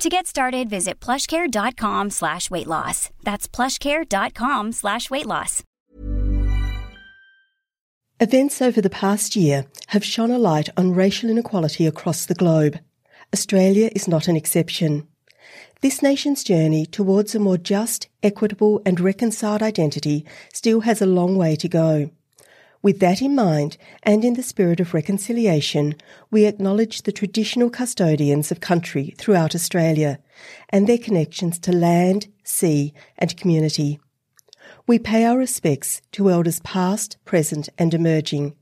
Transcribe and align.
To 0.00 0.08
get 0.08 0.26
started, 0.26 0.70
visit 0.70 0.98
plushcare.com 0.98 2.08
slash 2.08 2.50
weight 2.50 2.66
loss. 2.66 3.10
That's 3.22 3.46
plushcare.com 3.46 4.72
slash 4.72 5.10
weight 5.10 5.26
loss. 5.26 5.62
Events 8.18 8.62
over 8.62 8.80
the 8.80 8.88
past 8.88 9.36
year 9.36 9.66
have 9.88 10.02
shone 10.02 10.30
a 10.30 10.38
light 10.38 10.70
on 10.74 10.94
racial 10.94 11.28
inequality 11.28 11.86
across 11.86 12.24
the 12.24 12.34
globe. 12.34 12.78
Australia 13.34 13.90
is 13.94 14.08
not 14.08 14.26
an 14.26 14.36
exception. 14.36 15.06
This 15.82 16.00
nation's 16.00 16.44
journey 16.44 16.86
towards 16.86 17.34
a 17.34 17.38
more 17.38 17.58
just, 17.58 18.08
equitable 18.22 18.80
and 18.86 19.00
reconciled 19.00 19.62
identity 19.62 20.24
still 20.50 20.80
has 20.80 21.02
a 21.02 21.06
long 21.06 21.36
way 21.36 21.56
to 21.56 21.68
go. 21.68 22.10
With 22.82 22.98
that 23.00 23.20
in 23.20 23.34
mind, 23.34 23.76
and 24.02 24.24
in 24.24 24.34
the 24.34 24.42
spirit 24.42 24.80
of 24.80 24.94
reconciliation, 24.94 25.96
we 26.30 26.46
acknowledge 26.46 27.02
the 27.02 27.12
traditional 27.12 27.68
custodians 27.68 28.50
of 28.50 28.60
country 28.60 29.14
throughout 29.18 29.54
Australia 29.54 30.18
and 30.70 30.86
their 30.86 30.96
connections 30.96 31.58
to 31.60 31.72
land, 31.72 32.28
sea, 32.42 32.94
and 33.18 33.36
community. 33.36 34.00
We 34.86 34.98
pay 34.98 35.24
our 35.24 35.36
respects 35.36 36.00
to 36.12 36.30
elders 36.30 36.60
past, 36.60 37.18
present, 37.26 37.68
and 37.76 37.92
emerging, 37.92 38.54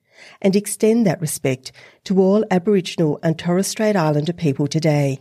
and 0.42 0.56
extend 0.56 1.06
that 1.06 1.20
respect 1.20 1.70
to 2.04 2.20
all 2.20 2.44
Aboriginal 2.50 3.20
and 3.22 3.38
Torres 3.38 3.68
Strait 3.68 3.94
Islander 3.94 4.32
people 4.32 4.66
today. 4.66 5.20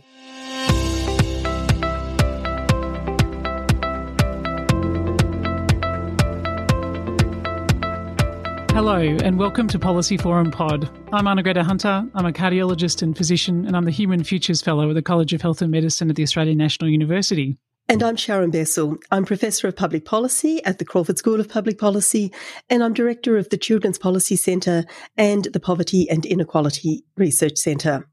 Hello, 8.78 9.00
and 9.00 9.40
welcome 9.40 9.66
to 9.66 9.76
Policy 9.76 10.16
Forum 10.16 10.52
Pod. 10.52 10.88
I'm 11.12 11.24
Arnagretta 11.24 11.64
Hunter. 11.64 12.08
I'm 12.14 12.26
a 12.26 12.32
cardiologist 12.32 13.02
and 13.02 13.16
physician, 13.16 13.66
and 13.66 13.76
I'm 13.76 13.84
the 13.84 13.90
Human 13.90 14.22
Futures 14.22 14.62
Fellow 14.62 14.88
at 14.88 14.94
the 14.94 15.02
College 15.02 15.32
of 15.32 15.42
Health 15.42 15.60
and 15.60 15.72
Medicine 15.72 16.10
at 16.10 16.14
the 16.14 16.22
Australian 16.22 16.58
National 16.58 16.88
University. 16.88 17.58
And 17.88 18.04
I'm 18.04 18.14
Sharon 18.14 18.52
Bessell. 18.52 18.96
I'm 19.10 19.24
Professor 19.24 19.66
of 19.66 19.74
Public 19.74 20.04
Policy 20.04 20.64
at 20.64 20.78
the 20.78 20.84
Crawford 20.84 21.18
School 21.18 21.40
of 21.40 21.48
Public 21.48 21.76
Policy, 21.76 22.32
and 22.70 22.84
I'm 22.84 22.94
Director 22.94 23.36
of 23.36 23.48
the 23.48 23.56
Children's 23.56 23.98
Policy 23.98 24.36
Centre 24.36 24.84
and 25.16 25.46
the 25.46 25.58
Poverty 25.58 26.08
and 26.08 26.24
Inequality 26.24 27.02
Research 27.16 27.56
Centre. 27.56 28.06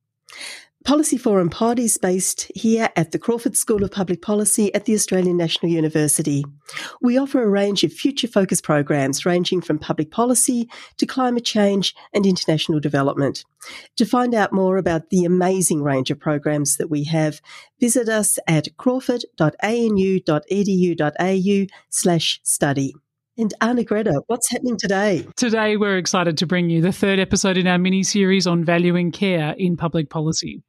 Policy 0.86 1.18
Forum 1.18 1.50
is 1.80 1.98
based 1.98 2.50
here 2.54 2.90
at 2.96 3.12
the 3.12 3.18
Crawford 3.18 3.58
School 3.58 3.84
of 3.84 3.90
Public 3.90 4.22
Policy 4.22 4.72
at 4.76 4.86
the 4.86 4.94
Australian 4.94 5.36
National 5.36 5.72
University. 5.72 6.46
We 7.02 7.18
offer 7.18 7.42
a 7.42 7.50
range 7.50 7.84
of 7.84 7.92
future 7.92 8.28
focus 8.28 8.62
programs 8.62 9.26
ranging 9.26 9.62
from 9.62 9.80
public 9.80 10.12
policy 10.12 10.70
to 10.98 11.08
climate 11.08 11.44
change 11.44 11.96
and 12.14 12.24
international 12.24 12.80
development. 12.80 13.44
To 13.98 14.06
find 14.06 14.36
out 14.36 14.54
more 14.54 14.78
about 14.78 15.10
the 15.10 15.26
amazing 15.26 15.82
range 15.82 16.12
of 16.12 16.20
programs 16.20 16.78
that 16.78 16.92
we 16.92 17.04
have, 17.06 17.42
visit 17.80 18.08
us 18.08 18.38
at 18.48 18.68
crawford.anu.edu.au 18.78 21.66
slash 21.90 22.40
study. 22.44 22.94
And 23.38 23.54
Arnagretta, 23.62 24.22
what's 24.28 24.50
happening 24.50 24.78
today? 24.78 25.28
Today, 25.36 25.76
we're 25.76 25.98
excited 25.98 26.38
to 26.38 26.46
bring 26.46 26.70
you 26.70 26.82
the 26.82 26.94
third 26.94 27.20
episode 27.20 27.58
in 27.58 27.68
our 27.68 27.78
mini 27.78 28.02
series 28.02 28.48
on 28.48 28.64
valuing 28.64 29.12
care 29.12 29.54
in 29.58 29.76
public 29.76 30.10
policy. 30.10 30.64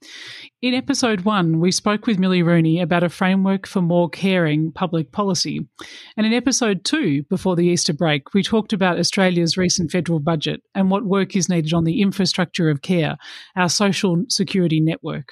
In 0.63 0.75
episode 0.75 1.21
one, 1.21 1.61
we 1.61 1.71
spoke 1.71 2.09
with 2.09 2.19
Millie 2.19 2.43
Rooney 2.43 2.81
about 2.81 3.05
a 3.05 3.09
framework 3.09 3.69
for 3.69 3.83
more 3.83 4.11
caring 4.11 4.73
public 4.73 5.13
policy. 5.13 5.61
And 6.17 6.27
in 6.27 6.33
episode 6.33 6.85
two, 6.85 7.23
before 7.31 7.55
the 7.55 7.67
Easter 7.67 7.93
break, 7.93 8.35
we 8.35 8.43
talked 8.43 8.73
about 8.73 8.99
Australia's 8.99 9.57
recent 9.57 9.93
federal 9.93 10.19
budget 10.19 10.61
and 10.75 10.91
what 10.91 11.05
work 11.05 11.37
is 11.37 11.49
needed 11.49 11.73
on 11.73 11.85
the 11.85 12.03
infrastructure 12.03 12.69
of 12.69 12.83
care, 12.83 13.17
our 13.55 13.69
social 13.69 14.25
security 14.29 14.81
network. 14.81 15.29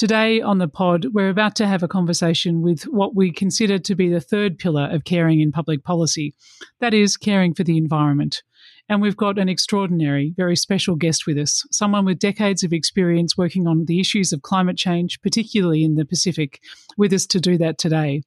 Today 0.00 0.40
on 0.40 0.56
the 0.56 0.66
pod, 0.66 1.08
we're 1.12 1.28
about 1.28 1.54
to 1.56 1.66
have 1.66 1.82
a 1.82 1.86
conversation 1.86 2.62
with 2.62 2.84
what 2.84 3.14
we 3.14 3.30
consider 3.30 3.78
to 3.80 3.94
be 3.94 4.08
the 4.08 4.18
third 4.18 4.58
pillar 4.58 4.88
of 4.90 5.04
caring 5.04 5.42
in 5.42 5.52
public 5.52 5.84
policy 5.84 6.34
that 6.80 6.94
is, 6.94 7.18
caring 7.18 7.52
for 7.52 7.64
the 7.64 7.76
environment. 7.76 8.42
And 8.88 9.02
we've 9.02 9.14
got 9.14 9.38
an 9.38 9.50
extraordinary, 9.50 10.32
very 10.38 10.56
special 10.56 10.96
guest 10.96 11.26
with 11.26 11.36
us, 11.36 11.66
someone 11.70 12.06
with 12.06 12.18
decades 12.18 12.64
of 12.64 12.72
experience 12.72 13.36
working 13.36 13.66
on 13.66 13.84
the 13.84 14.00
issues 14.00 14.32
of 14.32 14.40
climate 14.40 14.78
change, 14.78 15.20
particularly 15.20 15.84
in 15.84 15.96
the 15.96 16.06
Pacific, 16.06 16.62
with 16.96 17.12
us 17.12 17.26
to 17.26 17.38
do 17.38 17.58
that 17.58 17.76
today. 17.76 18.22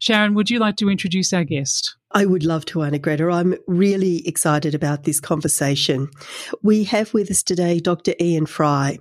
Sharon, 0.00 0.32
would 0.32 0.48
you 0.48 0.58
like 0.58 0.76
to 0.76 0.88
introduce 0.88 1.34
our 1.34 1.44
guest? 1.44 1.97
I 2.12 2.24
would 2.24 2.42
love 2.42 2.64
to, 2.66 2.82
Anna 2.82 2.98
Greta. 2.98 3.30
I'm 3.30 3.54
really 3.66 4.26
excited 4.26 4.74
about 4.74 5.04
this 5.04 5.20
conversation. 5.20 6.08
We 6.62 6.84
have 6.84 7.12
with 7.12 7.30
us 7.30 7.42
today 7.42 7.80
Dr. 7.80 8.14
Ian 8.18 8.46
Fry. 8.46 8.98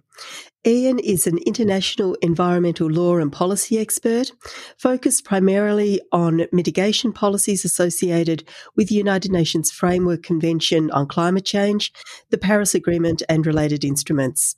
Ian 0.65 0.99
is 0.99 1.25
an 1.25 1.37
international 1.45 2.15
environmental 2.15 2.89
law 2.89 3.15
and 3.15 3.31
policy 3.31 3.79
expert, 3.79 4.33
focused 4.77 5.23
primarily 5.23 6.01
on 6.11 6.47
mitigation 6.51 7.13
policies 7.13 7.63
associated 7.63 8.43
with 8.75 8.89
the 8.89 8.95
United 8.95 9.31
Nations 9.31 9.71
Framework 9.71 10.23
Convention 10.23 10.91
on 10.91 11.07
Climate 11.07 11.45
Change, 11.45 11.93
the 12.29 12.37
Paris 12.37 12.75
Agreement, 12.75 13.23
and 13.29 13.45
related 13.45 13.85
instruments. 13.85 14.57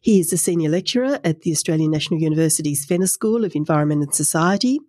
He 0.00 0.20
is 0.20 0.32
a 0.32 0.36
senior 0.36 0.70
lecturer 0.70 1.20
at 1.24 1.40
the 1.42 1.52
Australian 1.52 1.90
National 1.90 2.20
University's 2.20 2.84
Fenner 2.84 3.06
School 3.06 3.44
of 3.44 3.54
Environment 3.54 4.02
and 4.02 4.14
Society. 4.14 4.80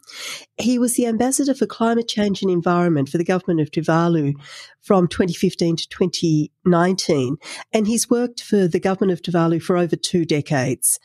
He 0.57 0.79
was 0.79 0.95
the 0.95 1.05
ambassador 1.05 1.53
for 1.53 1.65
climate 1.65 2.07
change 2.07 2.41
and 2.41 2.49
environment 2.49 3.09
for 3.09 3.17
the 3.17 3.25
government 3.25 3.59
of 3.59 3.71
Tuvalu 3.71 4.35
from 4.81 5.07
2015 5.07 5.75
to 5.75 5.89
2019, 5.89 7.37
and 7.73 7.87
he's 7.87 8.09
worked 8.09 8.41
for 8.41 8.65
the 8.65 8.79
government 8.79 9.11
of 9.11 9.21
Tuvalu 9.21 9.61
for 9.61 9.75
over 9.75 9.97
two 9.97 10.23
decades. 10.23 10.97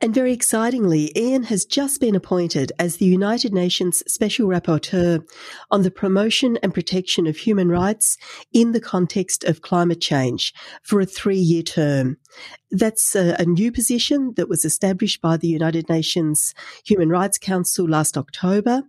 And 0.00 0.12
very 0.12 0.32
excitingly, 0.32 1.12
Ian 1.16 1.44
has 1.44 1.64
just 1.64 2.00
been 2.00 2.16
appointed 2.16 2.72
as 2.80 2.96
the 2.96 3.04
United 3.04 3.52
Nations 3.52 4.02
Special 4.08 4.48
Rapporteur 4.48 5.22
on 5.70 5.82
the 5.82 5.90
promotion 5.92 6.58
and 6.60 6.74
protection 6.74 7.28
of 7.28 7.36
human 7.36 7.68
rights 7.68 8.16
in 8.52 8.72
the 8.72 8.80
context 8.80 9.44
of 9.44 9.62
climate 9.62 10.00
change 10.00 10.52
for 10.82 11.00
a 11.00 11.06
three 11.06 11.38
year 11.38 11.62
term. 11.62 12.16
That's 12.72 13.14
a, 13.14 13.36
a, 13.38 13.44
new 13.44 13.70
position 13.70 14.32
that 14.36 14.48
was 14.48 14.64
established 14.64 15.22
by 15.22 15.36
the 15.36 15.46
United 15.46 15.88
Nations 15.88 16.52
Human 16.84 17.08
Rights 17.08 17.38
Council 17.38 17.88
last 17.88 18.18
October. 18.18 18.82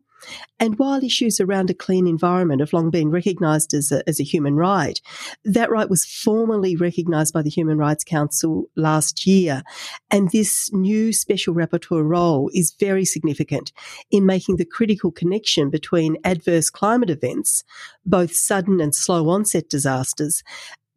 And 0.60 0.78
while 0.80 1.04
issues 1.04 1.40
around 1.40 1.70
a 1.70 1.74
clean 1.74 2.08
environment 2.08 2.62
have 2.62 2.74
long 2.74 2.90
been 2.90 3.12
recognised 3.12 3.74
as 3.74 3.92
a, 3.92 4.08
as 4.10 4.20
a 4.20 4.24
human 4.24 4.56
right, 4.56 5.00
that 5.46 5.70
right 5.70 5.90
was 5.90 6.06
formally 6.06 6.76
recognised 6.76 7.34
by 7.34 7.42
the 7.42 7.50
Human 7.50 7.78
Rights 7.78 8.04
Council 8.04 8.66
last 8.76 9.28
year. 9.28 9.64
And 10.10 10.32
this 10.32 10.72
new 10.74 11.14
special 11.14 11.54
rapporteur 11.54 12.04
role 12.04 12.50
is 12.54 12.76
very 12.80 13.06
significant 13.06 13.72
in 14.10 14.26
making 14.26 14.58
the 14.58 14.66
critical 14.66 15.12
connection 15.12 15.70
between 15.70 16.18
adverse 16.24 16.70
climate 16.70 17.10
events, 17.10 17.64
both 18.06 18.36
sudden 18.36 18.82
and 18.82 18.96
slow 18.96 19.30
onset 19.30 19.70
disasters, 19.70 20.44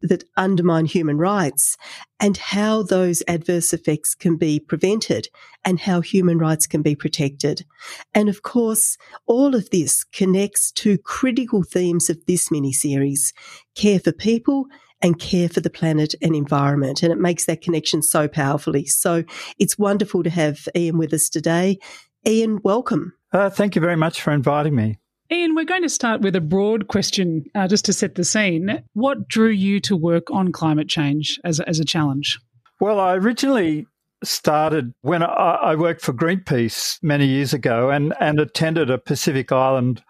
that 0.01 0.23
undermine 0.37 0.85
human 0.85 1.17
rights 1.17 1.77
and 2.19 2.37
how 2.37 2.83
those 2.83 3.23
adverse 3.27 3.73
effects 3.73 4.15
can 4.15 4.37
be 4.37 4.59
prevented 4.59 5.27
and 5.63 5.79
how 5.79 6.01
human 6.01 6.37
rights 6.37 6.67
can 6.67 6.81
be 6.81 6.95
protected. 6.95 7.65
And 8.13 8.29
of 8.29 8.41
course, 8.41 8.97
all 9.25 9.55
of 9.55 9.69
this 9.69 10.03
connects 10.03 10.71
to 10.73 10.97
critical 10.97 11.63
themes 11.63 12.09
of 12.09 12.25
this 12.25 12.51
mini 12.51 12.73
series 12.73 13.33
care 13.75 13.99
for 13.99 14.11
people 14.11 14.65
and 15.01 15.19
care 15.19 15.49
for 15.49 15.61
the 15.61 15.69
planet 15.69 16.13
and 16.21 16.35
environment. 16.35 17.01
And 17.03 17.11
it 17.11 17.19
makes 17.19 17.45
that 17.45 17.61
connection 17.61 18.01
so 18.01 18.27
powerfully. 18.27 18.85
So 18.85 19.23
it's 19.57 19.77
wonderful 19.77 20.23
to 20.23 20.29
have 20.29 20.67
Ian 20.75 20.97
with 20.97 21.13
us 21.13 21.29
today. 21.29 21.79
Ian, 22.27 22.59
welcome. 22.63 23.13
Uh, 23.33 23.49
thank 23.49 23.75
you 23.75 23.81
very 23.81 23.95
much 23.95 24.21
for 24.21 24.31
inviting 24.31 24.75
me. 24.75 24.97
Ian, 25.31 25.55
we're 25.55 25.63
going 25.63 25.83
to 25.83 25.89
start 25.89 26.19
with 26.19 26.35
a 26.35 26.41
broad 26.41 26.89
question 26.89 27.45
uh, 27.55 27.65
just 27.65 27.85
to 27.85 27.93
set 27.93 28.15
the 28.15 28.25
scene. 28.25 28.83
What 28.93 29.29
drew 29.29 29.49
you 29.49 29.79
to 29.81 29.95
work 29.95 30.29
on 30.29 30.51
climate 30.51 30.89
change 30.89 31.39
as 31.45 31.61
a, 31.61 31.69
as 31.69 31.79
a 31.79 31.85
challenge? 31.85 32.37
Well, 32.81 32.99
I 32.99 33.15
originally 33.15 33.87
started 34.25 34.93
when 35.01 35.23
I, 35.23 35.57
I 35.61 35.75
worked 35.75 36.01
for 36.01 36.11
Greenpeace 36.11 37.01
many 37.01 37.27
years 37.27 37.53
ago 37.53 37.89
and, 37.89 38.13
and 38.19 38.41
attended 38.41 38.89
a 38.89 38.97
Pacific 38.97 39.53
Island 39.53 40.03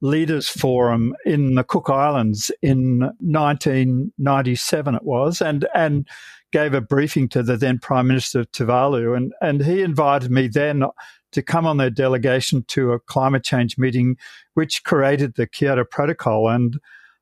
leaders 0.00 0.48
forum 0.48 1.14
in 1.24 1.54
the 1.54 1.64
Cook 1.64 1.90
Islands 1.90 2.50
in 2.62 3.00
1997 3.20 4.94
it 4.94 5.02
was 5.02 5.40
and 5.40 5.66
and 5.74 6.06
gave 6.52 6.72
a 6.72 6.80
briefing 6.80 7.28
to 7.28 7.42
the 7.42 7.56
then 7.56 7.78
Prime 7.78 8.06
Minister 8.06 8.40
of 8.40 8.50
Tuvalu. 8.52 9.16
And 9.16 9.32
and 9.40 9.64
he 9.64 9.82
invited 9.82 10.30
me 10.30 10.48
then 10.48 10.84
to 11.32 11.42
come 11.42 11.66
on 11.66 11.76
their 11.76 11.90
delegation 11.90 12.64
to 12.68 12.92
a 12.92 13.00
climate 13.00 13.44
change 13.44 13.76
meeting 13.76 14.16
which 14.54 14.84
created 14.84 15.34
the 15.34 15.46
Kyoto 15.46 15.84
Protocol. 15.84 16.48
And 16.48 16.78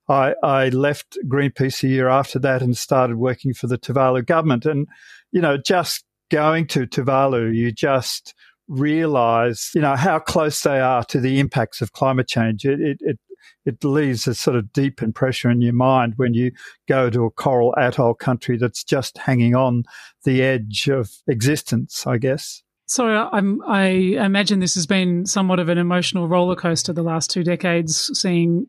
I, 0.08 0.34
I 0.42 0.68
left 0.68 1.18
Greenpeace 1.26 1.82
a 1.82 1.88
year 1.88 2.08
after 2.08 2.38
that 2.38 2.62
and 2.62 2.76
started 2.76 3.16
working 3.16 3.52
for 3.52 3.66
the 3.66 3.78
Tuvalu 3.78 4.24
government. 4.24 4.64
And 4.64 4.86
you 5.32 5.40
know 5.40 5.56
just 5.56 6.04
going 6.30 6.66
to 6.66 6.86
Tuvalu 6.86 7.54
you 7.54 7.72
just 7.72 8.34
realize, 8.68 9.70
you 9.74 9.80
know, 9.80 9.96
how 9.96 10.18
close 10.18 10.62
they 10.62 10.80
are 10.80 11.04
to 11.04 11.20
the 11.20 11.38
impacts 11.38 11.80
of 11.80 11.92
climate 11.92 12.28
change. 12.28 12.64
It, 12.64 12.80
it, 12.80 12.98
it, 13.00 13.18
it 13.64 13.84
leaves 13.84 14.26
a 14.26 14.34
sort 14.34 14.56
of 14.56 14.72
deep 14.72 15.02
impression 15.02 15.50
in 15.50 15.60
your 15.60 15.72
mind 15.72 16.14
when 16.16 16.34
you 16.34 16.52
go 16.88 17.10
to 17.10 17.24
a 17.24 17.30
coral 17.30 17.74
atoll 17.76 18.14
country 18.14 18.56
that's 18.56 18.84
just 18.84 19.18
hanging 19.18 19.54
on 19.54 19.84
the 20.24 20.42
edge 20.42 20.88
of 20.88 21.10
existence, 21.28 22.06
I 22.06 22.18
guess. 22.18 22.62
So 22.86 23.06
I'm, 23.06 23.60
I 23.66 23.86
imagine 23.86 24.60
this 24.60 24.76
has 24.76 24.86
been 24.86 25.26
somewhat 25.26 25.58
of 25.58 25.68
an 25.68 25.78
emotional 25.78 26.28
roller 26.28 26.54
coaster 26.54 26.92
the 26.92 27.02
last 27.02 27.30
two 27.30 27.42
decades, 27.42 28.10
seeing 28.18 28.66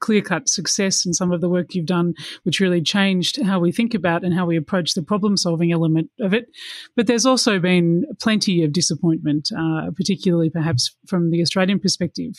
clear 0.00 0.20
cut 0.20 0.46
success 0.46 1.06
in 1.06 1.14
some 1.14 1.32
of 1.32 1.40
the 1.40 1.48
work 1.48 1.74
you've 1.74 1.86
done, 1.86 2.12
which 2.42 2.60
really 2.60 2.82
changed 2.82 3.42
how 3.42 3.58
we 3.58 3.72
think 3.72 3.94
about 3.94 4.22
and 4.22 4.34
how 4.34 4.44
we 4.44 4.58
approach 4.58 4.92
the 4.92 5.02
problem 5.02 5.38
solving 5.38 5.72
element 5.72 6.10
of 6.20 6.34
it. 6.34 6.46
But 6.94 7.06
there's 7.06 7.24
also 7.24 7.58
been 7.58 8.04
plenty 8.20 8.62
of 8.62 8.72
disappointment, 8.72 9.48
uh, 9.56 9.90
particularly 9.96 10.50
perhaps 10.50 10.94
from 11.06 11.30
the 11.30 11.40
Australian 11.40 11.80
perspective. 11.80 12.34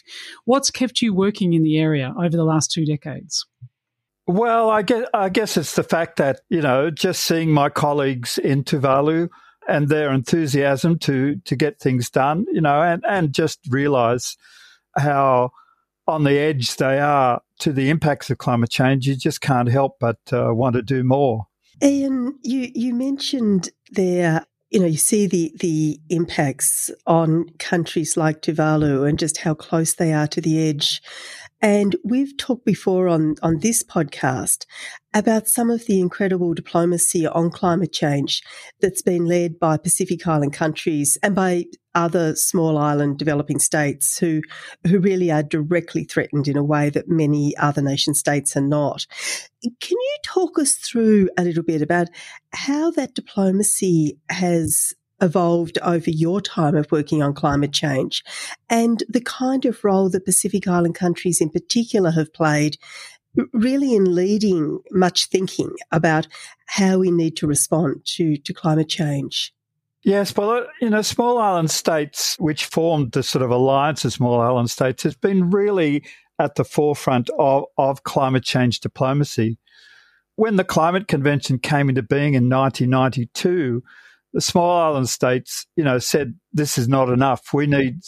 What's 0.45 0.69
kept 0.69 1.01
you 1.01 1.15
working 1.15 1.53
in 1.53 1.63
the 1.63 1.79
area 1.79 2.13
over 2.19 2.37
the 2.37 2.43
last 2.45 2.71
two 2.71 2.85
decades? 2.85 3.47
Well, 4.27 4.69
I 4.69 4.83
guess, 4.83 5.07
I 5.13 5.29
guess 5.29 5.57
it's 5.57 5.75
the 5.75 5.83
fact 5.83 6.17
that, 6.17 6.41
you 6.49 6.61
know, 6.61 6.91
just 6.91 7.23
seeing 7.23 7.51
my 7.51 7.69
colleagues 7.69 8.37
in 8.37 8.63
Tuvalu 8.63 9.29
and 9.67 9.89
their 9.89 10.11
enthusiasm 10.11 10.99
to, 10.99 11.35
to 11.45 11.55
get 11.55 11.79
things 11.79 12.09
done, 12.09 12.45
you 12.51 12.61
know, 12.61 12.81
and, 12.81 13.03
and 13.07 13.33
just 13.33 13.59
realize 13.69 14.37
how 14.97 15.51
on 16.07 16.23
the 16.23 16.37
edge 16.37 16.75
they 16.75 16.99
are 16.99 17.41
to 17.59 17.73
the 17.73 17.89
impacts 17.89 18.29
of 18.29 18.37
climate 18.37 18.69
change, 18.69 19.07
you 19.07 19.15
just 19.15 19.41
can't 19.41 19.69
help 19.69 19.97
but 19.99 20.19
uh, 20.31 20.53
want 20.53 20.75
to 20.75 20.81
do 20.81 21.03
more. 21.03 21.47
Ian, 21.83 22.37
you, 22.41 22.71
you 22.73 22.93
mentioned 22.93 23.69
there, 23.91 24.45
you 24.69 24.79
know, 24.79 24.85
you 24.85 24.97
see 24.97 25.27
the, 25.27 25.51
the 25.59 25.99
impacts 26.09 26.91
on 27.07 27.49
countries 27.59 28.15
like 28.15 28.41
Tuvalu 28.41 29.07
and 29.07 29.19
just 29.19 29.37
how 29.37 29.53
close 29.53 29.95
they 29.95 30.13
are 30.13 30.27
to 30.27 30.41
the 30.41 30.69
edge. 30.69 31.01
And 31.61 31.95
we've 32.03 32.35
talked 32.37 32.65
before 32.65 33.07
on, 33.07 33.35
on 33.41 33.59
this 33.59 33.83
podcast 33.83 34.65
about 35.15 35.47
some 35.47 35.71
of 35.71 35.85
the 35.85 35.99
incredible 36.01 36.53
diplomacy 36.53 37.25
on 37.25 37.49
climate 37.49 37.93
change 37.93 38.43
that's 38.81 39.01
been 39.01 39.25
led 39.25 39.57
by 39.57 39.77
Pacific 39.77 40.27
Island 40.27 40.51
countries 40.53 41.17
and 41.23 41.33
by 41.33 41.65
other 41.95 42.35
small 42.35 42.77
island 42.77 43.17
developing 43.17 43.57
states 43.57 44.19
who, 44.19 44.41
who 44.85 44.99
really 44.99 45.31
are 45.31 45.41
directly 45.41 46.03
threatened 46.03 46.49
in 46.49 46.57
a 46.57 46.63
way 46.63 46.89
that 46.89 47.07
many 47.07 47.55
other 47.55 47.81
nation 47.81 48.13
states 48.13 48.57
are 48.57 48.61
not. 48.61 49.07
Can 49.63 49.97
you 49.97 50.15
talk 50.21 50.59
us 50.59 50.73
through 50.73 51.29
a 51.37 51.43
little 51.43 51.63
bit 51.63 51.81
about 51.81 52.09
how 52.53 52.91
that 52.91 53.15
diplomacy 53.15 54.17
has 54.29 54.93
evolved 55.21 55.77
over 55.81 56.09
your 56.09 56.41
time 56.41 56.75
of 56.75 56.91
working 56.91 57.23
on 57.23 57.33
climate 57.33 57.71
change 57.71 58.21
and 58.69 59.01
the 59.07 59.21
kind 59.21 59.63
of 59.63 59.81
role 59.81 60.09
that 60.09 60.25
Pacific 60.25 60.67
Island 60.67 60.95
countries 60.95 61.39
in 61.39 61.49
particular 61.49 62.11
have 62.11 62.33
played 62.33 62.77
really 63.53 63.95
in 63.95 64.15
leading 64.15 64.79
much 64.91 65.27
thinking 65.27 65.71
about 65.91 66.27
how 66.67 66.97
we 66.97 67.11
need 67.11 67.37
to 67.37 67.47
respond 67.47 68.05
to, 68.05 68.37
to 68.37 68.53
climate 68.53 68.89
change. 68.89 69.53
Yes, 70.03 70.35
well, 70.37 70.51
uh, 70.51 70.63
you 70.81 70.89
know, 70.89 71.01
small 71.01 71.39
island 71.39 71.71
states, 71.71 72.35
which 72.37 72.65
formed 72.65 73.13
the 73.13 73.23
sort 73.23 73.43
of 73.43 73.49
alliance 73.49 74.05
of 74.05 74.13
small 74.13 74.39
island 74.39 74.69
states, 74.69 75.01
has 75.03 75.15
been 75.15 75.49
really 75.49 76.03
at 76.37 76.55
the 76.55 76.63
forefront 76.63 77.29
of, 77.39 77.63
of 77.77 78.03
climate 78.03 78.43
change 78.43 78.81
diplomacy. 78.81 79.57
When 80.35 80.57
the 80.57 80.63
Climate 80.63 81.07
Convention 81.07 81.59
came 81.59 81.89
into 81.89 82.03
being 82.03 82.35
in 82.35 82.49
1992, 82.49 83.81
the 84.33 84.41
small 84.41 84.69
island 84.69 85.09
states, 85.09 85.65
you 85.75 85.83
know, 85.83 85.97
said 85.97 86.35
this 86.53 86.77
is 86.77 86.87
not 86.87 87.09
enough. 87.09 87.53
We 87.53 87.67
need 87.67 88.01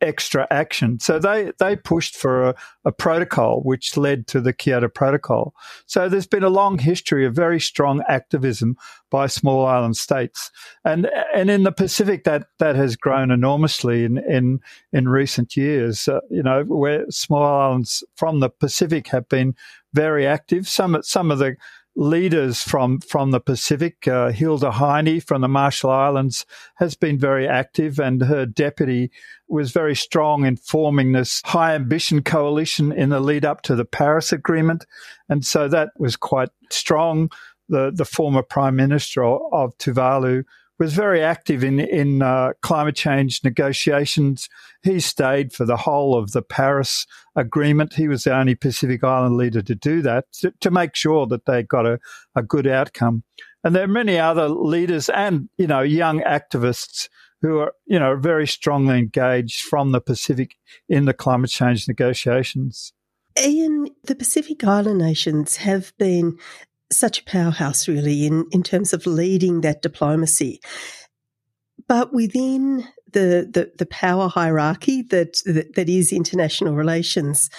extra 0.00 0.46
action. 0.50 0.98
So 1.00 1.18
they, 1.18 1.52
they 1.58 1.76
pushed 1.76 2.16
for 2.16 2.48
a, 2.48 2.54
a, 2.84 2.92
protocol 2.92 3.62
which 3.62 3.96
led 3.96 4.26
to 4.28 4.40
the 4.40 4.52
Kyoto 4.52 4.88
Protocol. 4.88 5.54
So 5.86 6.08
there's 6.08 6.26
been 6.26 6.42
a 6.42 6.48
long 6.48 6.78
history 6.78 7.24
of 7.24 7.34
very 7.34 7.60
strong 7.60 8.02
activism 8.08 8.76
by 9.10 9.26
small 9.26 9.66
island 9.66 9.96
states. 9.96 10.50
And 10.84 11.08
and 11.34 11.50
in 11.50 11.64
the 11.64 11.72
Pacific 11.72 12.24
that 12.24 12.46
that 12.58 12.76
has 12.76 12.96
grown 12.96 13.30
enormously 13.30 14.04
in 14.04 14.18
in, 14.18 14.60
in 14.92 15.08
recent 15.08 15.56
years. 15.56 16.08
Uh, 16.08 16.20
you 16.30 16.42
know, 16.42 16.64
where 16.64 17.04
small 17.10 17.42
islands 17.42 18.04
from 18.16 18.40
the 18.40 18.50
Pacific 18.50 19.08
have 19.08 19.28
been 19.28 19.54
very 19.92 20.26
active. 20.26 20.68
Some 20.68 20.98
some 21.02 21.30
of 21.30 21.38
the 21.38 21.56
leaders 21.96 22.62
from 22.62 23.00
from 23.00 23.30
the 23.30 23.40
Pacific. 23.40 24.06
Uh, 24.06 24.30
Hilda 24.30 24.70
Heine 24.72 25.20
from 25.20 25.40
the 25.40 25.48
Marshall 25.48 25.90
Islands 25.90 26.46
has 26.76 26.94
been 26.94 27.18
very 27.18 27.46
active, 27.46 27.98
and 27.98 28.22
her 28.22 28.46
deputy 28.46 29.10
was 29.48 29.72
very 29.72 29.96
strong 29.96 30.44
in 30.44 30.56
forming 30.56 31.12
this 31.12 31.42
high 31.44 31.74
ambition 31.74 32.22
coalition 32.22 32.92
in 32.92 33.08
the 33.10 33.20
lead 33.20 33.44
up 33.44 33.62
to 33.62 33.74
the 33.74 33.84
Paris 33.84 34.32
Agreement, 34.32 34.86
and 35.28 35.44
so 35.44 35.68
that 35.68 35.90
was 35.98 36.16
quite 36.16 36.50
strong. 36.70 37.30
The 37.68 37.92
the 37.94 38.04
former 38.04 38.42
Prime 38.42 38.76
Minister 38.76 39.24
of 39.24 39.76
Tuvalu 39.78 40.44
was 40.80 40.94
very 40.94 41.22
active 41.22 41.62
in 41.62 41.78
in 41.78 42.22
uh, 42.22 42.54
climate 42.62 42.96
change 42.96 43.44
negotiations. 43.44 44.48
He 44.82 44.98
stayed 44.98 45.52
for 45.52 45.66
the 45.66 45.76
whole 45.76 46.16
of 46.16 46.32
the 46.32 46.42
Paris 46.42 47.06
Agreement. 47.36 47.94
He 47.94 48.08
was 48.08 48.24
the 48.24 48.34
only 48.34 48.54
Pacific 48.54 49.04
Island 49.04 49.36
leader 49.36 49.60
to 49.60 49.74
do 49.74 50.00
that 50.02 50.32
to, 50.40 50.52
to 50.60 50.70
make 50.70 50.96
sure 50.96 51.26
that 51.26 51.44
they 51.44 51.62
got 51.62 51.86
a, 51.86 52.00
a 52.34 52.42
good 52.42 52.66
outcome. 52.66 53.22
And 53.62 53.76
there 53.76 53.84
are 53.84 53.88
many 53.88 54.18
other 54.18 54.48
leaders 54.48 55.10
and 55.10 55.50
you 55.58 55.66
know 55.66 55.82
young 55.82 56.22
activists 56.22 57.10
who 57.42 57.58
are 57.58 57.74
you 57.84 57.98
know 57.98 58.16
very 58.16 58.46
strongly 58.46 58.98
engaged 58.98 59.60
from 59.60 59.92
the 59.92 60.00
Pacific 60.00 60.56
in 60.88 61.04
the 61.04 61.14
climate 61.14 61.50
change 61.50 61.86
negotiations. 61.86 62.94
Ian, 63.38 63.88
the 64.04 64.16
Pacific 64.16 64.64
Island 64.64 64.98
nations 64.98 65.56
have 65.56 65.92
been 65.98 66.38
such 66.92 67.20
a 67.20 67.24
powerhouse, 67.24 67.88
really, 67.88 68.26
in, 68.26 68.46
in 68.50 68.62
terms 68.62 68.92
of 68.92 69.06
leading 69.06 69.60
that 69.60 69.82
diplomacy. 69.82 70.60
But 71.88 72.12
within 72.12 72.86
the, 73.12 73.48
the, 73.52 73.72
the 73.78 73.86
power 73.86 74.28
hierarchy 74.28 75.02
that, 75.02 75.40
that, 75.46 75.74
that 75.74 75.88
is 75.88 76.12
international 76.12 76.74
relations, 76.74 77.50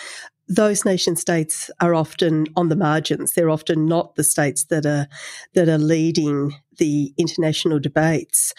those 0.48 0.84
nation 0.84 1.16
states 1.16 1.72
are 1.80 1.96
often 1.96 2.48
on 2.56 2.70
the 2.70 2.76
margins. 2.76 3.32
They're 3.32 3.50
often 3.50 3.86
not 3.86 4.16
the 4.16 4.24
states 4.24 4.66
that 4.66 4.86
are 4.86 5.08
that 5.54 5.70
are 5.70 5.78
leading 5.78 6.54
the 6.78 7.14
international 7.18 7.80
debates. 7.80 8.54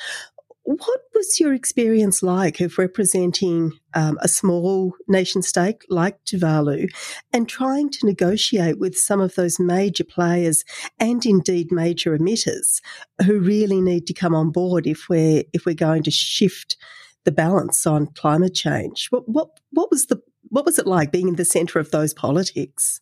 What 0.64 1.00
was 1.14 1.40
your 1.40 1.52
experience 1.52 2.22
like 2.22 2.60
of 2.60 2.78
representing 2.78 3.72
um, 3.94 4.18
a 4.22 4.28
small 4.28 4.94
nation 5.08 5.42
state 5.42 5.78
like 5.88 6.24
Tuvalu 6.24 6.88
and 7.32 7.48
trying 7.48 7.90
to 7.90 8.06
negotiate 8.06 8.78
with 8.78 8.96
some 8.96 9.20
of 9.20 9.34
those 9.34 9.58
major 9.58 10.04
players 10.04 10.64
and 11.00 11.24
indeed 11.26 11.72
major 11.72 12.16
emitters 12.16 12.80
who 13.26 13.40
really 13.40 13.80
need 13.80 14.06
to 14.06 14.14
come 14.14 14.34
on 14.34 14.50
board 14.50 14.86
if 14.86 15.08
we're 15.08 15.42
if 15.52 15.66
we're 15.66 15.74
going 15.74 16.04
to 16.04 16.12
shift 16.12 16.76
the 17.24 17.32
balance 17.32 17.86
on 17.86 18.06
climate 18.06 18.54
change? 18.54 19.08
What 19.10 19.28
what 19.28 19.58
what 19.70 19.90
was 19.90 20.06
the 20.06 20.22
what 20.48 20.64
was 20.64 20.78
it 20.78 20.86
like 20.86 21.10
being 21.10 21.28
in 21.28 21.36
the 21.36 21.44
centre 21.44 21.80
of 21.80 21.90
those 21.90 22.14
politics? 22.14 23.00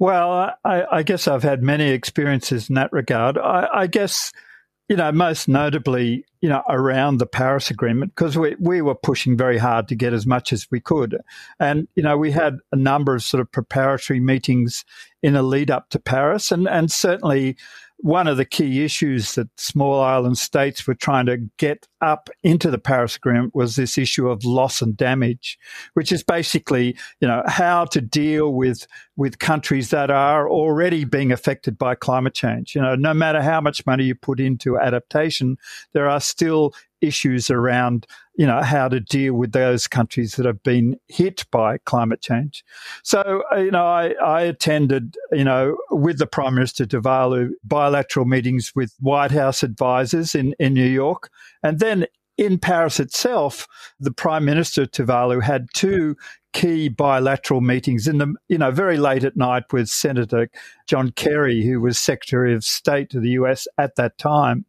Well, 0.00 0.54
I, 0.64 0.84
I, 0.92 1.02
guess 1.02 1.26
I've 1.26 1.42
had 1.42 1.60
many 1.60 1.90
experiences 1.90 2.68
in 2.68 2.76
that 2.76 2.92
regard. 2.92 3.36
I, 3.36 3.66
I 3.74 3.86
guess 3.88 4.32
you 4.88 4.96
know, 4.96 5.12
most 5.12 5.48
notably, 5.48 6.24
you 6.40 6.48
know, 6.48 6.62
around 6.68 7.18
the 7.18 7.26
Paris 7.26 7.70
Agreement, 7.70 8.14
because 8.14 8.38
we, 8.38 8.54
we 8.60 8.80
were 8.80 8.94
pushing 8.94 9.36
very 9.36 9.58
hard 9.58 9.88
to 9.88 9.96
get 9.96 10.12
as 10.12 10.26
much 10.26 10.52
as 10.52 10.68
we 10.70 10.80
could. 10.80 11.18
And, 11.58 11.88
you 11.96 12.02
know, 12.02 12.16
we 12.16 12.30
had 12.30 12.58
a 12.72 12.76
number 12.76 13.14
of 13.14 13.22
sort 13.22 13.40
of 13.40 13.50
preparatory 13.50 14.20
meetings 14.20 14.84
in 15.22 15.34
a 15.34 15.42
lead 15.42 15.70
up 15.70 15.90
to 15.90 15.98
Paris. 15.98 16.52
And, 16.52 16.68
and 16.68 16.92
certainly 16.92 17.56
one 17.98 18.28
of 18.28 18.36
the 18.36 18.44
key 18.44 18.84
issues 18.84 19.34
that 19.34 19.48
small 19.58 20.00
island 20.00 20.38
states 20.38 20.86
were 20.86 20.94
trying 20.94 21.26
to 21.26 21.38
get 21.58 21.86
up 22.00 22.30
into 22.44 22.70
the 22.70 22.78
Paris 22.78 23.16
Agreement 23.16 23.54
was 23.54 23.74
this 23.74 23.98
issue 23.98 24.28
of 24.28 24.44
loss 24.44 24.80
and 24.80 24.96
damage, 24.96 25.58
which 25.94 26.12
is 26.12 26.22
basically, 26.22 26.96
you 27.20 27.26
know, 27.26 27.42
how 27.46 27.84
to 27.86 28.00
deal 28.00 28.54
with 28.54 28.86
with 29.16 29.40
countries 29.40 29.90
that 29.90 30.10
are 30.10 30.48
already 30.48 31.04
being 31.04 31.32
affected 31.32 31.76
by 31.76 31.96
climate 31.96 32.34
change. 32.34 32.74
You 32.74 32.82
know, 32.82 32.94
no 32.94 33.12
matter 33.12 33.42
how 33.42 33.60
much 33.60 33.84
money 33.84 34.04
you 34.04 34.14
put 34.14 34.38
into 34.38 34.78
adaptation, 34.78 35.56
there 35.92 36.08
are 36.08 36.20
still 36.20 36.72
issues 37.00 37.50
around, 37.50 38.06
you 38.36 38.46
know, 38.46 38.62
how 38.62 38.88
to 38.88 39.00
deal 39.00 39.34
with 39.34 39.52
those 39.52 39.86
countries 39.86 40.32
that 40.36 40.46
have 40.46 40.62
been 40.62 40.98
hit 41.08 41.44
by 41.50 41.78
climate 41.78 42.20
change. 42.20 42.64
So, 43.02 43.42
uh, 43.52 43.56
you 43.56 43.70
know, 43.70 43.86
I, 43.86 44.14
I 44.24 44.42
attended, 44.42 45.16
you 45.32 45.44
know, 45.44 45.76
with 45.90 46.18
the 46.18 46.26
Prime 46.26 46.54
Minister 46.54 46.84
Tuvalu 46.84 47.50
bilateral 47.64 48.26
meetings 48.26 48.72
with 48.74 48.94
White 49.00 49.30
House 49.30 49.62
advisors 49.62 50.34
in, 50.34 50.54
in 50.58 50.74
New 50.74 50.88
York. 50.88 51.30
And 51.62 51.78
then 51.78 52.06
in 52.38 52.56
Paris 52.58 53.00
itself, 53.00 53.66
the 53.98 54.12
Prime 54.12 54.44
Minister 54.44 54.86
Tuvalu 54.86 55.42
had 55.42 55.68
two 55.74 56.16
key 56.54 56.88
bilateral 56.88 57.60
meetings 57.60 58.08
in 58.08 58.18
the 58.18 58.34
you 58.48 58.56
know 58.56 58.70
very 58.70 58.96
late 58.96 59.22
at 59.22 59.36
night 59.36 59.64
with 59.72 59.88
Senator 59.88 60.48
John 60.86 61.10
Kerry, 61.10 61.64
who 61.64 61.80
was 61.80 61.98
Secretary 61.98 62.54
of 62.54 62.64
State 62.64 63.10
to 63.10 63.20
the 63.20 63.30
US 63.30 63.68
at 63.76 63.96
that 63.96 64.16
time, 64.18 64.64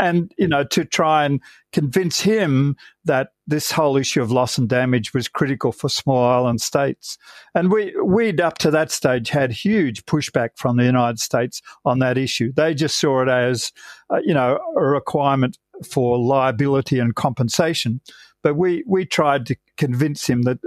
and 0.00 0.32
you 0.38 0.48
know 0.48 0.64
to 0.64 0.84
try 0.84 1.24
and 1.24 1.40
convince 1.72 2.20
him 2.20 2.76
that 3.04 3.28
this 3.46 3.70
whole 3.70 3.96
issue 3.96 4.22
of 4.22 4.32
loss 4.32 4.58
and 4.58 4.68
damage 4.68 5.14
was 5.14 5.28
critical 5.28 5.70
for 5.70 5.88
small 5.88 6.24
island 6.24 6.60
states. 6.60 7.18
And 7.54 7.70
we 7.70 7.94
we'd 8.02 8.40
up 8.40 8.58
to 8.58 8.70
that 8.72 8.90
stage 8.90 9.30
had 9.30 9.52
huge 9.52 10.04
pushback 10.06 10.50
from 10.56 10.76
the 10.76 10.84
United 10.84 11.20
States 11.20 11.62
on 11.84 12.00
that 12.00 12.18
issue. 12.18 12.52
They 12.52 12.74
just 12.74 12.98
saw 12.98 13.22
it 13.22 13.28
as 13.28 13.72
uh, 14.10 14.20
you 14.24 14.34
know 14.34 14.58
a 14.76 14.82
requirement 14.82 15.58
for 15.84 16.18
liability 16.18 16.98
and 16.98 17.14
compensation. 17.14 18.00
But 18.42 18.56
we, 18.56 18.84
we 18.86 19.04
tried 19.04 19.46
to 19.46 19.56
convince 19.76 20.26
him 20.26 20.42
that 20.42 20.58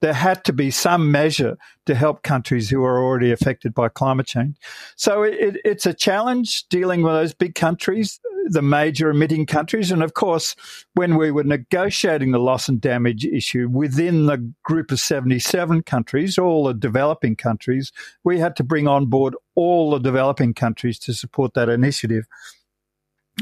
there 0.00 0.14
had 0.14 0.44
to 0.44 0.52
be 0.52 0.70
some 0.70 1.12
measure 1.12 1.58
to 1.86 1.94
help 1.94 2.22
countries 2.22 2.70
who 2.70 2.82
are 2.82 3.02
already 3.02 3.30
affected 3.30 3.74
by 3.74 3.88
climate 3.88 4.26
change. 4.26 4.56
So 4.96 5.22
it, 5.22 5.58
it's 5.64 5.84
a 5.84 5.92
challenge 5.92 6.66
dealing 6.68 7.02
with 7.02 7.12
those 7.12 7.34
big 7.34 7.54
countries, 7.54 8.18
the 8.46 8.62
major 8.62 9.10
emitting 9.10 9.46
countries. 9.46 9.90
And 9.90 10.02
of 10.02 10.14
course, 10.14 10.56
when 10.94 11.16
we 11.16 11.30
were 11.30 11.44
negotiating 11.44 12.32
the 12.32 12.38
loss 12.38 12.68
and 12.68 12.80
damage 12.80 13.24
issue 13.24 13.68
within 13.68 14.26
the 14.26 14.52
group 14.62 14.90
of 14.90 15.00
77 15.00 15.82
countries, 15.82 16.38
all 16.38 16.64
the 16.64 16.74
developing 16.74 17.36
countries, 17.36 17.92
we 18.24 18.38
had 18.38 18.56
to 18.56 18.64
bring 18.64 18.88
on 18.88 19.06
board 19.06 19.34
all 19.54 19.90
the 19.90 19.98
developing 19.98 20.54
countries 20.54 20.98
to 21.00 21.14
support 21.14 21.54
that 21.54 21.68
initiative. 21.68 22.26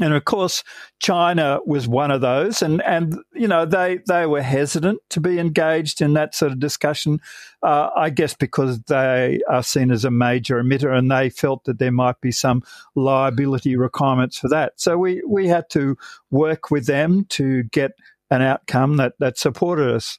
And 0.01 0.13
of 0.13 0.25
course, 0.25 0.63
China 0.99 1.59
was 1.65 1.87
one 1.87 2.11
of 2.11 2.21
those, 2.21 2.61
and 2.61 2.81
and 2.83 3.17
you 3.33 3.47
know 3.47 3.65
they 3.65 3.99
they 4.07 4.25
were 4.25 4.41
hesitant 4.41 5.01
to 5.09 5.19
be 5.19 5.39
engaged 5.39 6.01
in 6.01 6.13
that 6.13 6.33
sort 6.35 6.51
of 6.51 6.59
discussion. 6.59 7.19
Uh, 7.61 7.89
I 7.95 8.09
guess 8.09 8.33
because 8.33 8.79
they 8.83 9.41
are 9.49 9.63
seen 9.63 9.91
as 9.91 10.05
a 10.05 10.11
major 10.11 10.61
emitter, 10.61 10.97
and 10.97 11.11
they 11.11 11.29
felt 11.29 11.65
that 11.65 11.79
there 11.79 11.91
might 11.91 12.21
be 12.21 12.31
some 12.31 12.63
liability 12.95 13.75
requirements 13.75 14.37
for 14.37 14.47
that. 14.49 14.73
So 14.77 14.97
we 14.97 15.21
we 15.27 15.47
had 15.47 15.69
to 15.71 15.97
work 16.31 16.71
with 16.71 16.85
them 16.85 17.25
to 17.29 17.63
get 17.63 17.91
an 18.31 18.41
outcome 18.41 18.97
that 18.97 19.13
that 19.19 19.37
supported 19.37 19.93
us. 19.93 20.17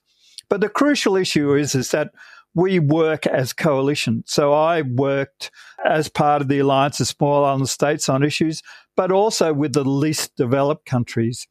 But 0.49 0.61
the 0.61 0.69
crucial 0.69 1.17
issue 1.17 1.55
is 1.55 1.75
is 1.75 1.91
that 1.93 2.11
we 2.55 2.79
work 2.79 3.27
as 3.27 3.53
coalition. 3.53 4.25
So 4.27 4.53
I 4.53 4.83
worked 4.83 5.51
as 5.85 6.09
part 6.09 6.43
of 6.43 6.49
the 6.49 6.59
Alliance 6.59 7.01
of 7.01 7.07
Small 7.07 7.45
Island 7.45 7.69
States 7.69 8.09
on 8.09 8.23
issues, 8.23 8.63
but 8.97 9.13
also 9.13 9.53
with 9.53 9.73
the 9.73 9.85
least 9.85 10.37
developed 10.37 10.87
countries. 10.87 11.47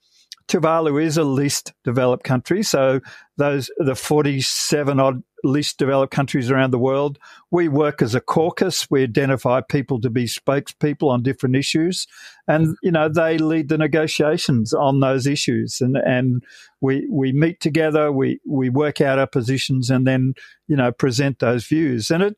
Tuvalu 0.49 1.01
is 1.01 1.15
a 1.15 1.23
least 1.23 1.73
developed 1.83 2.23
country, 2.23 2.63
so 2.63 2.99
those 3.37 3.69
the 3.77 3.95
47 3.95 4.99
odd 4.99 5.23
least 5.43 5.77
developed 5.77 6.11
countries 6.11 6.49
around 6.49 6.71
the 6.71 6.79
world. 6.79 7.19
We 7.51 7.67
work 7.69 8.01
as 8.01 8.15
a 8.15 8.19
caucus. 8.19 8.89
We 8.89 9.03
identify 9.03 9.61
people 9.61 10.01
to 10.01 10.09
be 10.09 10.25
spokespeople 10.25 11.09
on 11.09 11.21
different 11.21 11.55
issues, 11.55 12.07
and 12.47 12.75
you 12.81 12.91
know 12.91 13.09
they 13.09 13.37
lead 13.37 13.69
the 13.69 13.77
negotiations 13.77 14.73
on 14.73 14.99
those 14.99 15.27
issues. 15.27 15.81
And 15.81 15.95
and 15.97 16.43
we 16.81 17.07
we 17.11 17.31
meet 17.31 17.59
together. 17.59 18.11
We 18.11 18.39
we 18.45 18.69
work 18.69 19.01
out 19.01 19.19
our 19.19 19.27
positions, 19.27 19.91
and 19.91 20.07
then 20.07 20.33
you 20.67 20.75
know 20.75 20.91
present 20.91 21.39
those 21.39 21.67
views. 21.67 22.09
And 22.09 22.23
it 22.23 22.37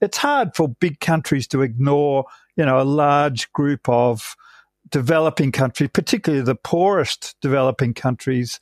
it's 0.00 0.16
hard 0.16 0.56
for 0.56 0.66
big 0.66 1.00
countries 1.00 1.46
to 1.48 1.60
ignore 1.60 2.24
you 2.56 2.64
know 2.64 2.80
a 2.80 2.84
large 2.84 3.52
group 3.52 3.86
of 3.86 4.34
developing 4.90 5.52
countries, 5.52 5.90
particularly 5.92 6.44
the 6.44 6.54
poorest 6.54 7.36
developing 7.40 7.94
countries, 7.94 8.60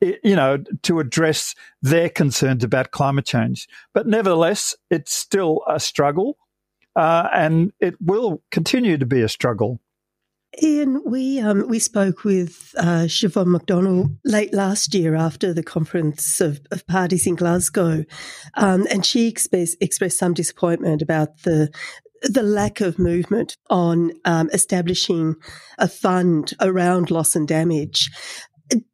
you 0.00 0.36
know, 0.36 0.58
to 0.82 1.00
address 1.00 1.54
their 1.82 2.08
concerns 2.08 2.64
about 2.64 2.90
climate 2.90 3.26
change. 3.26 3.68
But 3.94 4.06
nevertheless, 4.06 4.74
it's 4.90 5.12
still 5.12 5.62
a 5.68 5.80
struggle, 5.80 6.38
uh, 6.96 7.28
and 7.34 7.72
it 7.80 7.94
will 8.00 8.42
continue 8.50 8.98
to 8.98 9.06
be 9.06 9.22
a 9.22 9.28
struggle. 9.28 9.80
Ian, 10.62 11.02
we 11.04 11.40
um, 11.40 11.68
we 11.68 11.78
spoke 11.78 12.24
with 12.24 12.74
uh, 12.78 13.04
Siobhan 13.06 13.54
McDonnell 13.54 14.16
late 14.24 14.54
last 14.54 14.94
year 14.94 15.14
after 15.14 15.52
the 15.52 15.62
conference 15.62 16.40
of, 16.40 16.60
of 16.70 16.86
parties 16.86 17.26
in 17.26 17.34
Glasgow, 17.34 18.04
um, 18.54 18.86
and 18.90 19.04
she 19.04 19.28
expressed 19.28 20.18
some 20.18 20.32
disappointment 20.32 21.02
about 21.02 21.42
the 21.42 21.70
the 22.22 22.42
lack 22.42 22.80
of 22.80 22.98
movement 22.98 23.56
on 23.70 24.12
um, 24.24 24.50
establishing 24.52 25.36
a 25.78 25.88
fund 25.88 26.54
around 26.60 27.10
loss 27.10 27.36
and 27.36 27.46
damage. 27.46 28.10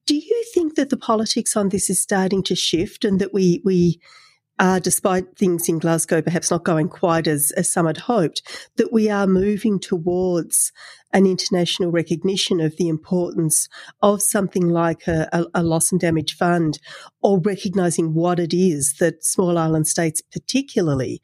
Do 0.06 0.14
you 0.14 0.44
think 0.54 0.76
that 0.76 0.90
the 0.90 0.96
politics 0.96 1.56
on 1.56 1.70
this 1.70 1.90
is 1.90 2.00
starting 2.00 2.42
to 2.44 2.54
shift 2.54 3.04
and 3.04 3.20
that 3.20 3.34
we, 3.34 3.60
we 3.64 4.00
are, 4.58 4.78
despite 4.78 5.36
things 5.36 5.68
in 5.68 5.78
Glasgow 5.78 6.22
perhaps 6.22 6.50
not 6.50 6.64
going 6.64 6.88
quite 6.88 7.26
as, 7.26 7.50
as 7.56 7.72
some 7.72 7.86
had 7.86 7.98
hoped, 7.98 8.42
that 8.76 8.92
we 8.92 9.10
are 9.10 9.26
moving 9.26 9.80
towards 9.80 10.70
an 11.12 11.26
international 11.26 11.90
recognition 11.90 12.60
of 12.60 12.76
the 12.76 12.88
importance 12.88 13.68
of 14.02 14.20
something 14.20 14.68
like 14.68 15.06
a, 15.06 15.28
a, 15.32 15.44
a, 15.54 15.62
loss 15.62 15.92
and 15.92 16.00
damage 16.00 16.36
fund 16.36 16.78
or 17.22 17.40
recognizing 17.40 18.14
what 18.14 18.40
it 18.40 18.52
is 18.52 18.96
that 18.98 19.24
small 19.24 19.56
island 19.56 19.86
states 19.86 20.20
particularly 20.32 21.22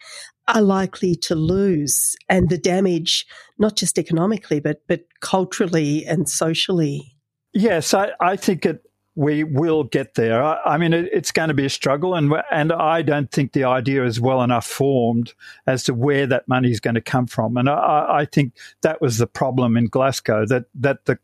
are 0.55 0.63
likely 0.63 1.15
to 1.15 1.35
lose 1.35 2.17
and 2.29 2.49
the 2.49 2.59
damage, 2.59 3.27
not 3.59 3.77
just 3.77 3.99
economically, 3.99 4.61
but, 4.61 4.83
but 4.87 5.05
culturally 5.21 6.05
and 6.07 6.29
socially. 6.29 7.17
Yes, 7.53 7.95
I, 7.95 8.13
I 8.21 8.37
think 8.37 8.65
it, 8.67 8.83
we 9.17 9.45
will 9.45 9.85
get 9.85 10.15
there. 10.15 10.43
I, 10.43 10.61
I 10.65 10.79
mean, 10.79 10.93
it, 10.93 11.09
it's 11.13 11.33
going 11.33 11.49
to 11.49 11.55
be 11.55 11.67
a 11.67 11.71
struggle, 11.71 12.15
and 12.15 12.33
and 12.51 12.73
I 12.73 13.03
don't 13.03 13.31
think 13.31 13.53
the 13.53 13.65
idea 13.65 14.05
is 14.05 14.21
well 14.21 14.43
enough 14.43 14.67
formed 14.67 15.35
as 15.67 15.85
to 15.85 15.95
where 15.95 16.27
that 16.29 16.49
money 16.49 16.71
is 16.71 16.81
going 16.81 16.95
to 16.95 17.01
come 17.01 17.27
from. 17.27 17.57
And 17.57 17.69
I, 17.69 18.07
I 18.09 18.25
think 18.25 18.55
that 18.83 19.01
was 19.01 19.19
the 19.19 19.27
problem 19.27 19.77
in 19.77 19.87
Glasgow 19.87 20.47
that 20.47 20.67
that 20.77 21.05
the 21.07 21.19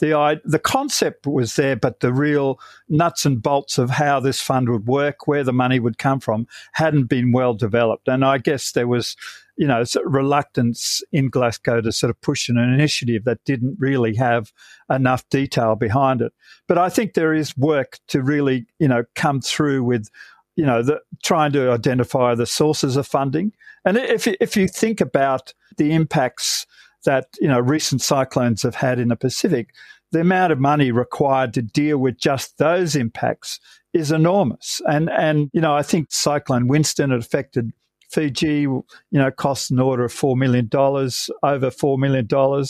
the 0.00 0.40
the 0.44 0.58
concept 0.58 1.26
was 1.26 1.56
there, 1.56 1.76
but 1.76 2.00
the 2.00 2.12
real 2.12 2.58
nuts 2.88 3.24
and 3.24 3.42
bolts 3.42 3.78
of 3.78 3.90
how 3.90 4.20
this 4.20 4.40
fund 4.40 4.68
would 4.68 4.86
work, 4.86 5.26
where 5.26 5.44
the 5.44 5.52
money 5.52 5.78
would 5.80 5.98
come 5.98 6.20
from, 6.20 6.46
hadn't 6.72 7.04
been 7.04 7.32
well 7.32 7.54
developed. 7.54 8.08
And 8.08 8.24
I 8.24 8.38
guess 8.38 8.72
there 8.72 8.88
was 8.88 9.16
you 9.58 9.66
know, 9.66 9.84
reluctance 10.04 11.02
in 11.10 11.28
Glasgow 11.28 11.80
to 11.80 11.90
sort 11.90 12.10
of 12.10 12.20
push 12.20 12.48
an 12.48 12.56
initiative 12.56 13.24
that 13.24 13.44
didn't 13.44 13.76
really 13.80 14.14
have 14.14 14.52
enough 14.88 15.28
detail 15.30 15.74
behind 15.74 16.22
it. 16.22 16.32
But 16.68 16.78
I 16.78 16.88
think 16.88 17.14
there 17.14 17.34
is 17.34 17.56
work 17.56 17.98
to 18.08 18.22
really, 18.22 18.66
you 18.78 18.86
know, 18.86 19.02
come 19.16 19.40
through 19.40 19.82
with, 19.82 20.08
you 20.54 20.64
know, 20.64 20.82
the, 20.82 21.00
trying 21.24 21.50
to 21.52 21.72
identify 21.72 22.36
the 22.36 22.46
sources 22.46 22.96
of 22.96 23.06
funding. 23.06 23.52
And 23.84 23.96
if 23.96 24.28
if 24.28 24.56
you 24.56 24.68
think 24.68 25.00
about 25.00 25.52
the 25.76 25.92
impacts 25.92 26.64
that 27.04 27.26
you 27.40 27.48
know 27.48 27.58
recent 27.58 28.00
cyclones 28.00 28.62
have 28.62 28.76
had 28.76 29.00
in 29.00 29.08
the 29.08 29.16
Pacific, 29.16 29.74
the 30.12 30.20
amount 30.20 30.52
of 30.52 30.60
money 30.60 30.92
required 30.92 31.52
to 31.54 31.62
deal 31.62 31.98
with 31.98 32.16
just 32.16 32.58
those 32.58 32.94
impacts 32.94 33.58
is 33.92 34.12
enormous. 34.12 34.80
And 34.86 35.10
and 35.10 35.50
you 35.52 35.60
know, 35.60 35.74
I 35.74 35.82
think 35.82 36.12
Cyclone 36.12 36.68
Winston 36.68 37.10
had 37.10 37.18
affected 37.18 37.72
Fiji, 38.10 38.62
you 38.62 38.84
know, 39.12 39.30
costs 39.30 39.70
an 39.70 39.78
order 39.78 40.04
of 40.04 40.12
$4 40.12 40.36
million, 40.36 40.68
over 40.72 41.70
$4 41.70 41.98
million. 41.98 42.64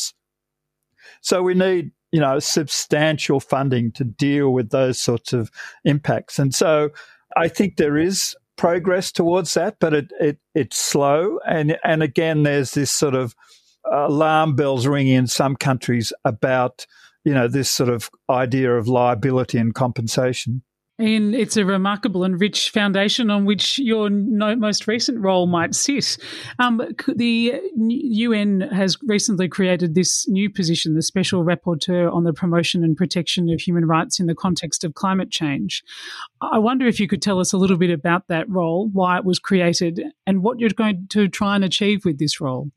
So 1.20 1.42
we 1.42 1.54
need, 1.54 1.92
you 2.12 2.20
know, 2.20 2.38
substantial 2.38 3.40
funding 3.40 3.92
to 3.92 4.04
deal 4.04 4.52
with 4.52 4.70
those 4.70 4.98
sorts 4.98 5.32
of 5.32 5.50
impacts. 5.84 6.38
And 6.38 6.54
so 6.54 6.90
I 7.36 7.48
think 7.48 7.76
there 7.76 7.96
is 7.96 8.36
progress 8.56 9.12
towards 9.12 9.54
that, 9.54 9.76
but 9.78 9.94
it, 9.94 10.12
it 10.20 10.38
it's 10.54 10.76
slow. 10.76 11.38
And, 11.46 11.78
and 11.84 12.02
again, 12.02 12.42
there's 12.42 12.72
this 12.72 12.90
sort 12.90 13.14
of 13.14 13.34
uh, 13.90 14.08
alarm 14.08 14.56
bells 14.56 14.86
ringing 14.86 15.14
in 15.14 15.26
some 15.28 15.54
countries 15.54 16.12
about, 16.24 16.86
you 17.24 17.32
know, 17.32 17.46
this 17.46 17.70
sort 17.70 17.90
of 17.90 18.10
idea 18.28 18.76
of 18.76 18.88
liability 18.88 19.58
and 19.58 19.74
compensation. 19.74 20.62
And 21.00 21.32
it's 21.32 21.56
a 21.56 21.64
remarkable 21.64 22.24
and 22.24 22.40
rich 22.40 22.70
foundation 22.70 23.30
on 23.30 23.44
which 23.44 23.78
your 23.78 24.10
no, 24.10 24.56
most 24.56 24.88
recent 24.88 25.20
role 25.20 25.46
might 25.46 25.76
sit. 25.76 26.18
Um, 26.58 26.82
the 27.14 27.60
UN 27.76 28.62
has 28.62 28.96
recently 29.04 29.48
created 29.48 29.94
this 29.94 30.26
new 30.26 30.50
position, 30.50 30.96
the 30.96 31.02
Special 31.02 31.44
Rapporteur 31.44 32.12
on 32.12 32.24
the 32.24 32.32
Promotion 32.32 32.82
and 32.82 32.96
Protection 32.96 33.48
of 33.48 33.60
Human 33.60 33.84
Rights 33.84 34.18
in 34.18 34.26
the 34.26 34.34
context 34.34 34.82
of 34.82 34.94
climate 34.94 35.30
change. 35.30 35.84
I 36.40 36.58
wonder 36.58 36.88
if 36.88 36.98
you 36.98 37.06
could 37.06 37.22
tell 37.22 37.38
us 37.38 37.52
a 37.52 37.58
little 37.58 37.76
bit 37.76 37.90
about 37.90 38.26
that 38.26 38.50
role, 38.50 38.88
why 38.92 39.18
it 39.18 39.24
was 39.24 39.38
created, 39.38 40.02
and 40.26 40.42
what 40.42 40.58
you're 40.58 40.70
going 40.70 41.06
to 41.10 41.28
try 41.28 41.54
and 41.54 41.64
achieve 41.64 42.04
with 42.04 42.18
this 42.18 42.40
role. 42.40 42.72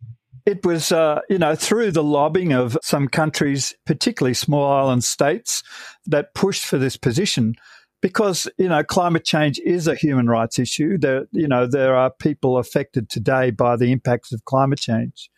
It 0.45 0.63
was, 0.63 0.91
uh, 0.91 1.21
you 1.27 1.39
know, 1.39 1.55
through 1.55 1.91
the 1.91 2.03
lobbying 2.03 2.53
of 2.53 2.77
some 2.83 3.07
countries, 3.07 3.73
particularly 3.87 4.35
small 4.35 4.71
island 4.71 5.03
states, 5.03 5.63
that 6.05 6.35
pushed 6.35 6.65
for 6.65 6.77
this 6.77 6.97
position 6.97 7.55
because 8.01 8.47
you 8.57 8.67
know 8.67 8.83
climate 8.83 9.23
change 9.23 9.59
is 9.59 9.87
a 9.87 9.95
human 9.95 10.27
rights 10.27 10.59
issue. 10.59 10.97
There, 10.97 11.27
you 11.31 11.47
know, 11.47 11.67
there 11.67 11.95
are 11.95 12.11
people 12.11 12.57
affected 12.57 13.09
today 13.09 13.51
by 13.51 13.75
the 13.75 13.91
impacts 13.91 14.31
of 14.31 14.45
climate 14.45 14.79
change. 14.79 15.29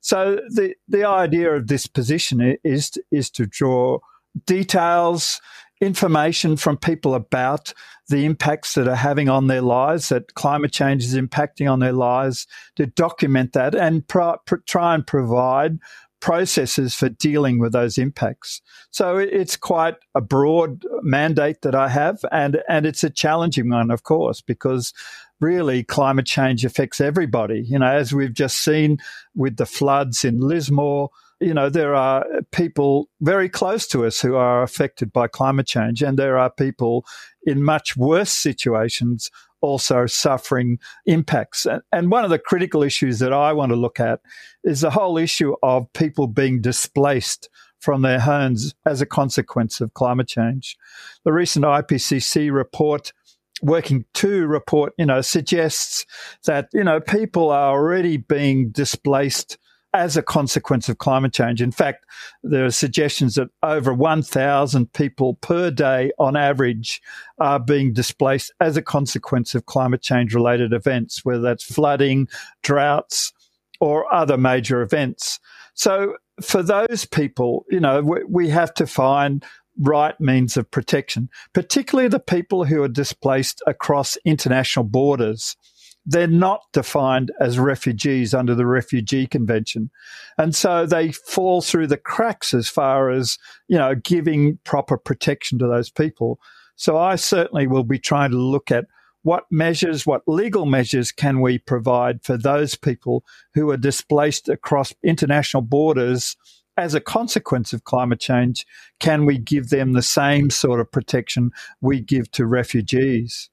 So 0.00 0.40
the 0.50 0.74
the 0.88 1.04
idea 1.06 1.52
of 1.54 1.68
this 1.68 1.86
position 1.86 2.56
is 2.64 2.92
is 3.10 3.30
to 3.30 3.46
draw 3.46 3.98
details, 4.46 5.40
information 5.80 6.56
from 6.56 6.76
people 6.76 7.14
about 7.14 7.72
the 8.08 8.24
impacts 8.24 8.74
that 8.74 8.88
are 8.88 8.94
having 8.94 9.28
on 9.28 9.48
their 9.48 9.60
lives, 9.60 10.08
that 10.08 10.34
climate 10.34 10.72
change 10.72 11.04
is 11.04 11.14
impacting 11.14 11.70
on 11.70 11.80
their 11.80 11.92
lives, 11.92 12.46
to 12.76 12.86
document 12.86 13.52
that 13.52 13.74
and 13.74 14.06
pro- 14.08 14.38
try 14.66 14.94
and 14.94 15.06
provide 15.06 15.78
processes 16.20 16.94
for 16.94 17.08
dealing 17.08 17.58
with 17.58 17.72
those 17.72 17.98
impacts. 17.98 18.60
So 18.90 19.16
it's 19.18 19.56
quite 19.56 19.96
a 20.14 20.20
broad 20.20 20.84
mandate 21.02 21.62
that 21.62 21.74
I 21.74 21.88
have, 21.88 22.24
and 22.32 22.62
and 22.68 22.86
it's 22.86 23.04
a 23.04 23.10
challenging 23.10 23.70
one, 23.70 23.90
of 23.90 24.02
course, 24.02 24.40
because 24.40 24.92
really 25.40 25.84
climate 25.84 26.26
change 26.26 26.64
affects 26.64 27.00
everybody. 27.00 27.60
You 27.60 27.78
know, 27.78 27.86
as 27.86 28.12
we've 28.12 28.34
just 28.34 28.58
seen 28.64 28.98
with 29.34 29.56
the 29.56 29.66
floods 29.66 30.24
in 30.24 30.40
Lismore. 30.40 31.10
You 31.40 31.54
know, 31.54 31.68
there 31.68 31.94
are 31.94 32.26
people 32.50 33.08
very 33.20 33.48
close 33.48 33.86
to 33.88 34.04
us 34.04 34.20
who 34.20 34.34
are 34.34 34.64
affected 34.64 35.12
by 35.12 35.28
climate 35.28 35.68
change, 35.68 36.02
and 36.02 36.18
there 36.18 36.36
are 36.36 36.50
people 36.50 37.06
in 37.44 37.62
much 37.62 37.96
worse 37.96 38.32
situations 38.32 39.30
also 39.60 40.06
suffering 40.06 40.78
impacts. 41.06 41.66
And 41.92 42.10
one 42.10 42.24
of 42.24 42.30
the 42.30 42.38
critical 42.38 42.82
issues 42.82 43.18
that 43.18 43.32
I 43.32 43.52
want 43.52 43.70
to 43.70 43.76
look 43.76 44.00
at 44.00 44.20
is 44.64 44.80
the 44.80 44.90
whole 44.90 45.18
issue 45.18 45.54
of 45.62 45.92
people 45.92 46.26
being 46.26 46.60
displaced 46.60 47.48
from 47.80 48.02
their 48.02 48.20
homes 48.20 48.74
as 48.86 49.00
a 49.00 49.06
consequence 49.06 49.80
of 49.80 49.94
climate 49.94 50.28
change. 50.28 50.76
The 51.24 51.32
recent 51.32 51.64
IPCC 51.64 52.52
report 52.52 53.12
working 53.62 54.04
to 54.14 54.46
report, 54.46 54.92
you 54.98 55.06
know, 55.06 55.20
suggests 55.20 56.06
that, 56.44 56.68
you 56.72 56.84
know, 56.84 57.00
people 57.00 57.50
are 57.50 57.72
already 57.72 58.16
being 58.16 58.70
displaced 58.70 59.58
as 59.94 60.16
a 60.16 60.22
consequence 60.22 60.88
of 60.88 60.98
climate 60.98 61.32
change. 61.32 61.62
In 61.62 61.72
fact, 61.72 62.04
there 62.42 62.64
are 62.64 62.70
suggestions 62.70 63.36
that 63.36 63.48
over 63.62 63.92
1,000 63.94 64.92
people 64.92 65.34
per 65.34 65.70
day 65.70 66.12
on 66.18 66.36
average 66.36 67.00
are 67.38 67.58
being 67.58 67.92
displaced 67.92 68.52
as 68.60 68.76
a 68.76 68.82
consequence 68.82 69.54
of 69.54 69.66
climate 69.66 70.02
change 70.02 70.34
related 70.34 70.72
events, 70.72 71.24
whether 71.24 71.40
that's 71.40 71.64
flooding, 71.64 72.28
droughts, 72.62 73.32
or 73.80 74.12
other 74.12 74.36
major 74.36 74.82
events. 74.82 75.40
So 75.74 76.16
for 76.42 76.62
those 76.62 77.04
people, 77.04 77.64
you 77.70 77.80
know, 77.80 78.02
we, 78.02 78.24
we 78.28 78.48
have 78.48 78.74
to 78.74 78.86
find 78.86 79.44
right 79.80 80.18
means 80.20 80.56
of 80.56 80.70
protection, 80.70 81.28
particularly 81.52 82.08
the 82.08 82.18
people 82.18 82.64
who 82.64 82.82
are 82.82 82.88
displaced 82.88 83.62
across 83.66 84.16
international 84.24 84.84
borders 84.84 85.56
they're 86.08 86.26
not 86.26 86.62
defined 86.72 87.30
as 87.38 87.58
refugees 87.58 88.32
under 88.32 88.54
the 88.54 88.64
Refugee 88.64 89.26
Convention. 89.26 89.90
And 90.38 90.56
so 90.56 90.86
they 90.86 91.12
fall 91.12 91.60
through 91.60 91.88
the 91.88 91.98
cracks 91.98 92.54
as 92.54 92.66
far 92.66 93.10
as, 93.10 93.36
you 93.68 93.76
know, 93.76 93.94
giving 93.94 94.58
proper 94.64 94.96
protection 94.96 95.58
to 95.58 95.66
those 95.66 95.90
people. 95.90 96.40
So 96.76 96.96
I 96.96 97.16
certainly 97.16 97.66
will 97.66 97.84
be 97.84 97.98
trying 97.98 98.30
to 98.30 98.38
look 98.38 98.70
at 98.70 98.86
what 99.22 99.44
measures, 99.50 100.06
what 100.06 100.22
legal 100.26 100.64
measures 100.64 101.12
can 101.12 101.42
we 101.42 101.58
provide 101.58 102.24
for 102.24 102.38
those 102.38 102.74
people 102.74 103.22
who 103.52 103.70
are 103.70 103.76
displaced 103.76 104.48
across 104.48 104.94
international 105.04 105.60
borders 105.60 106.36
as 106.78 106.94
a 106.94 107.00
consequence 107.00 107.74
of 107.74 107.84
climate 107.84 108.20
change? 108.20 108.64
Can 108.98 109.26
we 109.26 109.36
give 109.36 109.68
them 109.68 109.92
the 109.92 110.00
same 110.00 110.48
sort 110.48 110.80
of 110.80 110.90
protection 110.90 111.50
we 111.82 112.00
give 112.00 112.30
to 112.30 112.46
refugees? 112.46 113.50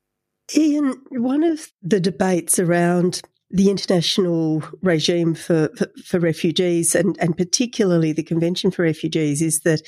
Ian, 0.55 1.01
one 1.09 1.43
of 1.43 1.71
the 1.81 1.99
debates 1.99 2.59
around 2.59 3.21
the 3.49 3.69
international 3.69 4.63
regime 4.81 5.33
for, 5.33 5.69
for, 5.77 5.87
for, 6.03 6.19
refugees 6.19 6.95
and, 6.95 7.15
and 7.21 7.37
particularly 7.37 8.11
the 8.11 8.23
Convention 8.23 8.71
for 8.71 8.81
Refugees 8.83 9.41
is 9.41 9.61
that 9.61 9.81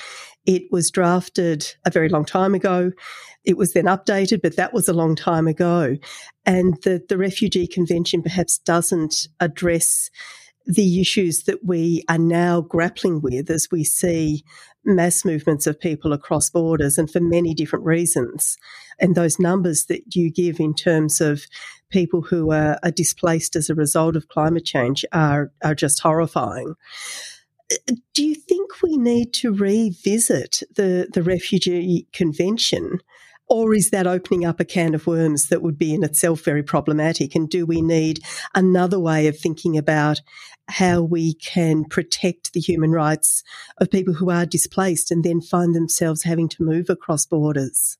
it 0.46 0.62
was 0.70 0.90
drafted 0.90 1.66
a 1.84 1.90
very 1.90 2.08
long 2.08 2.24
time 2.24 2.54
ago. 2.54 2.92
It 3.44 3.56
was 3.56 3.72
then 3.72 3.84
updated, 3.84 4.42
but 4.42 4.56
that 4.56 4.72
was 4.72 4.88
a 4.88 4.92
long 4.92 5.16
time 5.16 5.46
ago. 5.48 5.96
And 6.46 6.80
the, 6.84 7.02
the 7.08 7.18
Refugee 7.18 7.66
Convention 7.66 8.22
perhaps 8.22 8.58
doesn't 8.58 9.26
address 9.40 10.08
the 10.66 11.00
issues 11.00 11.44
that 11.44 11.64
we 11.64 12.04
are 12.08 12.18
now 12.18 12.60
grappling 12.60 13.20
with 13.20 13.50
as 13.50 13.68
we 13.72 13.84
see 13.84 14.44
mass 14.88 15.24
movements 15.24 15.66
of 15.66 15.80
people 15.80 16.12
across 16.12 16.50
borders 16.50 16.98
and 16.98 17.10
for 17.10 17.20
many 17.20 17.54
different 17.54 17.84
reasons. 17.84 18.56
And 18.98 19.14
those 19.14 19.38
numbers 19.38 19.86
that 19.86 20.14
you 20.14 20.30
give 20.30 20.60
in 20.60 20.74
terms 20.74 21.20
of 21.20 21.46
people 21.90 22.22
who 22.22 22.52
are, 22.52 22.78
are 22.82 22.90
displaced 22.90 23.56
as 23.56 23.70
a 23.70 23.74
result 23.74 24.16
of 24.16 24.28
climate 24.28 24.64
change 24.64 25.04
are, 25.12 25.50
are 25.62 25.74
just 25.74 26.00
horrifying. 26.00 26.74
Do 28.14 28.24
you 28.24 28.34
think 28.34 28.82
we 28.82 28.96
need 28.96 29.34
to 29.34 29.52
revisit 29.52 30.62
the, 30.74 31.08
the 31.12 31.22
Refugee 31.22 32.06
Convention 32.12 33.00
or 33.48 33.74
is 33.74 33.90
that 33.90 34.06
opening 34.06 34.44
up 34.44 34.60
a 34.60 34.64
can 34.64 34.94
of 34.94 35.06
worms 35.06 35.48
that 35.48 35.62
would 35.62 35.78
be 35.78 35.94
in 35.94 36.04
itself 36.04 36.42
very 36.42 36.62
problematic? 36.62 37.34
And 37.34 37.48
do 37.48 37.64
we 37.64 37.80
need 37.80 38.20
another 38.54 38.98
way 38.98 39.26
of 39.26 39.38
thinking 39.38 39.76
about 39.76 40.20
how 40.68 41.00
we 41.00 41.34
can 41.34 41.84
protect 41.84 42.52
the 42.52 42.60
human 42.60 42.92
rights 42.92 43.42
of 43.80 43.90
people 43.90 44.14
who 44.14 44.30
are 44.30 44.44
displaced 44.44 45.10
and 45.10 45.24
then 45.24 45.40
find 45.40 45.74
themselves 45.74 46.24
having 46.24 46.48
to 46.50 46.62
move 46.62 46.90
across 46.90 47.24
borders? 47.24 47.96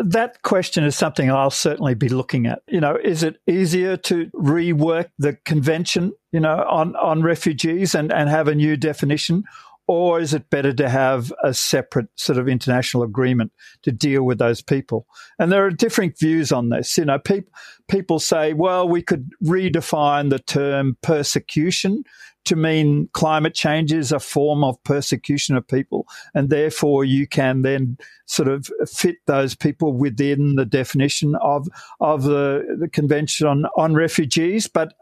That 0.00 0.42
question 0.42 0.84
is 0.84 0.96
something 0.96 1.30
I'll 1.30 1.50
certainly 1.50 1.94
be 1.94 2.08
looking 2.08 2.46
at. 2.46 2.62
You 2.68 2.80
know, 2.80 2.96
is 3.02 3.22
it 3.22 3.40
easier 3.46 3.96
to 3.96 4.26
rework 4.26 5.06
the 5.18 5.34
convention, 5.44 6.12
you 6.30 6.40
know, 6.40 6.64
on, 6.68 6.94
on 6.96 7.22
refugees 7.22 7.94
and, 7.94 8.12
and 8.12 8.28
have 8.28 8.48
a 8.48 8.54
new 8.54 8.76
definition? 8.76 9.44
Or 9.88 10.20
is 10.20 10.34
it 10.34 10.50
better 10.50 10.74
to 10.74 10.88
have 10.88 11.32
a 11.42 11.54
separate 11.54 12.08
sort 12.14 12.38
of 12.38 12.46
international 12.46 13.02
agreement 13.02 13.52
to 13.82 13.90
deal 13.90 14.22
with 14.22 14.38
those 14.38 14.60
people? 14.60 15.06
And 15.38 15.50
there 15.50 15.64
are 15.64 15.70
different 15.70 16.18
views 16.18 16.52
on 16.52 16.68
this. 16.68 16.98
You 16.98 17.06
know, 17.06 17.18
people 17.18 17.50
people 17.88 18.18
say, 18.18 18.52
well, 18.52 18.86
we 18.86 19.02
could 19.02 19.30
redefine 19.42 20.28
the 20.28 20.40
term 20.40 20.98
persecution 21.02 22.04
to 22.44 22.56
mean 22.56 23.08
climate 23.12 23.54
change 23.54 23.92
is 23.92 24.10
a 24.10 24.18
form 24.18 24.64
of 24.64 24.82
persecution 24.84 25.56
of 25.56 25.68
people, 25.68 26.06
and 26.34 26.48
therefore 26.48 27.04
you 27.04 27.26
can 27.26 27.62
then 27.62 27.98
sort 28.26 28.48
of 28.48 28.70
fit 28.86 29.16
those 29.26 29.54
people 29.54 29.92
within 29.92 30.54
the 30.56 30.64
definition 30.64 31.34
of 31.42 31.68
of 32.00 32.22
the, 32.22 32.76
the 32.78 32.88
Convention 32.88 33.46
on, 33.46 33.66
on 33.76 33.94
Refugees. 33.94 34.66
But 34.66 34.94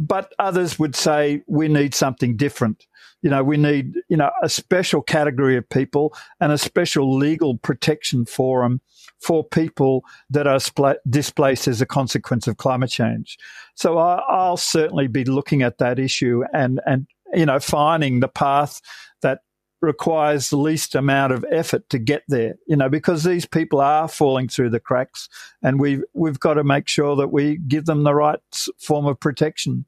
but 0.00 0.32
others 0.38 0.78
would 0.78 0.96
say 0.96 1.42
we 1.46 1.68
need 1.68 1.94
something 1.94 2.34
different. 2.34 2.86
You 3.20 3.28
know, 3.28 3.44
we 3.44 3.58
need, 3.58 3.96
you 4.08 4.16
know, 4.16 4.30
a 4.42 4.48
special 4.48 5.02
category 5.02 5.58
of 5.58 5.68
people 5.68 6.16
and 6.40 6.50
a 6.50 6.58
special 6.58 7.14
legal 7.14 7.58
protection 7.58 8.24
forum 8.24 8.80
for 9.20 9.44
people 9.44 10.02
that 10.30 10.46
are 10.46 10.56
spl- 10.56 10.96
displaced 11.10 11.68
as 11.68 11.82
a 11.82 11.86
consequence 11.86 12.48
of 12.48 12.56
climate 12.56 12.88
change. 12.88 13.36
So 13.74 13.98
I, 13.98 14.48
will 14.48 14.56
certainly 14.56 15.06
be 15.06 15.24
looking 15.24 15.60
at 15.60 15.76
that 15.78 15.98
issue 15.98 16.44
and, 16.54 16.80
and, 16.86 17.06
you 17.34 17.44
know, 17.44 17.60
finding 17.60 18.20
the 18.20 18.28
path 18.28 18.80
that 19.20 19.40
requires 19.82 20.48
the 20.48 20.56
least 20.56 20.94
amount 20.94 21.34
of 21.34 21.44
effort 21.52 21.90
to 21.90 21.98
get 21.98 22.22
there, 22.28 22.54
you 22.66 22.76
know, 22.76 22.88
because 22.88 23.24
these 23.24 23.44
people 23.44 23.82
are 23.82 24.08
falling 24.08 24.48
through 24.48 24.70
the 24.70 24.80
cracks 24.80 25.28
and 25.62 25.78
we've, 25.78 26.02
we've 26.14 26.40
got 26.40 26.54
to 26.54 26.64
make 26.64 26.88
sure 26.88 27.16
that 27.16 27.28
we 27.28 27.58
give 27.68 27.84
them 27.84 28.02
the 28.02 28.14
right 28.14 28.40
form 28.78 29.04
of 29.04 29.20
protection. 29.20 29.84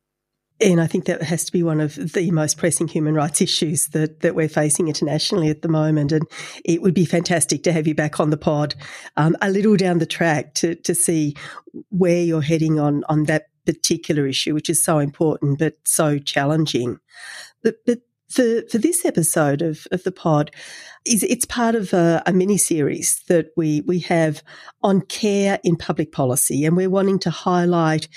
And 0.63 0.81
I 0.81 0.87
think 0.87 1.07
that 1.07 1.23
has 1.23 1.45
to 1.45 1.53
be 1.53 1.63
one 1.63 1.81
of 1.81 1.97
the 2.13 2.31
most 2.31 2.57
pressing 2.57 2.87
human 2.87 3.15
rights 3.15 3.41
issues 3.41 3.89
that, 3.89 4.21
that 4.21 4.37
we're 4.37 4.49
facing 4.49 4.87
internationally 4.87 5.49
at 5.51 5.63
the 5.63 5.69
moment. 5.69 6.13
And 6.13 6.27
it 6.65 6.83
would 6.83 6.95
be 6.95 7.05
fantastic 7.05 7.65
to 7.65 7.73
have 7.73 7.89
you 7.89 7.95
back 7.95 8.21
on 8.21 8.31
the 8.31 8.37
pod 8.37 8.75
um, 9.17 9.37
a 9.43 9.51
little 9.51 9.77
down 9.77 9.99
the 9.99 10.07
track 10.07 10.55
to, 10.55 10.77
to 10.77 10.95
see 10.95 11.35
where 11.89 12.23
you're 12.23 12.43
heading 12.43 12.79
on, 12.79 13.03
on 13.09 13.25
that 13.25 13.49
particular 13.67 14.27
issue, 14.27 14.55
which 14.55 14.71
is 14.71 14.85
so 14.85 14.99
important 14.99 15.59
but 15.59 15.77
so 15.85 16.19
challenging. 16.19 16.99
But, 17.63 17.77
but 17.85 18.01
for, 18.29 18.63
for 18.71 18.79
this 18.79 19.05
episode 19.05 19.63
of, 19.63 19.87
of 19.91 20.05
the 20.05 20.13
pod, 20.13 20.53
is 21.05 21.23
it's 21.25 21.45
part 21.45 21.75
of 21.75 21.93
a, 21.93 22.23
a 22.25 22.33
mini 22.33 22.57
series 22.57 23.23
that 23.29 23.49
we, 23.57 23.81
we 23.83 23.99
have 24.01 24.43
on 24.83 25.01
care 25.03 25.59
in 25.65 25.77
public 25.77 26.13
policy. 26.13 26.65
And 26.65 26.77
we're 26.77 26.91
wanting 26.91 27.19
to 27.21 27.31
highlight 27.31 28.09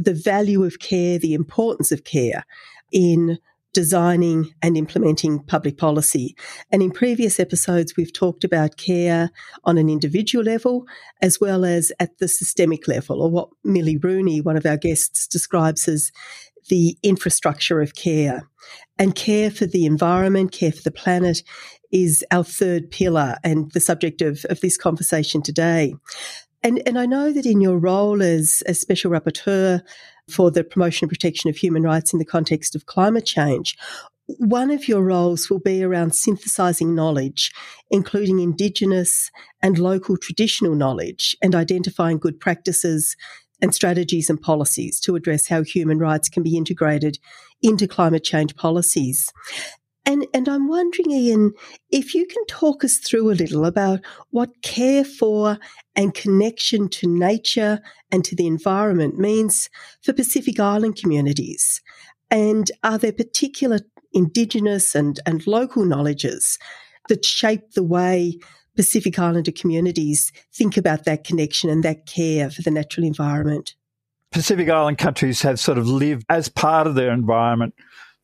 the 0.00 0.14
value 0.14 0.64
of 0.64 0.78
care, 0.78 1.18
the 1.18 1.34
importance 1.34 1.92
of 1.92 2.04
care 2.04 2.44
in 2.92 3.38
designing 3.72 4.52
and 4.62 4.76
implementing 4.76 5.38
public 5.44 5.78
policy. 5.78 6.34
And 6.72 6.82
in 6.82 6.90
previous 6.90 7.38
episodes, 7.38 7.96
we've 7.96 8.12
talked 8.12 8.42
about 8.42 8.76
care 8.76 9.30
on 9.64 9.78
an 9.78 9.88
individual 9.88 10.44
level 10.44 10.86
as 11.22 11.40
well 11.40 11.64
as 11.64 11.92
at 12.00 12.18
the 12.18 12.26
systemic 12.26 12.88
level, 12.88 13.22
or 13.22 13.30
what 13.30 13.48
Millie 13.62 13.96
Rooney, 13.96 14.40
one 14.40 14.56
of 14.56 14.66
our 14.66 14.76
guests, 14.76 15.26
describes 15.28 15.86
as 15.86 16.10
the 16.68 16.98
infrastructure 17.02 17.80
of 17.80 17.94
care. 17.94 18.48
And 18.98 19.14
care 19.14 19.50
for 19.50 19.66
the 19.66 19.86
environment, 19.86 20.52
care 20.52 20.72
for 20.72 20.82
the 20.82 20.90
planet 20.90 21.42
is 21.92 22.24
our 22.30 22.44
third 22.44 22.90
pillar 22.90 23.36
and 23.42 23.70
the 23.72 23.80
subject 23.80 24.20
of, 24.22 24.44
of 24.50 24.60
this 24.60 24.76
conversation 24.76 25.42
today. 25.42 25.94
And, 26.62 26.82
and 26.86 26.98
I 26.98 27.06
know 27.06 27.32
that 27.32 27.46
in 27.46 27.60
your 27.60 27.78
role 27.78 28.22
as 28.22 28.62
a 28.66 28.74
special 28.74 29.10
rapporteur 29.10 29.82
for 30.28 30.50
the 30.50 30.62
promotion 30.62 31.06
and 31.06 31.10
protection 31.10 31.48
of 31.48 31.56
human 31.56 31.82
rights 31.82 32.12
in 32.12 32.18
the 32.18 32.24
context 32.24 32.74
of 32.74 32.86
climate 32.86 33.24
change, 33.24 33.76
one 34.38 34.70
of 34.70 34.86
your 34.86 35.02
roles 35.02 35.50
will 35.50 35.58
be 35.58 35.82
around 35.82 36.14
synthesizing 36.14 36.94
knowledge, 36.94 37.52
including 37.90 38.38
Indigenous 38.38 39.30
and 39.62 39.78
local 39.78 40.16
traditional 40.16 40.74
knowledge, 40.74 41.36
and 41.42 41.54
identifying 41.54 42.18
good 42.18 42.38
practices 42.38 43.16
and 43.60 43.74
strategies 43.74 44.30
and 44.30 44.40
policies 44.40 45.00
to 45.00 45.16
address 45.16 45.48
how 45.48 45.62
human 45.62 45.98
rights 45.98 46.28
can 46.28 46.42
be 46.42 46.56
integrated 46.56 47.18
into 47.62 47.86
climate 47.86 48.24
change 48.24 48.56
policies. 48.56 49.30
And, 50.10 50.26
and 50.34 50.48
I'm 50.48 50.66
wondering, 50.66 51.12
Ian, 51.12 51.52
if 51.90 52.16
you 52.16 52.26
can 52.26 52.44
talk 52.46 52.82
us 52.82 52.96
through 52.96 53.30
a 53.30 53.38
little 53.38 53.64
about 53.64 54.00
what 54.30 54.60
care 54.62 55.04
for 55.04 55.56
and 55.94 56.12
connection 56.12 56.88
to 56.88 57.06
nature 57.06 57.78
and 58.10 58.24
to 58.24 58.34
the 58.34 58.48
environment 58.48 59.20
means 59.20 59.70
for 60.02 60.12
Pacific 60.12 60.58
Island 60.58 60.96
communities. 60.96 61.80
And 62.28 62.72
are 62.82 62.98
there 62.98 63.12
particular 63.12 63.78
Indigenous 64.12 64.96
and, 64.96 65.20
and 65.26 65.46
local 65.46 65.84
knowledges 65.84 66.58
that 67.08 67.24
shape 67.24 67.74
the 67.76 67.84
way 67.84 68.36
Pacific 68.74 69.16
Islander 69.16 69.52
communities 69.52 70.32
think 70.52 70.76
about 70.76 71.04
that 71.04 71.22
connection 71.22 71.70
and 71.70 71.84
that 71.84 72.06
care 72.06 72.50
for 72.50 72.62
the 72.62 72.72
natural 72.72 73.06
environment? 73.06 73.76
Pacific 74.32 74.68
Island 74.68 74.98
countries 74.98 75.42
have 75.42 75.60
sort 75.60 75.78
of 75.78 75.86
lived 75.86 76.24
as 76.28 76.48
part 76.48 76.88
of 76.88 76.96
their 76.96 77.12
environment 77.12 77.74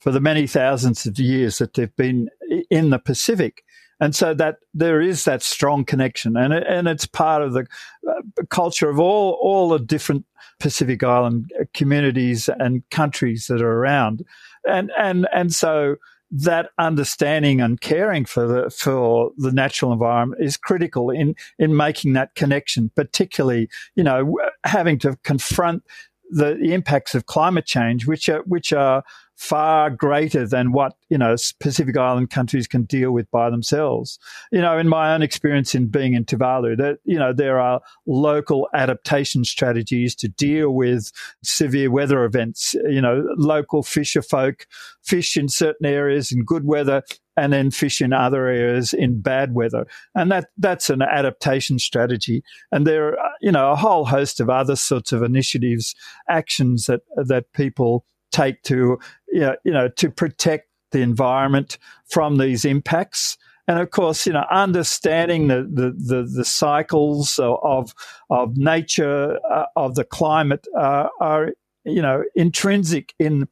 for 0.06 0.12
the 0.12 0.20
many 0.20 0.46
thousands 0.46 1.04
of 1.04 1.18
years 1.18 1.58
that 1.58 1.74
they've 1.74 1.96
been 1.96 2.30
in 2.70 2.90
the 2.90 2.98
Pacific. 3.00 3.64
And 3.98 4.14
so 4.14 4.34
that 4.34 4.58
there 4.72 5.00
is 5.00 5.24
that 5.24 5.42
strong 5.42 5.84
connection, 5.84 6.36
and 6.36 6.52
and 6.52 6.86
it's 6.86 7.06
part 7.06 7.42
of 7.42 7.54
the 7.54 7.66
uh, 8.08 8.44
culture 8.48 8.88
of 8.88 9.00
all 9.00 9.32
all 9.42 9.70
the 9.70 9.80
different 9.80 10.24
Pacific 10.60 11.02
Island 11.02 11.50
communities 11.74 12.48
and 12.48 12.88
countries 12.90 13.48
that 13.48 13.60
are 13.60 13.80
around, 13.80 14.24
and 14.68 14.92
and 14.96 15.26
and 15.32 15.52
so 15.52 15.96
that 16.30 16.70
understanding 16.78 17.60
and 17.60 17.80
caring 17.80 18.26
for 18.26 18.46
the 18.46 18.70
for 18.70 19.32
the 19.38 19.50
natural 19.50 19.92
environment 19.92 20.40
is 20.40 20.56
critical 20.56 21.10
in 21.10 21.34
in 21.58 21.76
making 21.76 22.12
that 22.12 22.36
connection. 22.36 22.92
Particularly, 22.94 23.68
you 23.96 24.04
know, 24.04 24.38
having 24.62 25.00
to 25.00 25.16
confront 25.24 25.82
the, 26.30 26.54
the 26.60 26.74
impacts 26.74 27.14
of 27.14 27.26
climate 27.26 27.66
change, 27.66 28.06
which 28.06 28.28
are 28.28 28.42
which 28.42 28.72
are 28.72 29.02
far 29.36 29.90
greater 29.90 30.46
than 30.46 30.72
what, 30.72 30.94
you 31.08 31.18
know, 31.18 31.36
Pacific 31.60 31.96
Island 31.96 32.30
countries 32.30 32.66
can 32.66 32.84
deal 32.84 33.12
with 33.12 33.30
by 33.30 33.50
themselves. 33.50 34.18
You 34.50 34.62
know, 34.62 34.78
in 34.78 34.88
my 34.88 35.14
own 35.14 35.22
experience 35.22 35.74
in 35.74 35.88
being 35.88 36.14
in 36.14 36.24
Tuvalu, 36.24 36.76
that, 36.78 36.98
you 37.04 37.18
know, 37.18 37.32
there 37.32 37.60
are 37.60 37.80
local 38.06 38.68
adaptation 38.72 39.44
strategies 39.44 40.14
to 40.16 40.28
deal 40.28 40.70
with 40.70 41.12
severe 41.44 41.90
weather 41.90 42.24
events. 42.24 42.74
You 42.88 43.00
know, 43.00 43.26
local 43.36 43.82
fisher 43.82 44.22
folk 44.22 44.66
fish 45.02 45.36
in 45.36 45.48
certain 45.48 45.86
areas 45.86 46.32
in 46.32 46.44
good 46.44 46.64
weather 46.64 47.02
and 47.36 47.52
then 47.52 47.70
fish 47.70 48.00
in 48.00 48.14
other 48.14 48.46
areas 48.46 48.94
in 48.94 49.20
bad 49.20 49.54
weather. 49.54 49.86
And 50.14 50.32
that, 50.32 50.48
that's 50.56 50.88
an 50.88 51.02
adaptation 51.02 51.78
strategy. 51.78 52.42
And 52.72 52.86
there 52.86 53.08
are, 53.08 53.30
you 53.42 53.52
know, 53.52 53.70
a 53.70 53.76
whole 53.76 54.06
host 54.06 54.40
of 54.40 54.48
other 54.48 54.76
sorts 54.76 55.12
of 55.12 55.22
initiatives, 55.22 55.94
actions 56.30 56.86
that, 56.86 57.02
that 57.16 57.52
people 57.52 58.06
take 58.32 58.62
to, 58.64 58.98
you 59.32 59.56
know, 59.64 59.88
to 59.88 60.10
protect 60.10 60.68
the 60.92 61.00
environment 61.00 61.78
from 62.08 62.38
these 62.38 62.64
impacts. 62.64 63.36
And 63.68 63.80
of 63.80 63.90
course, 63.90 64.26
you 64.26 64.32
know, 64.32 64.44
understanding 64.50 65.48
the, 65.48 65.62
the, 65.62 65.90
the, 65.96 66.22
the 66.22 66.44
cycles 66.44 67.38
of, 67.40 67.94
of 68.30 68.56
nature, 68.56 69.38
uh, 69.50 69.64
of 69.74 69.96
the 69.96 70.04
climate 70.04 70.66
uh, 70.78 71.08
are, 71.20 71.52
you 71.84 72.00
know, 72.00 72.22
intrinsic 72.36 73.12
in, 73.18 73.48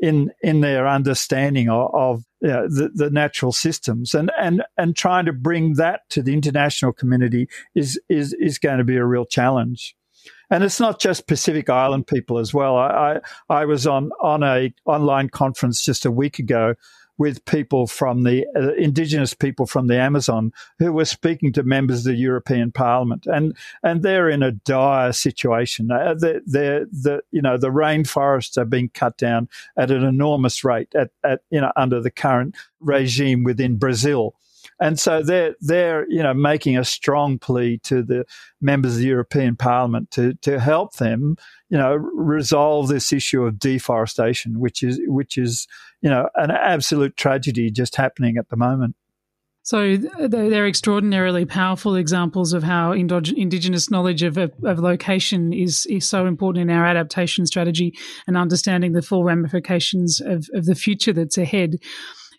in, 0.00 0.30
in 0.42 0.62
their 0.62 0.88
understanding 0.88 1.68
of, 1.68 1.94
of 1.94 2.24
you 2.40 2.48
know, 2.48 2.68
the, 2.68 2.90
the 2.94 3.10
natural 3.10 3.52
systems 3.52 4.14
and, 4.14 4.30
and, 4.38 4.62
and 4.78 4.96
trying 4.96 5.26
to 5.26 5.32
bring 5.32 5.74
that 5.74 6.08
to 6.10 6.22
the 6.22 6.32
international 6.32 6.92
community 6.92 7.48
is, 7.74 8.00
is, 8.08 8.32
is 8.34 8.58
going 8.58 8.78
to 8.78 8.84
be 8.84 8.96
a 8.96 9.04
real 9.04 9.26
challenge 9.26 9.94
and 10.50 10.64
it's 10.64 10.80
not 10.80 11.00
just 11.00 11.26
Pacific 11.26 11.68
Island 11.68 12.06
people 12.06 12.38
as 12.38 12.54
well. 12.54 12.76
I, 12.76 13.20
I, 13.48 13.60
I 13.60 13.64
was 13.64 13.86
on 13.86 14.10
on 14.20 14.42
a 14.42 14.72
online 14.86 15.28
conference 15.28 15.84
just 15.84 16.04
a 16.04 16.10
week 16.10 16.38
ago 16.38 16.74
with 17.18 17.44
people 17.44 17.88
from 17.88 18.22
the 18.22 18.46
uh, 18.56 18.72
indigenous 18.74 19.34
people 19.34 19.66
from 19.66 19.88
the 19.88 19.98
Amazon 19.98 20.52
who 20.78 20.92
were 20.92 21.04
speaking 21.04 21.52
to 21.52 21.64
members 21.64 21.98
of 21.98 22.12
the 22.12 22.14
European 22.14 22.72
Parliament, 22.72 23.26
and 23.26 23.56
and 23.82 24.02
they're 24.02 24.30
in 24.30 24.42
a 24.42 24.52
dire 24.52 25.12
situation. 25.12 25.90
Uh, 25.90 26.14
they're, 26.14 26.40
they're, 26.46 26.84
the 26.86 27.20
you 27.32 27.42
know 27.42 27.58
the 27.58 27.70
rainforests 27.70 28.56
are 28.56 28.64
being 28.64 28.88
cut 28.90 29.18
down 29.18 29.48
at 29.76 29.90
an 29.90 30.04
enormous 30.04 30.64
rate 30.64 30.94
at, 30.94 31.10
at 31.24 31.40
you 31.50 31.60
know 31.60 31.72
under 31.76 32.00
the 32.00 32.10
current 32.10 32.54
regime 32.80 33.44
within 33.44 33.76
Brazil. 33.76 34.34
And 34.80 34.98
so 34.98 35.22
they're, 35.22 35.56
they're, 35.60 36.08
you 36.08 36.22
know, 36.22 36.34
making 36.34 36.78
a 36.78 36.84
strong 36.84 37.38
plea 37.38 37.78
to 37.84 38.02
the 38.02 38.24
members 38.60 38.94
of 38.94 38.98
the 38.98 39.06
European 39.06 39.56
Parliament 39.56 40.10
to, 40.12 40.34
to 40.34 40.60
help 40.60 40.94
them, 40.94 41.36
you 41.68 41.76
know, 41.76 41.94
resolve 41.94 42.88
this 42.88 43.12
issue 43.12 43.42
of 43.44 43.58
deforestation, 43.58 44.60
which 44.60 44.82
is, 44.82 45.00
which 45.06 45.36
is, 45.36 45.66
you 46.00 46.08
know, 46.08 46.28
an 46.36 46.50
absolute 46.50 47.16
tragedy 47.16 47.70
just 47.70 47.96
happening 47.96 48.36
at 48.36 48.48
the 48.50 48.56
moment. 48.56 48.94
So 49.68 49.98
they're 49.98 50.66
extraordinarily 50.66 51.44
powerful 51.44 51.94
examples 51.94 52.54
of 52.54 52.62
how 52.62 52.92
Indigenous 52.92 53.90
knowledge 53.90 54.22
of, 54.22 54.38
of 54.38 54.78
location 54.78 55.52
is, 55.52 55.84
is 55.86 56.06
so 56.06 56.24
important 56.24 56.70
in 56.70 56.74
our 56.74 56.86
adaptation 56.86 57.44
strategy 57.44 57.94
and 58.26 58.34
understanding 58.34 58.92
the 58.92 59.02
full 59.02 59.24
ramifications 59.24 60.22
of, 60.22 60.48
of 60.54 60.64
the 60.64 60.74
future 60.74 61.12
that's 61.12 61.36
ahead. 61.36 61.76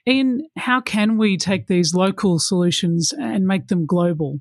Ian, 0.10 0.42
how 0.58 0.82
can 0.82 1.18
we 1.18 1.38
take 1.38 1.68
these 1.68 1.94
local 1.94 2.40
solutions 2.40 3.14
and 3.18 3.46
make 3.46 3.68
them 3.68 3.86
global? 3.86 4.40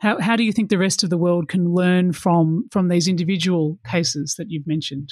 How, 0.00 0.18
how 0.18 0.34
do 0.34 0.42
you 0.42 0.52
think 0.52 0.70
the 0.70 0.78
rest 0.78 1.02
of 1.02 1.10
the 1.10 1.18
world 1.18 1.48
can 1.48 1.74
learn 1.74 2.12
from, 2.12 2.68
from 2.70 2.88
these 2.88 3.06
individual 3.06 3.78
cases 3.86 4.34
that 4.38 4.46
you've 4.48 4.66
mentioned? 4.66 5.10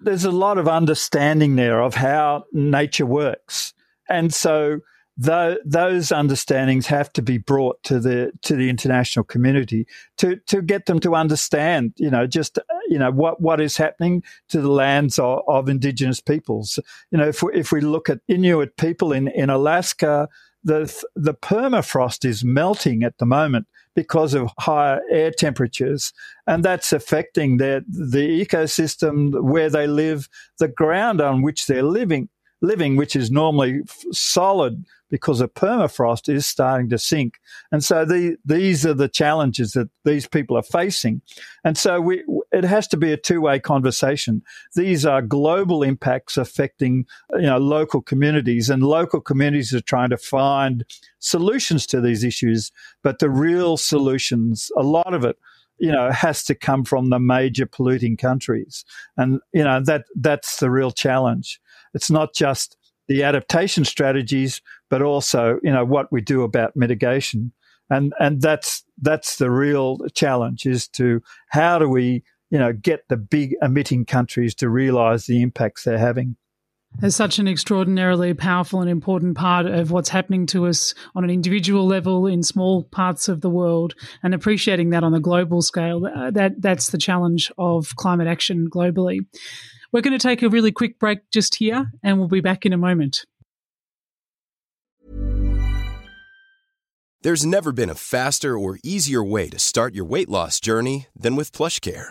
There's 0.00 0.24
a 0.24 0.30
lot 0.30 0.58
of 0.58 0.66
understanding 0.66 1.56
there 1.56 1.82
of 1.82 1.94
how 1.94 2.44
nature 2.52 3.04
works. 3.04 3.74
And 4.08 4.32
so 4.32 4.80
the, 5.18 5.60
those 5.66 6.10
understandings 6.10 6.86
have 6.86 7.12
to 7.14 7.22
be 7.22 7.38
brought 7.38 7.82
to 7.82 7.98
the 7.98 8.32
to 8.42 8.54
the 8.54 8.70
international 8.70 9.24
community 9.24 9.86
to 10.18 10.36
to 10.46 10.62
get 10.62 10.86
them 10.86 11.00
to 11.00 11.16
understand, 11.16 11.92
you 11.96 12.08
know, 12.08 12.26
just 12.28 12.58
you 12.88 12.98
know 12.98 13.10
what 13.10 13.40
what 13.40 13.60
is 13.60 13.76
happening 13.76 14.22
to 14.48 14.60
the 14.60 14.70
lands 14.70 15.18
of, 15.18 15.42
of 15.46 15.68
indigenous 15.68 16.20
peoples. 16.20 16.78
You 17.10 17.18
know, 17.18 17.28
if 17.28 17.42
we, 17.42 17.54
if 17.54 17.72
we 17.72 17.80
look 17.80 18.08
at 18.08 18.20
Inuit 18.28 18.76
people 18.76 19.12
in 19.12 19.28
in 19.28 19.50
Alaska, 19.50 20.28
the 20.64 20.92
the 21.14 21.34
permafrost 21.34 22.24
is 22.24 22.44
melting 22.44 23.02
at 23.02 23.18
the 23.18 23.26
moment 23.26 23.66
because 23.94 24.34
of 24.34 24.50
higher 24.58 25.00
air 25.10 25.30
temperatures, 25.30 26.12
and 26.46 26.64
that's 26.64 26.92
affecting 26.92 27.56
their 27.56 27.80
the 27.88 28.44
ecosystem 28.44 29.42
where 29.42 29.70
they 29.70 29.86
live, 29.86 30.28
the 30.58 30.68
ground 30.68 31.20
on 31.20 31.42
which 31.42 31.66
they're 31.66 31.82
living 31.82 32.28
living, 32.60 32.96
which 32.96 33.14
is 33.14 33.30
normally 33.30 33.82
solid 34.12 34.84
because 35.10 35.40
of 35.40 35.54
permafrost, 35.54 36.32
is 36.32 36.46
starting 36.46 36.88
to 36.90 36.98
sink. 36.98 37.38
And 37.72 37.82
so 37.82 38.04
the, 38.04 38.36
these 38.44 38.84
are 38.84 38.94
the 38.94 39.08
challenges 39.08 39.72
that 39.72 39.88
these 40.04 40.26
people 40.26 40.56
are 40.56 40.62
facing. 40.62 41.22
And 41.64 41.78
so 41.78 42.00
we, 42.00 42.24
it 42.52 42.64
has 42.64 42.86
to 42.88 42.96
be 42.96 43.12
a 43.12 43.16
two 43.16 43.40
way 43.40 43.58
conversation. 43.58 44.42
These 44.74 45.04
are 45.04 45.20
global 45.20 45.82
impacts 45.82 46.36
affecting, 46.36 47.06
you 47.34 47.42
know, 47.42 47.58
local 47.58 48.00
communities 48.00 48.70
and 48.70 48.82
local 48.82 49.20
communities 49.20 49.74
are 49.74 49.80
trying 49.80 50.10
to 50.10 50.16
find 50.16 50.84
solutions 51.18 51.86
to 51.88 52.00
these 52.00 52.24
issues. 52.24 52.72
But 53.02 53.18
the 53.18 53.30
real 53.30 53.76
solutions, 53.76 54.70
a 54.76 54.82
lot 54.82 55.12
of 55.14 55.24
it, 55.24 55.36
you 55.78 55.92
know, 55.92 56.10
has 56.10 56.42
to 56.44 56.54
come 56.54 56.84
from 56.84 57.10
the 57.10 57.20
major 57.20 57.66
polluting 57.66 58.16
countries. 58.16 58.84
And, 59.16 59.40
you 59.52 59.62
know, 59.62 59.80
that, 59.84 60.04
that's 60.16 60.58
the 60.58 60.70
real 60.70 60.90
challenge. 60.90 61.60
It's 61.94 62.10
not 62.10 62.34
just 62.34 62.76
the 63.06 63.22
adaptation 63.22 63.84
strategies, 63.84 64.60
but 64.90 65.02
also, 65.02 65.60
you 65.62 65.72
know, 65.72 65.84
what 65.84 66.10
we 66.10 66.20
do 66.20 66.42
about 66.42 66.76
mitigation. 66.76 67.52
And, 67.90 68.12
and 68.18 68.42
that's, 68.42 68.84
that's 69.00 69.36
the 69.36 69.50
real 69.50 69.98
challenge 70.14 70.66
is 70.66 70.88
to 70.88 71.22
how 71.48 71.78
do 71.78 71.88
we, 71.88 72.22
you 72.50 72.58
know, 72.58 72.72
get 72.72 73.08
the 73.08 73.16
big 73.16 73.54
emitting 73.62 74.04
countries 74.04 74.54
to 74.56 74.68
realize 74.68 75.26
the 75.26 75.42
impacts 75.42 75.84
they're 75.84 75.98
having. 75.98 76.36
As 77.02 77.14
such 77.14 77.38
an 77.38 77.46
extraordinarily 77.46 78.32
powerful 78.32 78.80
and 78.80 78.88
important 78.88 79.36
part 79.36 79.66
of 79.66 79.90
what's 79.90 80.08
happening 80.08 80.46
to 80.46 80.66
us 80.66 80.94
on 81.14 81.22
an 81.22 81.30
individual 81.30 81.86
level 81.86 82.26
in 82.26 82.42
small 82.42 82.84
parts 82.84 83.28
of 83.28 83.42
the 83.42 83.50
world, 83.50 83.94
and 84.22 84.34
appreciating 84.34 84.90
that 84.90 85.04
on 85.04 85.14
a 85.14 85.20
global 85.20 85.60
scale. 85.60 86.06
Uh, 86.06 86.30
that 86.30 86.60
that's 86.62 86.90
the 86.90 86.98
challenge 86.98 87.52
of 87.58 87.94
climate 87.96 88.26
action 88.26 88.68
globally. 88.70 89.20
We're 89.92 90.00
going 90.00 90.18
to 90.18 90.22
take 90.22 90.42
a 90.42 90.48
really 90.48 90.72
quick 90.72 90.98
break 90.98 91.30
just 91.30 91.56
here, 91.56 91.90
and 92.02 92.18
we'll 92.18 92.28
be 92.28 92.40
back 92.40 92.64
in 92.64 92.72
a 92.72 92.78
moment. 92.78 93.24
There's 97.22 97.44
never 97.44 97.72
been 97.72 97.90
a 97.90 97.94
faster 97.94 98.56
or 98.56 98.78
easier 98.82 99.22
way 99.22 99.48
to 99.50 99.58
start 99.58 99.94
your 99.94 100.04
weight 100.04 100.28
loss 100.28 100.60
journey 100.60 101.08
than 101.14 101.36
with 101.36 101.52
PlushCare. 101.52 102.10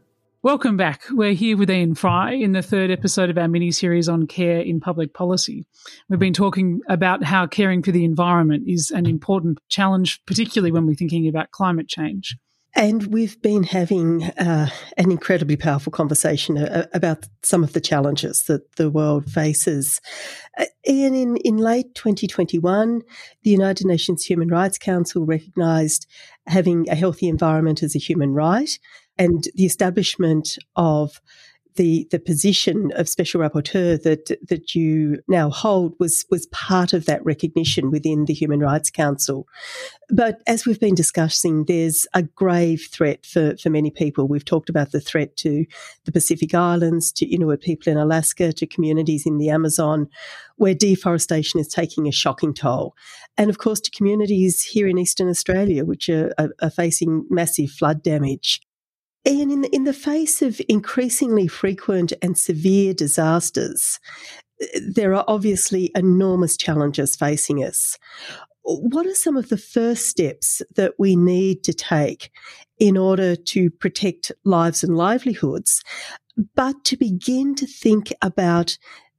Welcome 0.43 0.75
back. 0.75 1.03
We're 1.11 1.33
here 1.33 1.55
with 1.55 1.69
Ian 1.69 1.93
Fry 1.93 2.33
in 2.33 2.53
the 2.53 2.63
third 2.63 2.89
episode 2.89 3.29
of 3.29 3.37
our 3.37 3.47
mini 3.47 3.69
series 3.69 4.09
on 4.09 4.25
care 4.25 4.59
in 4.59 4.79
public 4.79 5.13
policy. 5.13 5.67
We've 6.09 6.17
been 6.17 6.33
talking 6.33 6.81
about 6.89 7.23
how 7.23 7.45
caring 7.45 7.83
for 7.83 7.91
the 7.91 8.03
environment 8.03 8.63
is 8.65 8.89
an 8.89 9.05
important 9.05 9.59
challenge, 9.69 10.19
particularly 10.25 10.71
when 10.71 10.87
we're 10.87 10.95
thinking 10.95 11.27
about 11.27 11.51
climate 11.51 11.87
change. 11.87 12.35
And 12.73 13.05
we've 13.13 13.39
been 13.43 13.61
having 13.61 14.23
uh, 14.23 14.69
an 14.97 15.11
incredibly 15.11 15.57
powerful 15.57 15.91
conversation 15.91 16.57
uh, 16.57 16.87
about 16.91 17.27
some 17.43 17.63
of 17.63 17.73
the 17.73 17.81
challenges 17.81 18.45
that 18.45 18.77
the 18.77 18.89
world 18.89 19.29
faces. 19.29 20.01
Uh, 20.57 20.65
Ian, 20.87 21.13
in, 21.13 21.37
in 21.37 21.57
late 21.57 21.93
2021, 21.93 23.03
the 23.43 23.49
United 23.51 23.85
Nations 23.85 24.23
Human 24.23 24.47
Rights 24.47 24.79
Council 24.79 25.23
recognised 25.23 26.07
having 26.47 26.89
a 26.89 26.95
healthy 26.95 27.27
environment 27.27 27.83
as 27.83 27.95
a 27.95 27.99
human 27.99 28.33
right 28.33 28.79
and 29.21 29.43
the 29.53 29.65
establishment 29.65 30.57
of 30.75 31.21
the 31.75 32.07
the 32.11 32.19
position 32.19 32.91
of 32.95 33.07
special 33.07 33.39
rapporteur 33.39 34.01
that 34.01 34.37
that 34.49 34.75
you 34.75 35.19
now 35.27 35.49
hold 35.49 35.93
was 35.99 36.25
was 36.29 36.47
part 36.47 36.91
of 36.91 37.05
that 37.05 37.23
recognition 37.23 37.91
within 37.91 38.25
the 38.25 38.33
Human 38.33 38.59
Rights 38.59 38.89
Council. 38.89 39.47
But 40.09 40.41
as 40.47 40.65
we've 40.65 40.79
been 40.79 40.95
discussing, 40.95 41.65
there's 41.65 42.05
a 42.13 42.23
grave 42.23 42.87
threat 42.91 43.25
for, 43.25 43.55
for 43.57 43.69
many 43.69 43.91
people. 43.91 44.27
We've 44.27 44.43
talked 44.43 44.69
about 44.69 44.91
the 44.91 44.99
threat 44.99 45.37
to 45.37 45.65
the 46.05 46.11
Pacific 46.11 46.53
Islands, 46.53 47.11
to 47.13 47.25
Inuit 47.25 47.61
people 47.61 47.91
in 47.91 47.97
Alaska, 47.97 48.51
to 48.51 48.67
communities 48.67 49.25
in 49.25 49.37
the 49.37 49.49
Amazon, 49.49 50.09
where 50.57 50.73
deforestation 50.73 51.59
is 51.59 51.69
taking 51.69 52.07
a 52.07 52.11
shocking 52.11 52.53
toll. 52.53 52.95
And 53.37 53.49
of 53.49 53.59
course, 53.59 53.79
to 53.81 53.91
communities 53.91 54.61
here 54.63 54.87
in 54.87 54.97
Eastern 54.97 55.29
Australia, 55.29 55.85
which 55.85 56.09
are, 56.09 56.33
are, 56.37 56.49
are 56.61 56.69
facing 56.69 57.25
massive 57.29 57.69
flood 57.69 58.03
damage. 58.03 58.61
Ian, 59.27 59.51
in 59.51 59.61
the, 59.61 59.75
in 59.75 59.83
the 59.83 59.93
face 59.93 60.41
of 60.41 60.59
increasingly 60.67 61.47
frequent 61.47 62.11
and 62.21 62.37
severe 62.37 62.93
disasters, 62.93 63.99
eh, 64.61 64.79
there 64.95 65.13
are 65.13 65.25
obviously 65.27 65.91
enormous 65.95 66.57
challenges 66.57 67.15
facing 67.15 67.63
us. 67.63 67.97
What 68.63 69.05
are 69.05 69.15
some 69.15 69.37
of 69.37 69.49
the 69.49 69.57
first 69.57 70.07
steps 70.07 70.61
that 70.75 70.93
we 70.97 71.15
need 71.15 71.63
to 71.63 71.73
take 71.73 72.31
in 72.79 72.97
order 72.97 73.35
to 73.35 73.69
protect 73.69 74.31
lives 74.43 74.83
and 74.83 74.95
livelihoods, 74.95 75.83
but 76.55 76.83
to 76.85 76.97
begin 76.97 77.53
to 77.55 77.67
think 77.67 78.11
about 78.21 78.77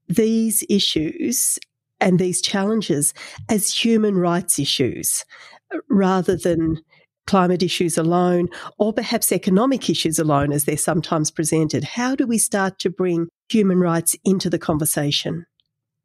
these 0.08 0.64
issues 0.68 1.58
and 2.00 2.18
these 2.18 2.42
challenges 2.42 3.14
as 3.48 3.72
human 3.72 4.16
rights 4.16 4.58
issues 4.58 5.24
eh, 5.72 5.78
rather 5.88 6.36
than 6.36 6.82
climate 7.26 7.62
issues 7.62 7.96
alone, 7.96 8.48
or 8.78 8.92
perhaps 8.92 9.32
economic 9.32 9.88
issues 9.88 10.18
alone 10.18 10.52
as 10.52 10.64
they're 10.64 10.76
sometimes 10.76 11.30
presented? 11.30 11.84
How 11.84 12.14
do 12.14 12.26
we 12.26 12.38
start 12.38 12.78
to 12.80 12.90
bring 12.90 13.28
human 13.48 13.80
rights 13.80 14.16
into 14.24 14.50
the 14.50 14.58
conversation? 14.58 15.46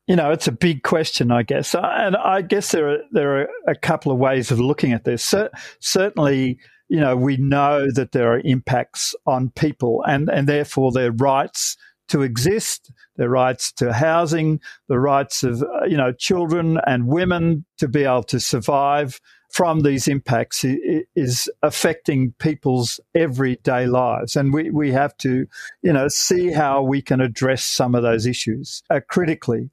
You 0.07 0.15
know, 0.15 0.31
it's 0.31 0.47
a 0.47 0.53
big 0.53 0.83
question, 0.83 1.31
I 1.31 1.43
guess, 1.43 1.75
uh, 1.75 1.81
and 1.81 2.15
I 2.15 2.41
guess 2.41 2.71
there 2.71 2.89
are 2.89 2.99
there 3.11 3.41
are 3.41 3.47
a 3.67 3.75
couple 3.75 4.11
of 4.11 4.17
ways 4.17 4.51
of 4.51 4.59
looking 4.59 4.93
at 4.93 5.03
this. 5.03 5.33
certainly, 5.81 6.59
you 6.87 7.01
know, 7.01 7.17
we 7.17 7.35
know 7.35 7.87
that 7.91 8.13
there 8.13 8.31
are 8.31 8.41
impacts 8.45 9.13
on 9.25 9.49
people, 9.49 10.03
and 10.07 10.29
and 10.29 10.47
therefore 10.47 10.93
their 10.93 11.11
rights 11.11 11.75
to 12.07 12.21
exist, 12.21 12.89
their 13.17 13.29
rights 13.29 13.71
to 13.73 13.91
housing, 13.91 14.61
the 14.87 14.97
rights 14.97 15.43
of 15.43 15.61
uh, 15.61 15.85
you 15.85 15.97
know 15.97 16.13
children 16.13 16.79
and 16.87 17.07
women 17.07 17.65
to 17.77 17.89
be 17.89 18.03
able 18.03 18.23
to 18.23 18.39
survive, 18.39 19.19
from 19.57 19.79
these 19.79 20.07
impacts 20.07 20.63
is 20.63 21.49
affecting 21.63 22.31
people's 22.37 22.99
everyday 23.15 23.87
lives. 23.87 24.35
And 24.35 24.53
we, 24.53 24.69
we 24.69 24.91
have 24.91 25.17
to, 25.17 25.47
you 25.81 25.91
know, 25.91 26.09
see 26.09 26.51
how 26.51 26.83
we 26.83 27.01
can 27.01 27.21
address 27.21 27.63
some 27.63 27.95
of 27.95 28.03
those 28.03 28.27
issues 28.27 28.83
uh, 28.91 28.99
critically. 29.09 29.71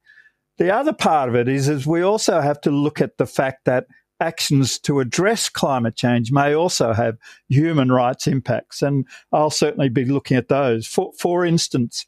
The 0.56 0.74
other 0.74 0.94
part 0.94 1.28
of 1.28 1.34
it 1.34 1.48
is, 1.48 1.68
is 1.68 1.86
we 1.86 2.00
also 2.00 2.40
have 2.40 2.62
to 2.62 2.70
look 2.70 3.02
at 3.02 3.18
the 3.18 3.26
fact 3.26 3.66
that 3.66 3.84
actions 4.20 4.78
to 4.78 5.00
address 5.00 5.50
climate 5.50 5.96
change 5.96 6.32
may 6.32 6.54
also 6.54 6.94
have 6.94 7.18
human 7.50 7.92
rights 7.92 8.26
impacts. 8.26 8.80
And 8.80 9.06
I'll 9.32 9.50
certainly 9.50 9.90
be 9.90 10.06
looking 10.06 10.38
at 10.38 10.48
those. 10.48 10.86
For, 10.86 11.12
for 11.18 11.44
instance, 11.44 12.06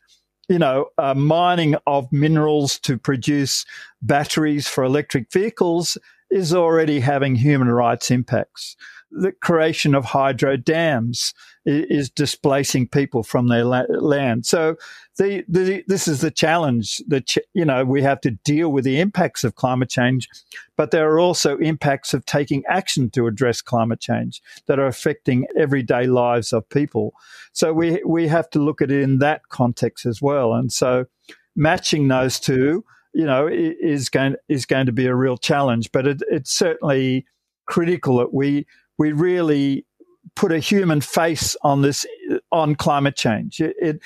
you 0.49 0.59
know, 0.59 0.87
uh, 0.97 1.12
mining 1.12 1.77
of 1.87 2.11
minerals 2.11 2.79
to 2.79 2.97
produce 2.97 3.67
batteries 4.01 4.67
for 4.67 4.83
electric 4.83 5.31
vehicles 5.31 5.99
is 6.31 6.55
already 6.55 7.01
having 7.01 7.37
human 7.37 7.69
rights 7.69 8.11
impacts. 8.11 8.77
The 9.11 9.33
creation 9.33 9.95
of 9.95 10.05
hydro 10.05 10.57
dams 10.57 11.33
is 11.65 12.11
displacing 12.11 12.89
people 12.89 13.23
from 13.23 13.49
their 13.49 13.65
land. 13.65 14.47
So 14.47 14.77
the, 15.17 15.45
the, 15.49 15.83
this 15.89 16.07
is 16.07 16.21
the 16.21 16.31
challenge 16.31 17.03
that, 17.09 17.35
you 17.55 17.65
know, 17.65 17.85
we 17.85 18.03
have 18.03 18.21
to 18.23 18.31
deal 18.31 18.71
with 18.71 18.85
the 18.85 19.01
impacts 19.01 19.43
of 19.43 19.55
climate 19.55 19.89
change, 19.89 20.29
but 20.77 20.91
there 20.91 21.11
are 21.11 21.19
also 21.19 21.57
impacts 21.59 22.15
of 22.15 22.25
taking 22.27 22.62
action 22.69 23.11
to 23.11 23.27
address 23.27 23.62
climate 23.62 24.01
change 24.01 24.43
that 24.67 24.79
are 24.79 24.87
affecting 24.87 25.47
everyday 25.57 26.07
lives 26.07 26.53
of 26.53 26.69
people. 26.69 27.15
So 27.53 27.73
we, 27.73 28.03
we 28.05 28.29
have 28.29 28.51
to 28.51 28.61
look 28.61 28.83
at 28.83 28.91
it 28.91 29.03
in 29.03 29.19
that 29.19 29.49
context 29.49 30.07
as 30.07 30.23
well. 30.23 30.53
And 30.53 30.73
so 30.73 31.07
matching 31.57 32.09
those 32.09 32.39
two, 32.39 32.85
you 33.16 33.24
know, 33.24 33.48
is 33.48 34.11
going 34.11 34.37
is 34.46 34.66
going 34.66 34.85
to 34.87 34.92
be 34.92 35.07
a 35.07 35.14
real 35.14 35.38
challenge. 35.38 35.90
But 35.90 36.07
it, 36.07 36.22
it's 36.31 36.52
certainly 36.52 37.24
critical 37.66 38.18
that 38.18 38.35
we 38.35 38.66
we 38.98 39.12
really 39.12 39.87
put 40.35 40.52
a 40.52 40.59
human 40.59 41.00
face 41.00 41.57
on 41.62 41.81
this 41.81 42.05
on 42.52 42.74
climate 42.74 43.16
change. 43.16 43.59
It 43.59 43.74
it, 43.81 44.02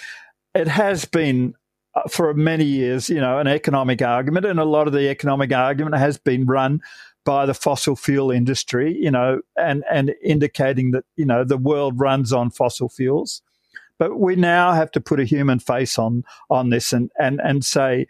it 0.55 0.69
has 0.69 1.05
been 1.05 1.55
uh, 1.97 2.03
for 2.09 2.33
many 2.35 2.65
years, 2.65 3.09
you 3.11 3.21
know, 3.21 3.39
an 3.39 3.49
economic 3.49 4.01
argument, 4.01 4.47
and 4.47 4.61
a 4.61 4.65
lot 4.65 4.87
of 4.87 4.93
the 4.93 5.09
economic 5.09 5.53
argument 5.53 5.97
has 5.97 6.17
been 6.17 6.47
run 6.47 6.81
by 7.25 7.47
the 7.47 7.55
fossil 7.55 7.97
fuel 7.97 8.31
industry, 8.31 8.97
you 8.97 9.11
know, 9.11 9.41
and 9.59 9.83
and 9.91 10.15
indicating 10.23 10.93
that 10.93 11.05
you 11.17 11.27
know 11.27 11.43
the 11.43 11.59
world 11.59 11.99
runs 11.99 12.33
on 12.33 12.51
fossil 12.51 12.89
fuels. 12.89 13.43
But 13.99 14.21
we 14.21 14.37
now 14.37 14.73
have 14.73 14.93
to 14.93 15.01
put 15.01 15.19
a 15.19 15.25
human 15.25 15.59
face 15.59 15.99
on 15.99 16.23
on 16.49 16.71
this 16.71 16.93
and 16.93 17.11
and 17.19 17.41
and 17.43 17.65
say 17.65 18.07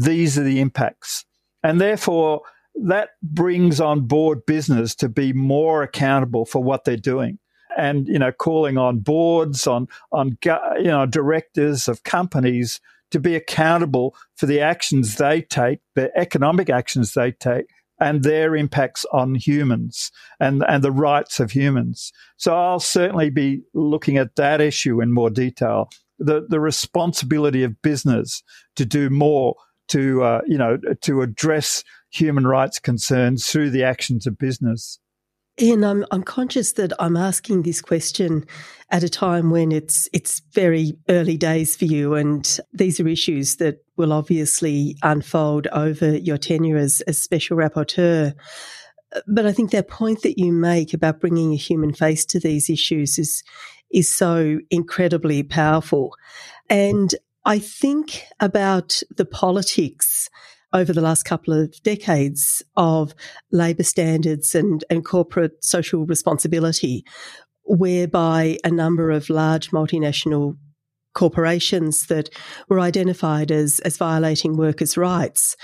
these 0.00 0.38
are 0.38 0.42
the 0.42 0.60
impacts. 0.60 1.24
And 1.62 1.80
therefore, 1.80 2.42
that 2.74 3.10
brings 3.22 3.80
on 3.80 4.06
board 4.06 4.46
business 4.46 4.94
to 4.96 5.08
be 5.08 5.32
more 5.32 5.82
accountable 5.82 6.44
for 6.46 6.62
what 6.62 6.84
they're 6.84 6.96
doing. 6.96 7.38
And, 7.76 8.06
you 8.08 8.18
know, 8.18 8.32
calling 8.32 8.78
on 8.78 8.98
boards, 8.98 9.66
on, 9.66 9.88
on, 10.12 10.38
you 10.44 10.84
know, 10.84 11.06
directors 11.06 11.88
of 11.88 12.02
companies 12.02 12.80
to 13.10 13.20
be 13.20 13.34
accountable 13.34 14.14
for 14.36 14.46
the 14.46 14.60
actions 14.60 15.16
they 15.16 15.42
take, 15.42 15.80
the 15.94 16.10
economic 16.16 16.70
actions 16.70 17.14
they 17.14 17.32
take, 17.32 17.66
and 18.00 18.22
their 18.22 18.56
impacts 18.56 19.04
on 19.12 19.34
humans 19.34 20.10
and, 20.40 20.64
and 20.66 20.82
the 20.82 20.92
rights 20.92 21.38
of 21.38 21.50
humans. 21.50 22.12
So 22.38 22.56
I'll 22.56 22.80
certainly 22.80 23.30
be 23.30 23.62
looking 23.74 24.16
at 24.16 24.36
that 24.36 24.60
issue 24.60 25.02
in 25.02 25.12
more 25.12 25.30
detail 25.30 25.90
the, 26.20 26.46
the 26.48 26.60
responsibility 26.60 27.64
of 27.64 27.80
business 27.82 28.42
to 28.76 28.84
do 28.84 29.10
more 29.10 29.56
to, 29.90 30.22
uh, 30.22 30.40
you 30.46 30.58
know, 30.58 30.78
to 31.02 31.22
address 31.22 31.84
human 32.10 32.46
rights 32.46 32.78
concerns 32.78 33.46
through 33.46 33.70
the 33.70 33.84
actions 33.84 34.26
of 34.26 34.38
business. 34.38 34.98
Ian, 35.60 35.84
I'm 35.84 36.06
I'm 36.10 36.22
conscious 36.22 36.72
that 36.72 36.92
I'm 36.98 37.16
asking 37.16 37.62
this 37.62 37.82
question 37.82 38.46
at 38.90 39.02
a 39.02 39.08
time 39.08 39.50
when 39.50 39.72
it's 39.72 40.08
it's 40.12 40.40
very 40.52 40.94
early 41.08 41.36
days 41.36 41.76
for 41.76 41.84
you, 41.84 42.14
and 42.14 42.58
these 42.72 42.98
are 42.98 43.08
issues 43.08 43.56
that 43.56 43.84
will 43.96 44.12
obviously 44.12 44.96
unfold 45.02 45.66
over 45.72 46.16
your 46.16 46.38
tenure 46.38 46.78
as, 46.78 47.02
as 47.02 47.20
special 47.20 47.58
rapporteur. 47.58 48.34
But 49.26 49.44
I 49.44 49.52
think 49.52 49.72
that 49.72 49.88
point 49.88 50.22
that 50.22 50.38
you 50.38 50.52
make 50.52 50.94
about 50.94 51.20
bringing 51.20 51.52
a 51.52 51.56
human 51.56 51.92
face 51.92 52.24
to 52.26 52.40
these 52.40 52.70
issues 52.70 53.18
is 53.18 53.42
is 53.90 54.10
so 54.10 54.60
incredibly 54.70 55.42
powerful, 55.42 56.16
and 56.70 57.14
I 57.44 57.58
think 57.58 58.22
about 58.40 59.02
the 59.16 59.24
politics 59.24 60.28
over 60.72 60.92
the 60.92 61.00
last 61.00 61.24
couple 61.24 61.52
of 61.54 61.82
decades 61.82 62.62
of 62.76 63.14
labour 63.50 63.82
standards 63.82 64.54
and, 64.54 64.84
and 64.88 65.04
corporate 65.04 65.64
social 65.64 66.06
responsibility, 66.06 67.04
whereby 67.64 68.58
a 68.62 68.70
number 68.70 69.10
of 69.10 69.30
large 69.30 69.70
multinational 69.70 70.56
corporations 71.14 72.06
that 72.06 72.30
were 72.68 72.78
identified 72.78 73.50
as, 73.50 73.80
as 73.80 73.96
violating 73.96 74.56
workers' 74.56 74.96
rights 74.96 75.56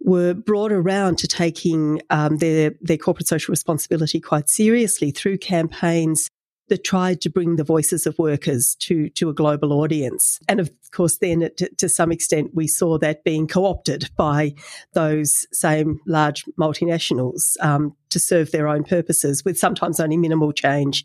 were 0.00 0.34
brought 0.34 0.70
around 0.70 1.18
to 1.18 1.26
taking 1.26 2.00
um, 2.10 2.36
their, 2.36 2.72
their 2.80 2.98
corporate 2.98 3.26
social 3.26 3.50
responsibility 3.52 4.20
quite 4.20 4.48
seriously 4.48 5.10
through 5.10 5.38
campaigns 5.38 6.28
that 6.68 6.84
tried 6.84 7.20
to 7.20 7.30
bring 7.30 7.56
the 7.56 7.64
voices 7.64 8.06
of 8.06 8.18
workers 8.18 8.76
to, 8.80 9.08
to 9.10 9.28
a 9.28 9.34
global 9.34 9.72
audience. 9.72 10.38
And 10.48 10.60
of 10.60 10.70
course, 10.92 11.18
then 11.18 11.50
to, 11.56 11.68
to 11.76 11.88
some 11.88 12.10
extent, 12.10 12.52
we 12.54 12.66
saw 12.66 12.98
that 12.98 13.24
being 13.24 13.46
co 13.46 13.66
opted 13.66 14.10
by 14.16 14.54
those 14.94 15.46
same 15.52 16.00
large 16.06 16.44
multinationals 16.58 17.56
um, 17.60 17.94
to 18.10 18.18
serve 18.18 18.50
their 18.50 18.68
own 18.68 18.84
purposes 18.84 19.44
with 19.44 19.58
sometimes 19.58 20.00
only 20.00 20.16
minimal 20.16 20.52
change 20.52 21.04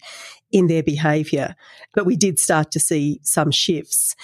in 0.51 0.67
their 0.67 0.83
behaviour. 0.83 1.55
But 1.93 2.05
we 2.05 2.15
did 2.15 2.39
start 2.39 2.71
to 2.71 2.79
see 2.79 3.19
some 3.23 3.51
shifts. 3.51 4.15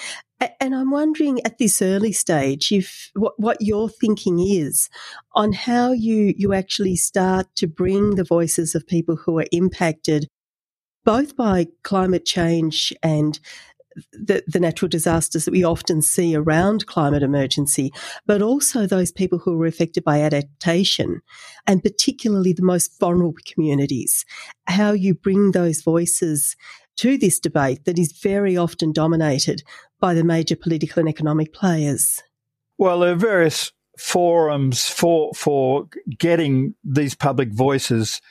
And 0.59 0.75
I'm 0.75 0.91
wondering 0.91 1.39
at 1.45 1.57
this 1.57 1.81
early 1.81 2.11
stage 2.11 2.71
if 2.71 3.09
what, 3.15 3.33
what 3.39 3.57
your 3.61 3.89
thinking 3.89 4.39
is 4.39 4.89
on 5.33 5.53
how 5.53 5.91
you, 5.91 6.33
you 6.37 6.53
actually 6.53 6.97
start 6.97 7.47
to 7.55 7.67
bring 7.67 8.15
the 8.15 8.23
voices 8.23 8.75
of 8.75 8.85
people 8.85 9.15
who 9.15 9.39
are 9.39 9.45
impacted 9.51 10.27
both 11.05 11.35
by 11.35 11.67
climate 11.83 12.25
change 12.25 12.91
and 13.01 13.39
the, 14.11 14.43
the, 14.45 14.59
natural 14.59 14.89
disasters 14.89 15.45
that 15.45 15.51
we 15.51 15.63
often 15.63 16.01
see 16.01 16.35
around 16.35 16.85
climate 16.85 17.23
emergency, 17.23 17.93
but 18.25 18.41
also 18.41 18.85
those 18.85 19.11
people 19.11 19.39
who 19.39 19.61
are 19.61 19.65
affected 19.65 20.03
by 20.03 20.19
adaptation, 20.19 21.21
and 21.65 21.81
particularly 21.81 22.51
the 22.51 22.61
most 22.61 22.99
vulnerable 22.99 23.37
communities. 23.45 24.25
How 24.67 24.91
you 24.91 25.13
bring 25.13 25.51
those 25.51 25.81
voices 25.81 26.57
to 26.97 27.17
this 27.17 27.39
debate 27.39 27.85
that 27.85 27.99
is 27.99 28.11
very 28.11 28.57
often 28.57 28.91
dominated 28.91 29.63
by 29.99 30.13
the 30.13 30.23
major 30.23 30.55
political 30.55 30.99
and 30.99 31.09
economic 31.09 31.53
players. 31.53 32.21
Well, 32.77 32.99
there 32.99 33.13
are 33.13 33.15
various 33.15 33.71
forums 33.97 34.89
for 34.89 35.31
for 35.33 35.87
getting 36.17 36.75
these 36.83 37.15
public 37.15 37.53
voices 37.53 38.21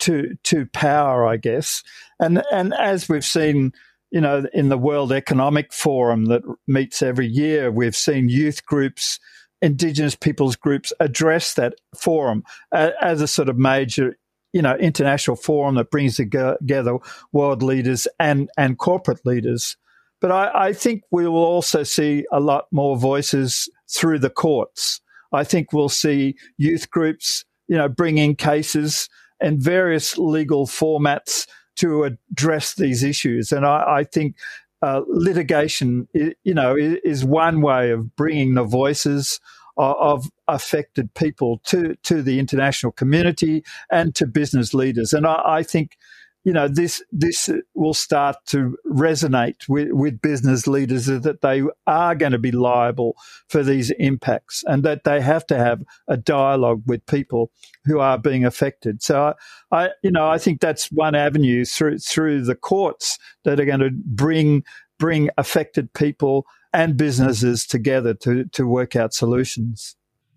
to 0.00 0.36
to 0.44 0.66
power, 0.66 1.26
I 1.26 1.36
guess. 1.36 1.82
And 2.20 2.42
and 2.52 2.74
as 2.74 3.08
we've 3.08 3.24
seen, 3.24 3.72
you 4.10 4.20
know, 4.20 4.46
in 4.52 4.68
the 4.68 4.78
World 4.78 5.12
Economic 5.12 5.72
Forum 5.72 6.26
that 6.26 6.42
meets 6.66 7.02
every 7.02 7.26
year, 7.26 7.70
we've 7.70 7.96
seen 7.96 8.28
youth 8.28 8.64
groups, 8.64 9.18
Indigenous 9.60 10.14
peoples 10.14 10.56
groups 10.56 10.92
address 11.00 11.54
that 11.54 11.74
forum 11.96 12.44
as 12.72 13.20
a 13.20 13.26
sort 13.26 13.48
of 13.48 13.58
major, 13.58 14.16
you 14.52 14.62
know, 14.62 14.76
international 14.76 15.36
forum 15.36 15.74
that 15.74 15.90
brings 15.90 16.16
together 16.16 16.98
world 17.32 17.62
leaders 17.62 18.06
and 18.18 18.50
and 18.56 18.78
corporate 18.78 19.24
leaders. 19.26 19.76
But 20.20 20.32
I, 20.32 20.68
I 20.68 20.72
think 20.72 21.02
we 21.10 21.28
will 21.28 21.44
also 21.44 21.82
see 21.82 22.24
a 22.32 22.40
lot 22.40 22.66
more 22.72 22.96
voices 22.96 23.68
through 23.88 24.18
the 24.18 24.30
courts. 24.30 25.00
I 25.32 25.44
think 25.44 25.72
we'll 25.72 25.88
see 25.88 26.36
youth 26.56 26.90
groups, 26.90 27.44
you 27.68 27.76
know, 27.76 27.88
bringing 27.88 28.34
cases 28.34 29.08
and 29.40 29.60
various 29.60 30.18
legal 30.18 30.66
formats 30.66 31.46
to 31.76 32.04
address 32.04 32.74
these 32.74 33.02
issues. 33.02 33.52
And 33.52 33.64
I, 33.64 33.98
I 33.98 34.04
think 34.04 34.36
uh, 34.82 35.02
litigation, 35.06 36.08
you 36.14 36.54
know, 36.54 36.76
is 36.76 37.24
one 37.24 37.60
way 37.62 37.90
of 37.90 38.14
bringing 38.16 38.54
the 38.54 38.64
voices 38.64 39.40
of 39.76 40.28
affected 40.48 41.14
people 41.14 41.60
to 41.64 41.94
to 42.02 42.20
the 42.20 42.40
international 42.40 42.90
community 42.90 43.62
and 43.92 44.12
to 44.16 44.26
business 44.26 44.74
leaders. 44.74 45.12
And 45.12 45.24
I, 45.24 45.40
I 45.44 45.62
think 45.62 45.96
you 46.44 46.52
know, 46.52 46.68
this 46.68 47.02
this 47.12 47.50
will 47.74 47.94
start 47.94 48.36
to 48.46 48.76
resonate 48.86 49.68
with, 49.68 49.92
with 49.92 50.20
business 50.20 50.66
leaders 50.66 51.06
that 51.06 51.40
they 51.42 51.62
are 51.86 52.14
going 52.14 52.32
to 52.32 52.38
be 52.38 52.52
liable 52.52 53.16
for 53.48 53.62
these 53.62 53.90
impacts 53.98 54.64
and 54.66 54.82
that 54.84 55.04
they 55.04 55.20
have 55.20 55.46
to 55.48 55.58
have 55.58 55.82
a 56.06 56.16
dialogue 56.16 56.82
with 56.86 57.04
people 57.06 57.50
who 57.84 57.98
are 57.98 58.18
being 58.18 58.44
affected. 58.44 59.02
So, 59.02 59.34
I, 59.70 59.84
I 59.84 59.90
you 60.02 60.10
know, 60.10 60.28
I 60.28 60.38
think 60.38 60.60
that's 60.60 60.90
one 60.90 61.14
avenue 61.14 61.64
through 61.64 61.98
through 61.98 62.44
the 62.44 62.54
courts 62.54 63.18
that 63.44 63.60
are 63.60 63.66
going 63.66 63.80
to 63.80 63.90
bring 63.92 64.64
bring 64.98 65.30
affected 65.36 65.92
people 65.92 66.46
and 66.72 66.96
businesses 66.96 67.66
together 67.66 68.14
to 68.14 68.44
to 68.44 68.66
work 68.66 68.94
out 68.96 69.12
solutions. 69.12 69.96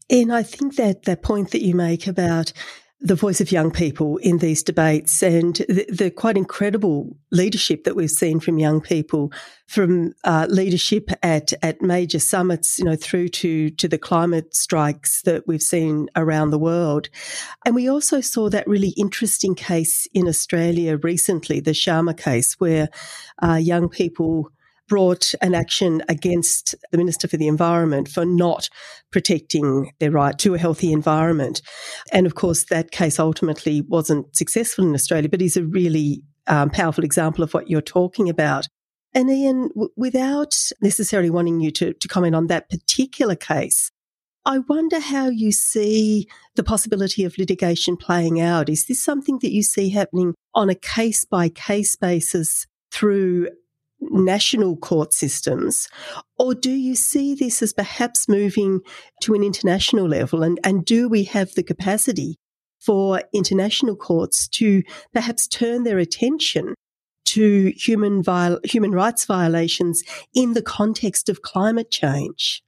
And 0.10 0.34
I 0.34 0.44
think 0.44 0.76
that 0.76 1.04
that 1.04 1.22
point 1.22 1.52
that 1.52 1.64
you 1.64 1.74
make 1.74 2.08
about 2.08 2.52
the 3.04 3.16
voice 3.16 3.42
of 3.42 3.52
young 3.52 3.72
people 3.72 4.18
in 4.18 4.38
these 4.38 4.62
debates 4.62 5.24
and 5.24 5.56
the, 5.68 5.86
the 5.90 6.12
quite 6.12 6.38
incredible 6.38 7.18
leadership 7.32 7.84
that 7.84 7.96
we've 7.96 8.12
seen 8.12 8.40
from 8.40 8.60
young 8.60 8.80
people, 8.80 9.32
from 9.68 10.14
uh, 10.24 10.46
leadership 10.50 11.10
at 11.24 11.52
at 11.64 11.82
major 11.82 12.20
summits, 12.20 12.78
you 12.78 12.86
know, 12.86 12.96
through 12.96 13.28
to 13.30 13.72
to 13.72 13.88
the 13.88 13.98
climate 13.98 14.56
strikes 14.56 15.24
that 15.24 15.48
we've 15.48 15.64
seen 15.64 16.10
around 16.16 16.52
the 16.52 16.60
world, 16.60 17.10
and 17.66 17.74
we 17.74 17.90
also 17.90 18.22
saw 18.22 18.50
that 18.50 18.68
really 18.68 18.94
interesting 18.98 19.56
case 19.56 20.08
in 20.14 20.28
Australia 20.28 20.98
recently, 20.98 21.60
the 21.60 21.72
Sharma 21.72 22.16
case, 22.16 22.60
where 22.60 22.88
uh, 23.42 23.56
young 23.56 23.90
people 23.90 24.52
brought 24.92 25.34
an 25.40 25.56
action 25.56 26.04
against 26.10 26.76
the 26.92 26.98
Minister 26.98 27.26
for 27.26 27.38
the 27.38 27.48
Environment 27.48 28.10
for 28.10 28.26
not 28.26 28.68
protecting 29.10 29.94
their 30.02 30.12
right 30.12 30.38
to 30.40 30.54
a 30.54 30.58
healthy 30.58 30.92
environment. 30.92 31.62
And 32.12 32.26
of 32.26 32.36
course, 32.36 32.66
that 32.66 32.92
case 32.92 33.18
ultimately 33.18 33.80
wasn't 33.80 34.36
successful 34.36 34.86
in 34.86 34.94
Australia, 34.94 35.30
but 35.30 35.42
is 35.42 35.56
a 35.56 35.64
really 35.64 36.24
um, 36.48 36.70
powerful 36.72 37.06
example 37.06 37.42
of 37.42 37.54
what 37.54 37.70
you're 37.70 37.80
talking 37.80 38.28
about. 38.28 38.68
And 39.14 39.30
Ian, 39.30 39.70
w- 39.70 39.94
without 39.96 40.58
necessarily 40.82 41.30
wanting 41.30 41.62
you 41.62 41.72
to, 41.72 41.94
to 41.94 42.08
comment 42.10 42.36
on 42.36 42.48
that 42.48 42.70
particular 42.70 43.38
case, 43.38 43.92
I 44.44 44.58
wonder 44.58 45.00
how 45.00 45.30
you 45.30 45.54
see 45.54 46.28
the 46.56 46.66
possibility 46.66 47.24
of 47.24 47.38
litigation 47.38 47.96
playing 47.96 48.42
out. 48.42 48.68
Is 48.68 48.88
this 48.88 49.02
something 49.02 49.40
that 49.42 49.54
you 49.54 49.64
see 49.64 49.92
happening 49.92 50.34
on 50.54 50.70
a 50.70 50.76
case 50.76 51.24
by 51.24 51.48
case 51.48 51.96
basis 51.96 52.68
through 52.92 53.48
national 54.02 54.78
court 54.78 55.14
systems? 55.14 55.88
Or 56.38 56.54
do 56.54 56.72
you 56.72 56.96
see 56.96 57.36
this 57.36 57.62
as 57.62 57.74
perhaps 57.74 58.28
moving 58.28 58.82
to 59.22 59.34
an 59.34 59.44
international 59.44 60.08
level? 60.08 60.44
And, 60.44 60.60
and 60.64 60.84
do 60.84 61.08
we 61.08 61.24
have 61.26 61.54
the 61.54 61.64
capacity 61.64 62.38
for 62.80 63.22
international 63.34 63.96
courts 63.96 64.48
to 64.48 64.84
perhaps 65.14 65.48
turn 65.48 65.84
their 65.84 66.00
attention 66.00 66.74
to 67.26 67.72
human, 67.78 68.24
viol- 68.24 68.60
human 68.64 68.92
rights 68.92 69.26
violations 69.26 70.04
in 70.34 70.54
the 70.54 70.62
context 70.62 71.30
of 71.30 71.44
climate 71.44 71.92
change? 71.92 72.64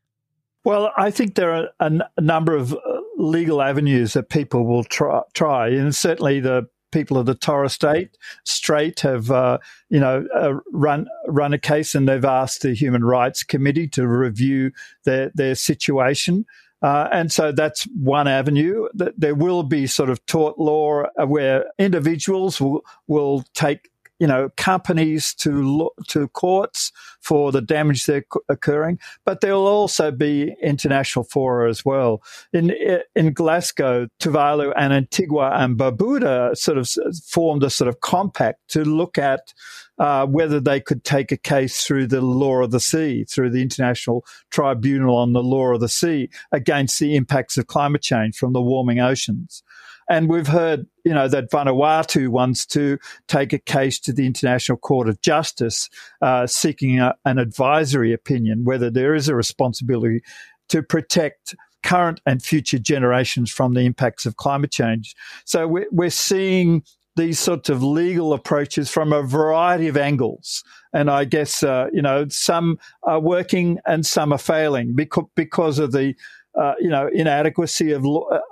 Well, 0.64 0.92
I 0.98 1.12
think 1.12 1.36
there 1.36 1.52
are 1.52 1.70
a, 1.80 2.22
number 2.22 2.56
of 2.56 2.74
uh, 2.74 2.78
legal 3.18 3.62
avenues 3.62 4.14
that 4.14 4.30
people 4.30 4.66
will 4.66 4.86
try, 4.86 5.22
try, 5.34 5.68
and 5.68 5.94
certainly 5.94 6.40
the 6.40 6.70
people 6.94 7.18
of 7.18 7.26
the 7.26 7.36
Torres 7.36 7.74
Strait 7.74 8.18
Strait 8.46 9.02
have, 9.02 9.30
uh, 9.30 9.58
you 9.90 10.00
know, 10.00 10.26
uh, 10.34 10.54
run 10.72 11.08
run 11.34 11.54
a 11.54 11.58
case, 11.58 11.96
and 11.96 12.08
they've 12.08 12.24
asked 12.24 12.62
the 12.62 12.74
Human 12.74 13.04
Rights 13.04 13.44
Committee 13.44 13.88
to 13.90 14.08
review 14.08 14.72
their 15.06 15.32
their 15.34 15.56
situation. 15.56 16.46
Uh, 16.82 17.08
and 17.14 17.32
so 17.32 17.52
that's 17.54 17.84
one 17.96 18.28
avenue. 18.28 18.88
There 18.94 19.36
will 19.36 19.64
be 19.64 19.88
sort 19.88 20.10
of 20.10 20.26
tort 20.26 20.60
law 20.60 21.04
where 21.26 21.66
individuals 21.80 22.60
will 22.60 22.82
will 23.08 23.46
take 23.54 23.90
you 24.24 24.28
know, 24.28 24.50
companies 24.56 25.34
to 25.34 25.90
to 26.08 26.30
courts 26.30 26.94
for 27.20 27.52
the 27.52 27.62
damage 27.62 28.06
they're 28.06 28.24
occurring, 28.48 28.98
but 29.26 29.42
there 29.42 29.54
will 29.54 29.68
also 29.68 30.12
be 30.12 30.56
international 30.62 31.26
fora 31.26 31.70
as 31.70 31.84
well. 31.84 32.22
In 32.54 32.74
in 33.16 33.34
Glasgow, 33.34 34.08
Tuvalu 34.22 34.72
and 34.78 34.94
Antigua 34.94 35.52
and 35.56 35.78
Barbuda 35.78 36.56
sort 36.56 36.78
of 36.78 36.90
formed 37.26 37.64
a 37.64 37.70
sort 37.70 37.90
of 37.90 38.00
compact 38.00 38.60
to 38.70 38.86
look 38.86 39.18
at 39.18 39.54
uh, 40.00 40.26
whether 40.26 40.60
they 40.60 40.80
could 40.80 41.04
take 41.04 41.32
a 41.32 41.38
case 41.38 41.84
through 41.84 42.08
the 42.08 42.22
law 42.22 42.64
of 42.64 42.72
the 42.72 42.80
sea, 42.80 43.24
through 43.26 43.50
the 43.50 43.62
International 43.62 44.26
Tribunal 44.50 45.16
on 45.16 45.34
the 45.34 45.44
Law 45.44 45.74
of 45.74 45.82
the 45.82 45.90
Sea 45.90 46.30
against 46.52 47.00
the 47.00 47.16
impacts 47.16 47.58
of 47.58 47.68
climate 47.68 48.02
change 48.02 48.38
from 48.38 48.54
the 48.54 48.62
warming 48.62 49.00
oceans. 49.00 49.64
And 50.10 50.30
we've 50.30 50.48
heard, 50.48 50.86
you 51.06 51.14
know, 51.14 51.28
that 51.30 51.50
Vanuatu 51.50 52.28
wants 52.28 52.66
to 52.68 52.98
take 53.28 53.54
a 53.54 53.60
case 53.60 54.00
to 54.02 54.14
the 54.14 54.26
International 54.26 54.78
Court 54.78 55.08
of 55.08 55.22
Justice, 55.22 55.90
uh, 56.22 56.46
seeking 56.46 57.00
a, 57.00 57.16
an 57.26 57.38
advisory 57.38 58.12
opinion 58.14 58.66
whether 58.66 58.90
there 58.90 59.16
is 59.16 59.30
a 59.30 59.36
responsibility 59.36 60.22
to 60.70 60.84
protect 60.84 61.56
current 61.84 62.22
and 62.26 62.42
future 62.42 62.80
generations 62.80 63.52
from 63.52 63.74
the 63.74 63.82
impacts 63.82 64.26
of 64.26 64.38
climate 64.38 64.72
change. 64.72 65.16
So 65.46 65.68
we're, 65.68 65.88
we're 65.92 66.10
seeing 66.10 66.84
these 67.16 67.40
sorts 67.40 67.70
of 67.70 67.84
legal 67.84 68.34
approaches 68.34 68.90
from 68.90 69.14
a 69.14 69.22
variety 69.22 69.88
of 69.88 69.98
angles. 69.98 70.64
And 70.94 71.10
I 71.10 71.26
guess, 71.26 71.64
uh, 71.64 71.88
you 71.94 72.02
know, 72.02 72.28
some 72.30 72.80
are 73.04 73.20
working 73.20 73.80
and 73.86 74.06
some 74.06 74.34
are 74.34 74.40
failing 74.40 74.96
because, 74.96 75.80
of 75.80 75.92
the, 75.92 76.16
uh, 76.60 76.74
you 76.80 76.90
know, 76.90 77.10
inadequacy 77.14 77.92
of, 77.92 78.06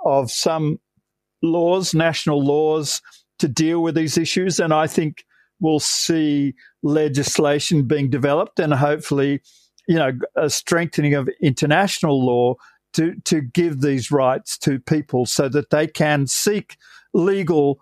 of 0.04 0.30
some 0.30 0.78
laws, 1.42 1.94
national 1.94 2.44
laws 2.44 3.02
to 3.38 3.48
deal 3.48 3.82
with 3.82 3.94
these 3.94 4.16
issues. 4.16 4.60
And 4.60 4.72
I 4.72 4.86
think 4.86 5.24
we'll 5.60 5.80
see 5.80 6.54
legislation 6.82 7.86
being 7.86 8.10
developed 8.10 8.60
and 8.60 8.74
hopefully, 8.74 9.40
you 9.88 9.96
know, 9.96 10.12
a 10.36 10.48
strengthening 10.48 11.14
of 11.14 11.28
international 11.40 12.24
law 12.24 12.54
to, 12.94 13.14
to 13.24 13.40
give 13.40 13.80
these 13.80 14.10
rights 14.10 14.58
to 14.58 14.78
people 14.78 15.26
so 15.26 15.48
that 15.48 15.70
they 15.70 15.86
can 15.86 16.26
seek 16.26 16.76
legal 17.14 17.80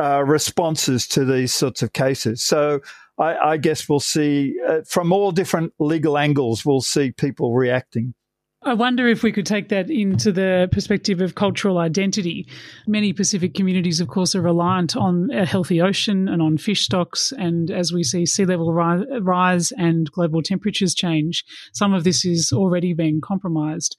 uh, 0.00 0.22
responses 0.24 1.06
to 1.08 1.24
these 1.24 1.54
sorts 1.54 1.82
of 1.82 1.92
cases. 1.92 2.42
So 2.42 2.80
I, 3.18 3.36
I 3.36 3.56
guess 3.58 3.88
we'll 3.88 4.00
see 4.00 4.56
uh, 4.66 4.80
from 4.86 5.12
all 5.12 5.30
different 5.30 5.74
legal 5.78 6.16
angles, 6.16 6.64
we'll 6.64 6.80
see 6.80 7.12
people 7.12 7.54
reacting. 7.54 8.14
I 8.62 8.74
wonder 8.74 9.08
if 9.08 9.22
we 9.22 9.32
could 9.32 9.46
take 9.46 9.70
that 9.70 9.90
into 9.90 10.32
the 10.32 10.68
perspective 10.70 11.22
of 11.22 11.34
cultural 11.34 11.78
identity. 11.78 12.46
Many 12.86 13.14
Pacific 13.14 13.54
communities, 13.54 14.00
of 14.00 14.08
course, 14.08 14.34
are 14.34 14.42
reliant 14.42 14.96
on 14.96 15.30
a 15.32 15.46
healthy 15.46 15.80
ocean 15.80 16.28
and 16.28 16.42
on 16.42 16.58
fish 16.58 16.82
stocks. 16.82 17.32
And 17.38 17.70
as 17.70 17.90
we 17.90 18.02
see 18.02 18.26
sea 18.26 18.44
level 18.44 18.70
rise 18.74 19.72
and 19.72 20.10
global 20.12 20.42
temperatures 20.42 20.94
change, 20.94 21.42
some 21.72 21.94
of 21.94 22.04
this 22.04 22.26
is 22.26 22.52
already 22.52 22.92
being 22.92 23.22
compromised. 23.22 23.96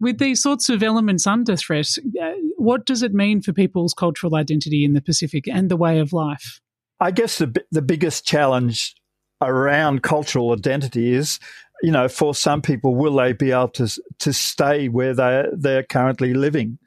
With 0.00 0.18
these 0.18 0.42
sorts 0.42 0.68
of 0.68 0.82
elements 0.82 1.26
under 1.26 1.56
threat, 1.56 1.88
uh, 2.20 2.32
what 2.56 2.84
does 2.84 3.02
it 3.02 3.14
mean 3.14 3.40
for 3.40 3.52
people's 3.52 3.94
cultural 3.94 4.34
identity 4.34 4.84
in 4.84 4.92
the 4.92 5.00
Pacific 5.00 5.48
and 5.48 5.70
the 5.70 5.76
way 5.76 5.98
of 5.98 6.12
life? 6.12 6.60
I 7.00 7.10
guess 7.10 7.38
the, 7.38 7.54
the 7.70 7.82
biggest 7.82 8.26
challenge 8.26 8.94
around 9.42 10.02
cultural 10.02 10.52
identity 10.52 11.12
is 11.12 11.38
you 11.82 11.92
know, 11.92 12.08
for 12.08 12.34
some 12.34 12.62
people, 12.62 12.94
will 12.94 13.16
they 13.16 13.32
be 13.32 13.52
able 13.52 13.68
to 13.68 13.88
to 14.18 14.32
stay 14.32 14.88
where 14.88 15.14
they 15.14 15.44
they're 15.52 15.82
currently 15.82 16.34
living? 16.34 16.78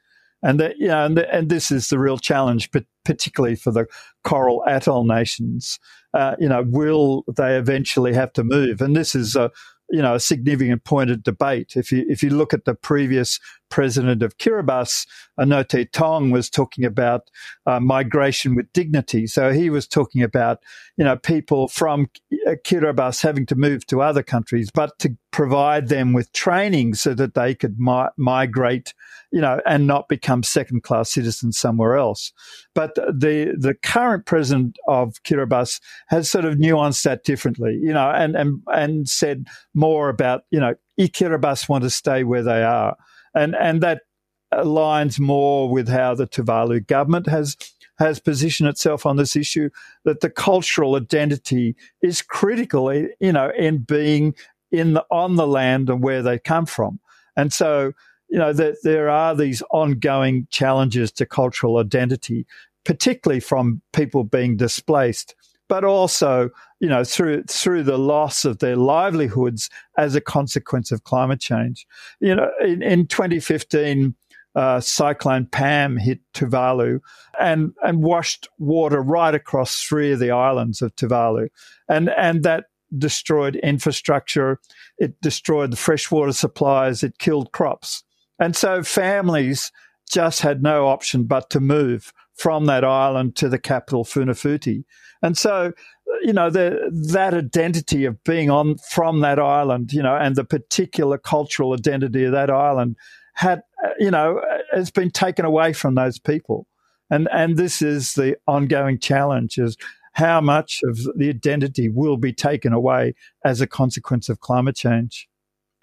And 0.41 0.60
that, 0.62 0.78
you 0.78 0.88
know, 0.88 1.05
and, 1.05 1.18
the, 1.18 1.34
and 1.34 1.49
this 1.49 1.70
is 1.70 1.89
the 1.89 1.99
real 1.99 2.18
challenge, 2.18 2.72
but 2.72 2.86
particularly 3.03 3.55
for 3.55 3.72
the 3.72 3.88
coral 4.24 4.64
atoll 4.66 5.03
nations. 5.03 5.80
Uh, 6.14 6.36
you 6.39 6.47
know, 6.47 6.64
will 6.66 7.26
they 7.36 7.57
eventually 7.57 8.14
have 8.14 8.32
to 8.34 8.43
move? 8.43 8.82
And 8.82 8.95
this 8.95 9.16
is 9.16 9.36
a 9.36 9.51
you 9.91 10.01
know 10.01 10.15
a 10.15 10.19
significant 10.19 10.83
point 10.83 11.09
of 11.09 11.23
debate. 11.23 11.73
If 11.75 11.91
you 11.91 12.05
if 12.07 12.23
you 12.23 12.29
look 12.29 12.53
at 12.53 12.65
the 12.65 12.75
previous 12.75 13.39
president 13.70 14.24
of 14.24 14.38
Kiribati, 14.38 15.05
Anote 15.39 15.91
Tong 15.91 16.32
was 16.32 16.49
talking 16.49 16.84
about 16.84 17.30
uh, 17.65 17.80
migration 17.80 18.55
with 18.55 18.72
dignity. 18.74 19.28
So 19.28 19.51
he 19.51 19.70
was 19.70 19.88
talking 19.88 20.22
about 20.22 20.59
you 20.97 21.05
know 21.05 21.17
people 21.17 21.67
from 21.67 22.07
Kiribati 22.47 23.22
having 23.22 23.45
to 23.47 23.55
move 23.55 23.86
to 23.88 24.01
other 24.01 24.24
countries, 24.24 24.70
but 24.74 24.97
to 24.99 25.15
provide 25.32 25.88
them 25.88 26.13
with 26.13 26.32
training 26.34 26.95
so 26.95 27.13
that 27.13 27.36
they 27.36 27.53
could 27.53 27.80
mi- 27.80 28.09
migrate, 28.17 28.93
you 29.32 29.39
know, 29.39 29.61
and 29.65 29.86
not 29.86 30.09
become 30.09 30.43
second 30.43 30.84
class 30.84 31.11
citizens 31.11 31.57
somewhere 31.57 31.95
else. 31.95 32.34
But 32.74 32.95
the 32.95 33.55
the 33.57 33.76
current 33.82 34.26
president 34.26 34.78
of 34.88 35.22
Kiribati 35.24 35.80
has 36.07 36.30
sort 36.30 36.45
of 36.45 36.55
nuanced 36.55 37.03
that 37.03 37.24
differently, 37.24 37.80
you 37.82 37.93
know, 37.93 38.09
and 38.09 38.36
and 38.36 38.61
and 38.67 39.07
said 39.07 39.47
more 39.74 40.09
about 40.09 40.43
you 40.51 40.59
know, 40.59 40.76
Kiribati 40.99 41.70
want 41.70 41.84
to 41.84 41.89
stay 41.89 42.24
where 42.24 42.43
they 42.43 42.63
are, 42.63 42.97
and 43.36 43.55
and 43.55 43.82
that 43.82 44.01
aligns 44.53 45.19
more 45.19 45.69
with 45.69 45.88
how 45.88 46.15
the 46.15 46.27
Tuvalu 46.27 46.86
government 46.86 47.27
has 47.27 47.55
has 47.99 48.19
positioned 48.19 48.69
itself 48.69 49.05
on 49.05 49.17
this 49.17 49.36
issue 49.36 49.69
that 50.05 50.21
the 50.21 50.30
cultural 50.30 50.95
identity 50.95 51.75
is 52.01 52.21
critical, 52.21 52.89
eh, 52.89 53.07
you 53.19 53.32
know, 53.32 53.51
in 53.57 53.80
being 53.80 54.34
in 54.71 54.93
the, 54.93 55.05
on 55.11 55.36
the 55.36 55.47
land 55.47 55.89
and 55.89 56.01
where 56.01 56.21
they 56.21 56.39
come 56.39 56.65
from. 56.65 56.99
And 57.36 57.51
so, 57.51 57.91
you 58.30 58.39
know, 58.39 58.53
that 58.53 58.77
there 58.84 59.09
are 59.09 59.36
these 59.36 59.61
ongoing 59.71 60.47
challenges 60.49 61.11
to 61.13 61.25
cultural 61.25 61.77
identity, 61.77 62.45
particularly 62.86 63.41
from 63.41 63.82
people 63.91 64.23
being 64.23 64.55
displaced, 64.55 65.36
but 65.70 65.86
also, 65.86 66.49
you 66.82 66.89
know, 66.89 67.05
through 67.05 67.43
through 67.43 67.84
the 67.84 67.97
loss 67.97 68.43
of 68.43 68.59
their 68.59 68.76
livelihoods 68.76 69.70
as 69.97 70.15
a 70.15 70.22
consequence 70.22 70.91
of 70.91 71.05
climate 71.05 71.39
change. 71.39 71.88
You 72.20 72.36
know, 72.36 72.51
in, 72.61 72.82
in 72.82 73.07
2015, 73.07 74.15
uh, 74.55 74.82
Cyclone 74.82 75.45
Pam 75.45 75.95
hit 75.95 76.20
Tuvalu 76.34 76.99
and 77.39 77.74
and 77.84 78.03
washed 78.03 78.49
water 78.57 79.01
right 79.01 79.34
across 79.34 79.82
three 79.82 80.11
of 80.11 80.20
the 80.20 80.32
islands 80.32 80.82
of 80.82 80.93
Tuvalu, 80.95 81.49
and 81.88 82.09
and 82.09 82.43
that 82.43 82.65
destroyed 82.97 83.55
infrastructure, 83.57 84.59
it 84.97 85.22
destroyed 85.22 85.72
the 85.72 85.78
freshwater 85.78 86.34
supplies, 86.34 87.03
it 87.03 87.20
killed 87.20 87.51
crops, 87.51 88.03
and 88.39 88.55
so 88.55 88.84
families 88.84 89.72
just 90.09 90.41
had 90.41 90.63
no 90.63 90.88
option 90.88 91.26
but 91.26 91.51
to 91.51 91.59
move 91.59 92.11
from 92.39 92.65
that 92.65 92.83
island 92.83 93.35
to 93.35 93.49
the 93.49 93.59
capital 93.59 94.03
Funafuti, 94.03 94.83
and 95.21 95.37
so 95.37 95.73
you 96.21 96.33
know 96.33 96.49
the, 96.49 96.89
that 97.11 97.33
identity 97.33 98.05
of 98.05 98.23
being 98.23 98.49
on 98.49 98.77
from 98.91 99.19
that 99.21 99.39
island, 99.39 99.93
you 99.93 100.01
know, 100.01 100.15
and 100.15 100.35
the 100.35 100.43
particular 100.43 101.17
cultural 101.17 101.73
identity 101.73 102.23
of 102.23 102.31
that 102.31 102.49
island 102.49 102.95
had, 103.39 103.61
you 103.99 104.11
know, 104.11 104.41
has 104.73 104.91
been 104.91 105.09
taken 105.09 105.45
away 105.45 105.71
from 105.71 105.95
those 105.95 106.19
people. 106.19 106.67
And, 107.09 107.29
and 107.31 107.55
this 107.55 107.81
is 107.81 108.13
the 108.13 108.35
ongoing 108.47 108.99
challenge 108.99 109.57
is 109.57 109.77
how 110.13 110.41
much 110.41 110.81
of 110.83 110.99
the 111.15 111.29
identity 111.29 111.87
will 111.87 112.17
be 112.17 112.33
taken 112.33 112.73
away 112.73 113.15
as 113.45 113.61
a 113.61 113.67
consequence 113.67 114.27
of 114.27 114.41
climate 114.41 114.75
change 114.75 115.28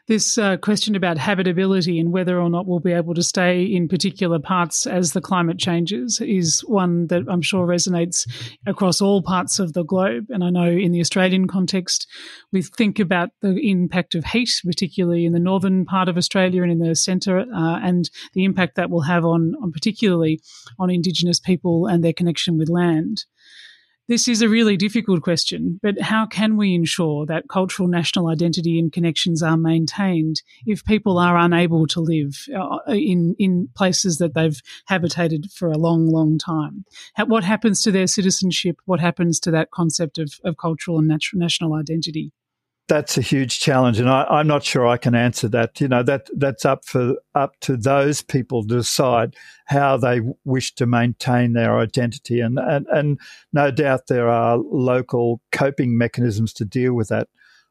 this 0.06 0.38
uh, 0.38 0.56
question 0.56 0.94
about 0.94 1.18
habitability 1.18 1.98
and 1.98 2.12
whether 2.12 2.40
or 2.40 2.48
not 2.48 2.66
we'll 2.66 2.78
be 2.78 2.92
able 2.92 3.14
to 3.14 3.22
stay 3.22 3.62
in 3.62 3.88
particular 3.88 4.38
parts 4.38 4.86
as 4.86 5.12
the 5.12 5.20
climate 5.20 5.58
changes 5.58 6.20
is 6.20 6.60
one 6.60 7.08
that 7.08 7.22
I'm 7.28 7.42
sure 7.42 7.66
resonates 7.66 8.28
across 8.66 9.00
all 9.00 9.22
parts 9.22 9.58
of 9.58 9.72
the 9.72 9.84
globe. 9.84 10.26
And 10.30 10.44
I 10.44 10.50
know 10.50 10.70
in 10.70 10.92
the 10.92 11.00
Australian 11.00 11.48
context, 11.48 12.06
we 12.52 12.62
think 12.62 12.98
about 12.98 13.30
the 13.42 13.56
impact 13.68 14.14
of 14.14 14.24
heat, 14.24 14.50
particularly 14.64 15.24
in 15.24 15.32
the 15.32 15.40
northern 15.40 15.84
part 15.84 16.08
of 16.08 16.16
Australia 16.16 16.62
and 16.62 16.70
in 16.70 16.78
the 16.78 16.94
centre, 16.94 17.40
uh, 17.40 17.80
and 17.82 18.08
the 18.34 18.44
impact 18.44 18.76
that 18.76 18.90
will 18.90 19.02
have 19.02 19.24
on, 19.24 19.54
on 19.62 19.72
particularly 19.72 20.40
on 20.78 20.90
Indigenous 20.90 21.40
people 21.40 21.86
and 21.86 22.04
their 22.04 22.12
connection 22.12 22.58
with 22.58 22.68
land. 22.68 23.24
This 24.08 24.28
is 24.28 24.40
a 24.40 24.48
really 24.48 24.76
difficult 24.76 25.22
question, 25.22 25.80
but 25.82 26.00
how 26.00 26.26
can 26.26 26.56
we 26.56 26.76
ensure 26.76 27.26
that 27.26 27.48
cultural 27.48 27.88
national 27.88 28.28
identity 28.28 28.78
and 28.78 28.92
connections 28.92 29.42
are 29.42 29.56
maintained 29.56 30.42
if 30.64 30.84
people 30.84 31.18
are 31.18 31.36
unable 31.36 31.88
to 31.88 32.00
live 32.00 32.46
uh, 32.56 32.78
in, 32.86 33.34
in 33.40 33.68
places 33.74 34.18
that 34.18 34.34
they've 34.34 34.60
habitated 34.86 35.50
for 35.50 35.72
a 35.72 35.78
long, 35.78 36.06
long 36.06 36.38
time? 36.38 36.84
What 37.26 37.42
happens 37.42 37.82
to 37.82 37.90
their 37.90 38.06
citizenship? 38.06 38.76
What 38.84 39.00
happens 39.00 39.40
to 39.40 39.50
that 39.50 39.72
concept 39.72 40.18
of, 40.18 40.34
of 40.44 40.56
cultural 40.56 40.98
and 40.98 41.08
national 41.34 41.74
identity? 41.74 42.30
That's 42.88 43.18
a 43.18 43.22
huge 43.22 43.58
challenge, 43.58 43.98
and 43.98 44.08
I, 44.08 44.40
am 44.40 44.46
not 44.46 44.62
sure 44.62 44.86
I 44.86 44.96
can 44.96 45.14
answer 45.14 45.48
that. 45.48 45.80
You 45.80 45.88
know 45.88 46.02
that 46.04 46.28
that's 46.36 46.64
up 46.64 46.84
for 46.84 47.16
up 47.34 47.58
to 47.60 47.76
those 47.76 48.22
people 48.22 48.62
to 48.62 48.76
decide 48.76 49.34
how 49.66 49.96
they 49.96 50.20
wish 50.44 50.74
to 50.76 50.86
maintain 50.86 51.52
their 51.52 51.78
identity, 51.78 52.40
and 52.40 52.58
and, 52.58 52.86
and 52.88 53.18
no 53.52 53.70
doubt 53.70 54.06
there 54.06 54.28
are 54.28 54.58
local 54.58 55.40
coping 55.50 55.98
mechanisms 55.98 56.52
to 56.54 56.64
deal 56.64 56.94
with 56.94 57.08
that. 57.08 57.28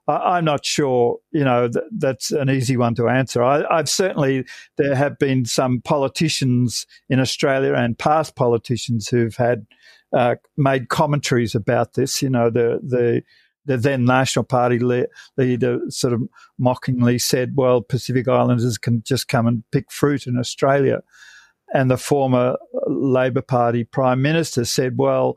I, 0.08 0.38
am 0.38 0.46
not 0.46 0.66
sure. 0.66 1.18
You 1.32 1.46
know 1.46 1.70
that, 1.70 1.84
that's 1.98 2.32
an 2.32 2.50
easy 2.50 2.76
one 2.76 2.96
to 2.96 3.08
answer. 3.08 3.42
I, 3.42 3.64
I've 3.72 3.90
certainly 3.90 4.46
there 4.78 4.96
have 4.96 5.18
been 5.18 5.46
some 5.46 5.82
politicians 5.82 6.86
in 7.10 7.22
Australia 7.22 7.74
and 7.74 7.98
past 7.98 8.36
politicians 8.36 9.08
who've 9.08 9.36
had 9.36 9.66
uh, 10.14 10.36
made 10.58 10.90
commentaries 10.90 11.56
about 11.56 11.94
this. 11.94 12.22
You 12.22 12.30
know 12.30 12.50
the 12.50 12.80
the 12.84 13.24
the 13.66 13.78
then 13.78 14.06
National 14.06 14.46
Party 14.46 14.80
leader 15.38 15.80
sort 15.90 16.14
of 16.14 16.22
mockingly 16.58 17.20
said, 17.20 17.54
well, 17.56 17.82
Pacific 17.82 18.28
Islanders 18.28 18.78
can 18.78 19.02
just 19.04 19.28
come 19.28 19.48
and 19.48 19.64
pick 19.72 19.92
fruit 19.92 20.28
in 20.28 20.38
Australia. 20.38 21.02
And 21.74 21.90
the 21.90 21.98
former 21.98 22.58
Labor 22.88 23.42
Party 23.42 23.84
Prime 23.84 24.22
Minister 24.22 24.66
said, 24.66 24.98
well, 24.98 25.36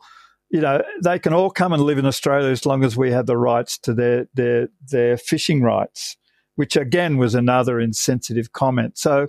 you 0.50 0.60
know, 0.60 0.82
they 1.02 1.18
can 1.18 1.32
all 1.32 1.50
come 1.50 1.72
and 1.72 1.82
live 1.82 1.98
in 1.98 2.06
Australia 2.06 2.50
as 2.50 2.64
long 2.64 2.84
as 2.84 2.96
we 2.96 3.10
have 3.10 3.26
the 3.26 3.36
rights 3.36 3.78
to 3.78 3.92
their 3.92 4.26
their 4.34 4.68
their 4.90 5.16
fishing 5.16 5.62
rights, 5.62 6.16
which 6.56 6.76
again 6.76 7.18
was 7.18 7.34
another 7.34 7.80
insensitive 7.80 8.52
comment. 8.52 8.96
So, 8.96 9.28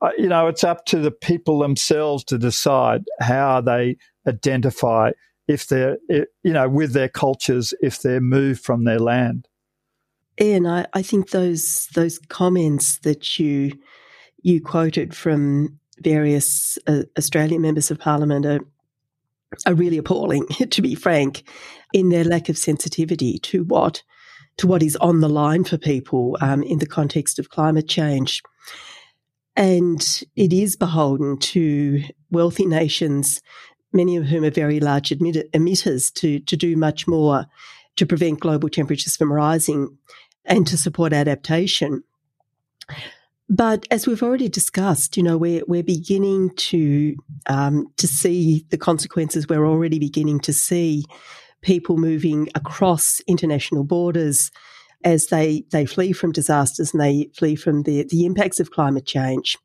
uh, 0.00 0.10
you 0.16 0.28
know, 0.28 0.46
it's 0.46 0.64
up 0.64 0.84
to 0.86 0.98
the 0.98 1.10
people 1.10 1.58
themselves 1.58 2.24
to 2.24 2.38
decide 2.38 3.02
how 3.20 3.60
they 3.60 3.96
identify 4.26 5.10
if 5.50 5.66
they're, 5.66 5.98
you 6.08 6.52
know, 6.52 6.68
with 6.68 6.92
their 6.92 7.08
cultures 7.08 7.74
if 7.82 8.02
they're 8.02 8.20
moved 8.20 8.62
from 8.62 8.84
their 8.84 9.00
land. 9.00 9.48
Ian, 10.40 10.66
I, 10.66 10.86
I 10.94 11.02
think 11.02 11.30
those 11.30 11.88
those 11.94 12.18
comments 12.28 12.98
that 13.00 13.38
you 13.38 13.72
you 14.42 14.62
quoted 14.62 15.14
from 15.14 15.78
various 15.98 16.78
uh, 16.86 17.02
Australian 17.18 17.62
members 17.62 17.90
of 17.90 17.98
Parliament 17.98 18.46
are 18.46 18.60
are 19.66 19.74
really 19.74 19.98
appalling, 19.98 20.46
to 20.70 20.80
be 20.80 20.94
frank, 20.94 21.42
in 21.92 22.10
their 22.10 22.24
lack 22.24 22.48
of 22.48 22.56
sensitivity 22.56 23.38
to 23.40 23.64
what 23.64 24.02
to 24.56 24.68
what 24.68 24.82
is 24.82 24.96
on 24.96 25.20
the 25.20 25.28
line 25.28 25.64
for 25.64 25.78
people 25.78 26.38
um, 26.40 26.62
in 26.62 26.78
the 26.78 26.86
context 26.86 27.38
of 27.38 27.50
climate 27.50 27.88
change. 27.88 28.42
And 29.56 30.00
it 30.36 30.52
is 30.52 30.76
beholden 30.76 31.38
to 31.38 32.02
wealthy 32.30 32.66
nations, 32.66 33.40
many 33.92 34.16
of 34.16 34.26
whom 34.26 34.44
are 34.44 34.50
very 34.50 34.80
large 34.80 35.10
emitters, 35.10 36.12
to, 36.14 36.40
to 36.40 36.56
do 36.56 36.76
much 36.76 37.06
more 37.06 37.46
to 37.96 38.06
prevent 38.06 38.40
global 38.40 38.68
temperatures 38.68 39.16
from 39.16 39.32
rising 39.32 39.98
and 40.44 40.66
to 40.66 40.76
support 40.76 41.12
adaptation. 41.12 42.02
But 43.48 43.86
as 43.90 44.06
we've 44.06 44.22
already 44.22 44.48
discussed, 44.48 45.16
you 45.16 45.24
know, 45.24 45.36
we're 45.36 45.64
we're 45.66 45.82
beginning 45.82 46.50
to 46.56 47.16
um, 47.46 47.88
to 47.96 48.06
see 48.06 48.64
the 48.70 48.78
consequences. 48.78 49.48
We're 49.48 49.66
already 49.66 49.98
beginning 49.98 50.40
to 50.40 50.52
see 50.52 51.04
people 51.60 51.96
moving 51.96 52.48
across 52.54 53.20
international 53.26 53.82
borders 53.82 54.52
as 55.02 55.26
they 55.26 55.64
they 55.72 55.84
flee 55.84 56.12
from 56.12 56.30
disasters 56.30 56.92
and 56.92 57.00
they 57.02 57.28
flee 57.36 57.56
from 57.56 57.82
the 57.82 58.04
the 58.04 58.24
impacts 58.24 58.60
of 58.60 58.70
climate 58.70 59.04
change. 59.04 59.56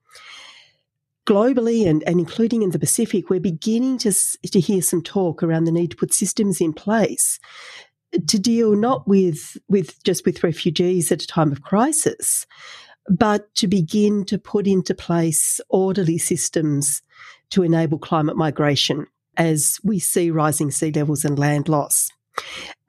Globally 1.26 1.88
and, 1.88 2.04
and 2.06 2.20
including 2.20 2.62
in 2.62 2.70
the 2.70 2.80
Pacific, 2.80 3.30
we're 3.30 3.40
beginning 3.40 3.98
to, 4.00 4.14
to 4.52 4.60
hear 4.60 4.82
some 4.82 5.02
talk 5.02 5.42
around 5.42 5.64
the 5.64 5.72
need 5.72 5.92
to 5.92 5.98
put 5.98 6.14
systems 6.14 6.62
in 6.62 6.72
place 6.72 7.40
to 8.28 8.40
deal 8.40 8.76
not 8.76 9.08
with 9.08 9.58
with 9.68 10.02
just 10.04 10.26
with 10.26 10.44
refugees 10.44 11.12
at 11.12 11.24
a 11.24 11.28
time 11.28 11.52
of 11.52 11.62
crisis, 11.62 12.46
but 13.10 13.54
to 13.56 13.68
begin 13.68 14.26
to 14.26 14.38
put 14.38 14.68
into 14.68 14.94
place 14.94 15.60
orderly 15.70 16.18
systems 16.18 17.02
to 17.50 17.64
enable 17.64 18.00
climate 18.00 18.38
migration 18.38 19.06
as 19.38 19.78
we 19.84 20.00
see 20.00 20.32
rising 20.32 20.72
sea 20.72 20.92
levels 20.92 21.26
and 21.26 21.38
land 21.38 21.68
loss. 21.68 22.10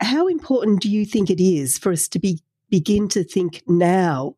How 0.00 0.26
important 0.26 0.80
do 0.80 0.90
you 0.90 1.04
think 1.04 1.30
it 1.30 1.42
is 1.42 1.78
for 1.78 1.92
us 1.92 2.08
to 2.08 2.18
be 2.18 2.40
begin 2.70 3.08
to 3.08 3.24
think 3.24 3.62
now 3.66 4.34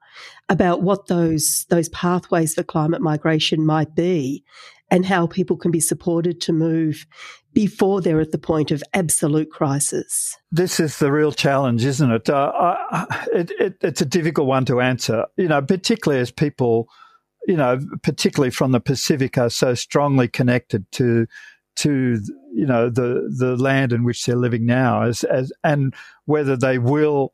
about 0.48 0.82
what 0.82 1.06
those 1.06 1.66
those 1.70 1.88
pathways 1.90 2.54
for 2.54 2.62
climate 2.62 3.00
migration 3.00 3.64
might 3.64 3.94
be 3.94 4.44
and 4.90 5.04
how 5.04 5.26
people 5.26 5.56
can 5.56 5.70
be 5.70 5.80
supported 5.80 6.40
to 6.40 6.52
move 6.52 7.06
before 7.52 8.00
they're 8.00 8.20
at 8.20 8.32
the 8.32 8.38
point 8.38 8.70
of 8.70 8.82
absolute 8.94 9.50
crisis? 9.50 10.36
This 10.50 10.80
is 10.80 10.98
the 10.98 11.10
real 11.10 11.32
challenge, 11.32 11.84
isn't 11.84 12.10
it? 12.10 12.30
Uh, 12.30 12.52
I, 12.54 13.26
it, 13.32 13.50
it? 13.58 13.76
It's 13.80 14.00
a 14.00 14.06
difficult 14.06 14.46
one 14.46 14.64
to 14.66 14.80
answer, 14.80 15.26
you 15.36 15.48
know, 15.48 15.60
particularly 15.62 16.20
as 16.20 16.30
people, 16.30 16.88
you 17.46 17.56
know, 17.56 17.80
particularly 18.02 18.50
from 18.50 18.72
the 18.72 18.80
Pacific, 18.80 19.36
are 19.38 19.50
so 19.50 19.74
strongly 19.74 20.28
connected 20.28 20.90
to 20.92 21.26
to 21.76 22.20
you 22.52 22.66
know 22.66 22.90
the 22.90 23.32
the 23.36 23.56
land 23.56 23.92
in 23.92 24.04
which 24.04 24.24
they're 24.24 24.36
living 24.36 24.66
now, 24.66 25.02
as, 25.02 25.24
as 25.24 25.52
and 25.64 25.94
whether 26.24 26.56
they 26.56 26.78
will 26.78 27.32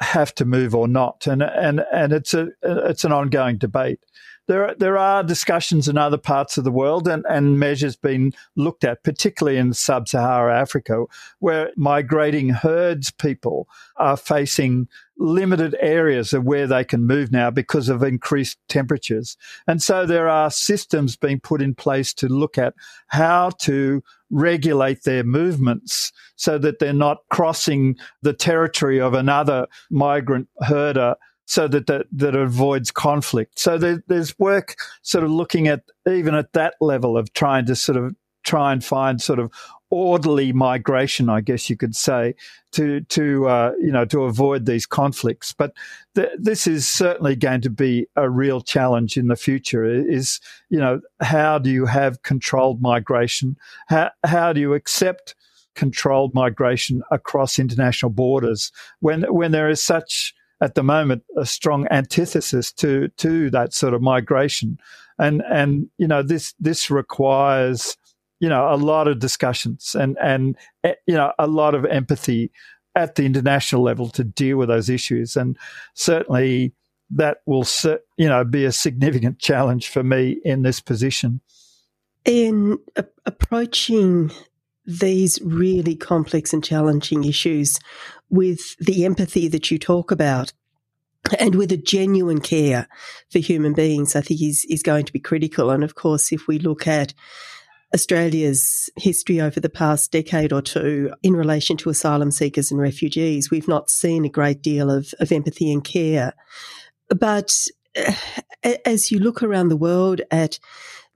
have 0.00 0.34
to 0.36 0.44
move 0.44 0.74
or 0.74 0.88
not, 0.88 1.26
and 1.26 1.42
and 1.42 1.84
and 1.92 2.12
it's 2.12 2.34
a 2.34 2.48
it's 2.62 3.04
an 3.04 3.12
ongoing 3.12 3.58
debate 3.58 4.00
there 4.46 4.74
there 4.78 4.98
are 4.98 5.22
discussions 5.22 5.88
in 5.88 5.96
other 5.96 6.18
parts 6.18 6.58
of 6.58 6.64
the 6.64 6.70
world 6.70 7.08
and, 7.08 7.24
and 7.28 7.58
measures 7.58 7.96
being 7.96 8.32
looked 8.56 8.84
at, 8.84 9.02
particularly 9.02 9.58
in 9.58 9.72
sub-Saharan 9.72 10.56
Africa, 10.56 11.04
where 11.38 11.70
migrating 11.76 12.50
herds 12.50 13.10
people 13.10 13.68
are 13.96 14.16
facing 14.16 14.88
limited 15.16 15.76
areas 15.80 16.32
of 16.32 16.44
where 16.44 16.66
they 16.66 16.84
can 16.84 17.06
move 17.06 17.30
now 17.30 17.50
because 17.50 17.88
of 17.88 18.02
increased 18.02 18.58
temperatures. 18.68 19.36
And 19.66 19.82
so 19.82 20.04
there 20.04 20.28
are 20.28 20.50
systems 20.50 21.16
being 21.16 21.40
put 21.40 21.62
in 21.62 21.74
place 21.74 22.12
to 22.14 22.28
look 22.28 22.58
at 22.58 22.74
how 23.06 23.50
to 23.60 24.02
regulate 24.34 25.04
their 25.04 25.22
movements 25.22 26.12
so 26.36 26.58
that 26.58 26.80
they're 26.80 26.92
not 26.92 27.18
crossing 27.30 27.96
the 28.22 28.32
territory 28.32 29.00
of 29.00 29.14
another 29.14 29.66
migrant 29.90 30.48
herder 30.60 31.14
so 31.46 31.68
that 31.68 31.86
that, 31.86 32.06
that 32.10 32.34
avoids 32.34 32.90
conflict. 32.90 33.58
So 33.58 33.78
there, 33.78 34.02
there's 34.08 34.36
work 34.38 34.76
sort 35.02 35.24
of 35.24 35.30
looking 35.30 35.68
at 35.68 35.84
even 36.08 36.34
at 36.34 36.52
that 36.54 36.74
level 36.80 37.16
of 37.16 37.32
trying 37.32 37.66
to 37.66 37.76
sort 37.76 37.96
of 37.96 38.14
try 38.44 38.72
and 38.72 38.84
find 38.84 39.22
sort 39.22 39.38
of 39.38 39.52
orderly 39.90 40.52
migration, 40.52 41.28
I 41.28 41.40
guess 41.40 41.70
you 41.70 41.76
could 41.76 41.94
say, 41.94 42.34
to 42.72 43.00
to 43.02 43.48
uh, 43.48 43.72
you 43.80 43.92
know 43.92 44.04
to 44.06 44.24
avoid 44.24 44.66
these 44.66 44.86
conflicts. 44.86 45.52
But 45.52 45.72
th- 46.14 46.30
this 46.38 46.66
is 46.66 46.86
certainly 46.86 47.36
going 47.36 47.60
to 47.62 47.70
be 47.70 48.06
a 48.16 48.28
real 48.28 48.60
challenge 48.60 49.16
in 49.16 49.28
the 49.28 49.36
future. 49.36 49.84
Is 49.84 50.40
you 50.70 50.78
know 50.78 51.00
how 51.20 51.58
do 51.58 51.70
you 51.70 51.86
have 51.86 52.22
controlled 52.22 52.82
migration? 52.82 53.56
How 53.88 54.10
how 54.24 54.52
do 54.52 54.60
you 54.60 54.74
accept 54.74 55.34
controlled 55.74 56.34
migration 56.34 57.02
across 57.10 57.58
international 57.58 58.10
borders 58.10 58.70
when 59.00 59.22
when 59.24 59.52
there 59.52 59.68
is 59.68 59.82
such 59.82 60.34
at 60.60 60.74
the 60.74 60.82
moment 60.82 61.22
a 61.36 61.44
strong 61.44 61.86
antithesis 61.90 62.72
to 62.72 63.08
to 63.16 63.50
that 63.50 63.74
sort 63.74 63.94
of 63.94 64.02
migration, 64.02 64.78
and 65.18 65.42
and 65.50 65.88
you 65.98 66.08
know 66.08 66.22
this 66.22 66.54
this 66.58 66.90
requires 66.90 67.96
you 68.44 68.50
know 68.50 68.70
a 68.70 68.76
lot 68.76 69.08
of 69.08 69.20
discussions 69.20 69.96
and 69.98 70.18
and 70.20 70.54
eh, 70.84 70.92
you 71.06 71.14
know 71.14 71.32
a 71.38 71.46
lot 71.46 71.74
of 71.74 71.86
empathy 71.86 72.52
at 72.94 73.14
the 73.14 73.24
international 73.24 73.82
level 73.82 74.10
to 74.10 74.22
deal 74.22 74.58
with 74.58 74.68
those 74.68 74.90
issues, 74.90 75.34
and 75.34 75.56
certainly 75.94 76.74
that 77.08 77.38
will 77.46 77.64
you 78.18 78.28
know 78.28 78.44
be 78.44 78.66
a 78.66 78.70
significant 78.72 79.38
challenge 79.38 79.88
for 79.88 80.02
me 80.02 80.42
in 80.44 80.60
this 80.60 80.78
position. 80.78 81.40
In 82.26 82.78
approaching 83.24 84.30
these 84.84 85.40
really 85.42 85.96
complex 85.96 86.52
and 86.52 86.62
challenging 86.62 87.24
issues 87.24 87.80
with 88.28 88.76
the 88.76 89.06
empathy 89.06 89.48
that 89.48 89.70
you 89.70 89.78
talk 89.78 90.10
about 90.10 90.52
and 91.38 91.54
with 91.54 91.72
a 91.72 91.78
genuine 91.78 92.42
care 92.42 92.88
for 93.30 93.38
human 93.38 93.72
beings, 93.72 94.14
I 94.14 94.20
think 94.20 94.42
is, 94.42 94.66
is 94.66 94.82
going 94.82 95.06
to 95.06 95.12
be 95.14 95.20
critical. 95.20 95.70
And 95.70 95.82
of 95.82 95.94
course, 95.94 96.30
if 96.30 96.46
we 96.46 96.58
look 96.58 96.86
at 96.86 97.14
Australia's 97.94 98.90
history 98.96 99.40
over 99.40 99.60
the 99.60 99.70
past 99.70 100.10
decade 100.10 100.52
or 100.52 100.60
two 100.60 101.14
in 101.22 101.34
relation 101.34 101.76
to 101.78 101.90
asylum 101.90 102.30
seekers 102.30 102.70
and 102.70 102.80
refugees, 102.80 103.50
we've 103.50 103.68
not 103.68 103.88
seen 103.88 104.24
a 104.24 104.28
great 104.28 104.60
deal 104.60 104.90
of, 104.90 105.14
of 105.20 105.30
empathy 105.30 105.72
and 105.72 105.84
care. 105.84 106.34
But 107.08 107.68
uh, 107.96 108.12
as 108.84 109.12
you 109.12 109.20
look 109.20 109.42
around 109.42 109.68
the 109.68 109.76
world 109.76 110.20
at 110.30 110.58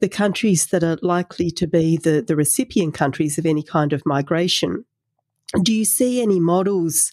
the 0.01 0.09
countries 0.09 0.67
that 0.67 0.85
are 0.85 0.99
likely 1.03 1.51
to 1.51 1.67
be 1.67 1.97
the, 1.97 2.23
the 2.23 2.37
recipient 2.37 2.95
countries 2.95 3.39
of 3.39 3.47
any 3.47 3.63
kind 3.63 3.93
of 3.93 4.07
migration. 4.07 4.85
Do 5.63 5.75
you 5.75 5.85
see 5.85 6.23
any 6.23 6.39
models 6.39 7.13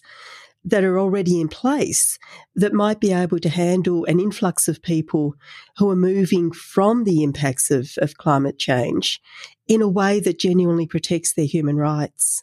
that 0.66 0.84
are 0.84 0.98
already 0.98 1.40
in 1.40 1.48
place 1.48 2.18
that 2.56 2.72
might 2.72 3.00
be 3.00 3.12
able 3.12 3.38
to 3.38 3.48
handle 3.48 4.04
an 4.06 4.18
influx 4.20 4.66
of 4.66 4.82
people 4.82 5.34
who 5.78 5.88
are 5.88 5.96
moving 5.96 6.50
from 6.50 7.04
the 7.04 7.22
impacts 7.22 7.70
of, 7.70 7.92
of 7.98 8.16
climate 8.18 8.58
change 8.58 9.22
in 9.68 9.80
a 9.80 9.88
way 9.88 10.20
that 10.20 10.40
genuinely 10.40 10.86
protects 10.86 11.32
their 11.32 11.46
human 11.46 11.76
rights? 11.76 12.42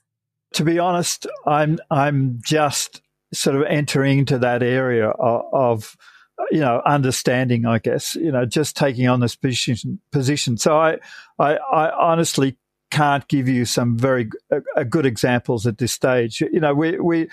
To 0.53 0.63
be 0.63 0.79
honest, 0.79 1.27
I'm 1.45 1.79
I'm 1.91 2.39
just 2.43 3.01
sort 3.33 3.55
of 3.55 3.63
entering 3.63 4.19
into 4.19 4.37
that 4.37 4.63
area 4.63 5.09
of, 5.09 5.43
of 5.51 5.97
you 6.51 6.59
know, 6.59 6.81
understanding, 6.85 7.65
I 7.65 7.79
guess, 7.79 8.15
you 8.15 8.31
know, 8.31 8.45
just 8.45 8.77
taking 8.77 9.07
on 9.07 9.19
this 9.19 9.35
position. 9.35 9.99
position. 10.11 10.57
So 10.57 10.77
I, 10.77 10.97
I, 11.39 11.55
I 11.55 11.91
honestly 11.91 12.57
can't 12.91 13.27
give 13.27 13.47
you 13.47 13.65
some 13.65 13.97
very 13.97 14.29
uh, 14.51 14.83
good 14.83 15.05
examples 15.05 15.65
at 15.65 15.79
this 15.79 15.91
stage. 15.91 16.41
You 16.41 16.59
know, 16.59 16.73
we, 16.73 16.99
we, 16.99 17.27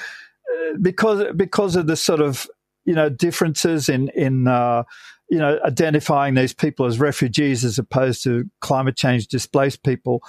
because, 0.80 1.24
because 1.36 1.76
of 1.76 1.86
the 1.86 1.96
sort 1.96 2.20
of, 2.20 2.48
you 2.84 2.94
know, 2.94 3.08
differences 3.08 3.88
in, 3.88 4.08
in, 4.10 4.48
uh, 4.48 4.82
you 5.28 5.38
know, 5.38 5.60
identifying 5.64 6.34
these 6.34 6.54
people 6.54 6.86
as 6.86 6.98
refugees 6.98 7.64
as 7.64 7.78
opposed 7.78 8.24
to 8.24 8.44
climate 8.60 8.96
change 8.96 9.28
displaced 9.28 9.82
people 9.84 10.22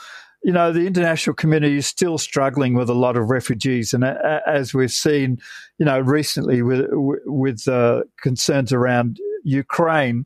you 0.43 0.51
know, 0.51 0.71
the 0.71 0.87
international 0.87 1.35
community 1.35 1.77
is 1.77 1.85
still 1.85 2.17
struggling 2.17 2.73
with 2.73 2.89
a 2.89 2.95
lot 2.95 3.15
of 3.15 3.29
refugees, 3.29 3.93
and 3.93 4.03
as 4.03 4.73
we've 4.73 4.91
seen, 4.91 5.39
you 5.77 5.85
know, 5.85 5.99
recently 5.99 6.63
with 6.63 6.87
with 6.91 7.67
uh, 7.67 8.01
concerns 8.19 8.73
around 8.73 9.19
Ukraine, 9.43 10.25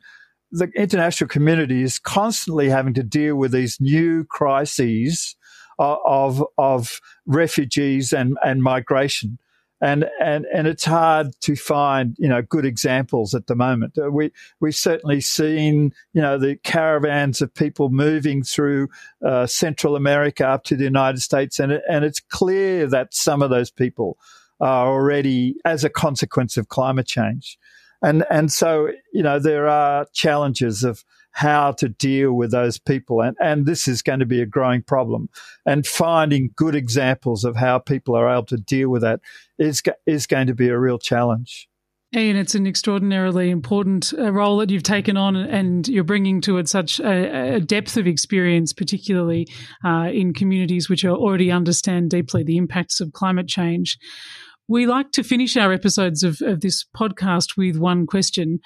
the 0.51 0.69
international 0.75 1.27
community 1.27 1.81
is 1.83 1.99
constantly 1.99 2.69
having 2.69 2.93
to 2.93 3.03
deal 3.03 3.35
with 3.35 3.51
these 3.51 3.77
new 3.81 4.23
crises 4.25 5.35
of 5.79 6.41
of 6.57 7.01
refugees 7.25 8.13
and 8.13 8.37
and 8.43 8.63
migration 8.63 9.37
and 9.81 10.05
and 10.21 10.45
and 10.53 10.67
it's 10.67 10.85
hard 10.85 11.27
to 11.41 11.55
find 11.55 12.15
you 12.17 12.27
know 12.27 12.41
good 12.41 12.65
examples 12.65 13.35
at 13.35 13.47
the 13.47 13.55
moment. 13.55 13.97
Uh, 13.97 14.09
we 14.09 14.31
we've 14.59 14.75
certainly 14.75 15.21
seen 15.21 15.93
you 16.13 16.21
know 16.21 16.37
the 16.37 16.55
caravans 16.63 17.41
of 17.41 17.53
people 17.53 17.89
moving 17.89 18.43
through 18.43 18.87
uh, 19.25 19.45
Central 19.45 19.95
America 19.95 20.47
up 20.47 20.63
to 20.65 20.75
the 20.75 20.85
United 20.85 21.21
States, 21.21 21.59
and 21.59 21.73
and 21.89 22.05
it's 22.05 22.19
clear 22.19 22.87
that 22.87 23.13
some 23.13 23.41
of 23.41 23.49
those 23.49 23.69
people 23.69 24.17
are 24.61 24.87
already 24.87 25.55
as 25.65 25.83
a 25.83 25.89
consequence 25.89 26.55
of 26.55 26.69
climate 26.69 27.07
change, 27.07 27.57
and 28.01 28.25
and 28.29 28.51
so 28.51 28.89
you 29.13 29.23
know 29.23 29.39
there 29.39 29.67
are 29.67 30.05
challenges 30.13 30.83
of 30.83 31.03
how 31.35 31.73
to 31.73 31.89
deal 31.89 32.31
with 32.31 32.51
those 32.51 32.79
people. 32.79 33.21
And, 33.21 33.35
and 33.41 33.65
this 33.65 33.89
is 33.89 34.01
going 34.01 34.19
to 34.19 34.25
be 34.25 34.41
a 34.41 34.45
growing 34.45 34.81
problem. 34.81 35.27
And 35.65 35.85
finding 35.85 36.51
good 36.55 36.75
examples 36.75 37.43
of 37.43 37.57
how 37.57 37.77
people 37.79 38.15
are 38.15 38.31
able 38.31 38.45
to 38.45 38.57
deal 38.57 38.89
with 38.89 39.01
that 39.01 39.19
is, 39.59 39.83
is 40.05 40.27
going 40.27 40.47
to 40.47 40.55
be 40.55 40.69
a 40.69 40.79
real 40.79 40.97
challenge. 40.97 41.67
Ian, 42.15 42.37
it's 42.37 42.55
an 42.55 42.65
extraordinarily 42.65 43.49
important 43.49 44.13
uh, 44.17 44.31
role 44.31 44.57
that 44.59 44.69
you've 44.69 44.83
taken 44.83 45.17
on, 45.17 45.35
and 45.35 45.85
you're 45.89 46.05
bringing 46.05 46.39
to 46.41 46.57
it 46.57 46.69
such 46.69 47.01
a, 47.01 47.55
a 47.55 47.59
depth 47.59 47.97
of 47.97 48.07
experience, 48.07 48.71
particularly 48.71 49.45
uh, 49.83 50.09
in 50.13 50.33
communities 50.33 50.89
which 50.89 51.03
are 51.03 51.17
already 51.17 51.51
understand 51.51 52.11
deeply 52.11 52.43
the 52.43 52.55
impacts 52.55 53.01
of 53.01 53.11
climate 53.11 53.49
change. 53.49 53.97
We 54.69 54.87
like 54.87 55.11
to 55.11 55.23
finish 55.23 55.57
our 55.57 55.73
episodes 55.73 56.23
of, 56.23 56.41
of 56.41 56.61
this 56.61 56.85
podcast 56.95 57.57
with 57.57 57.75
one 57.75 58.07
question. 58.07 58.61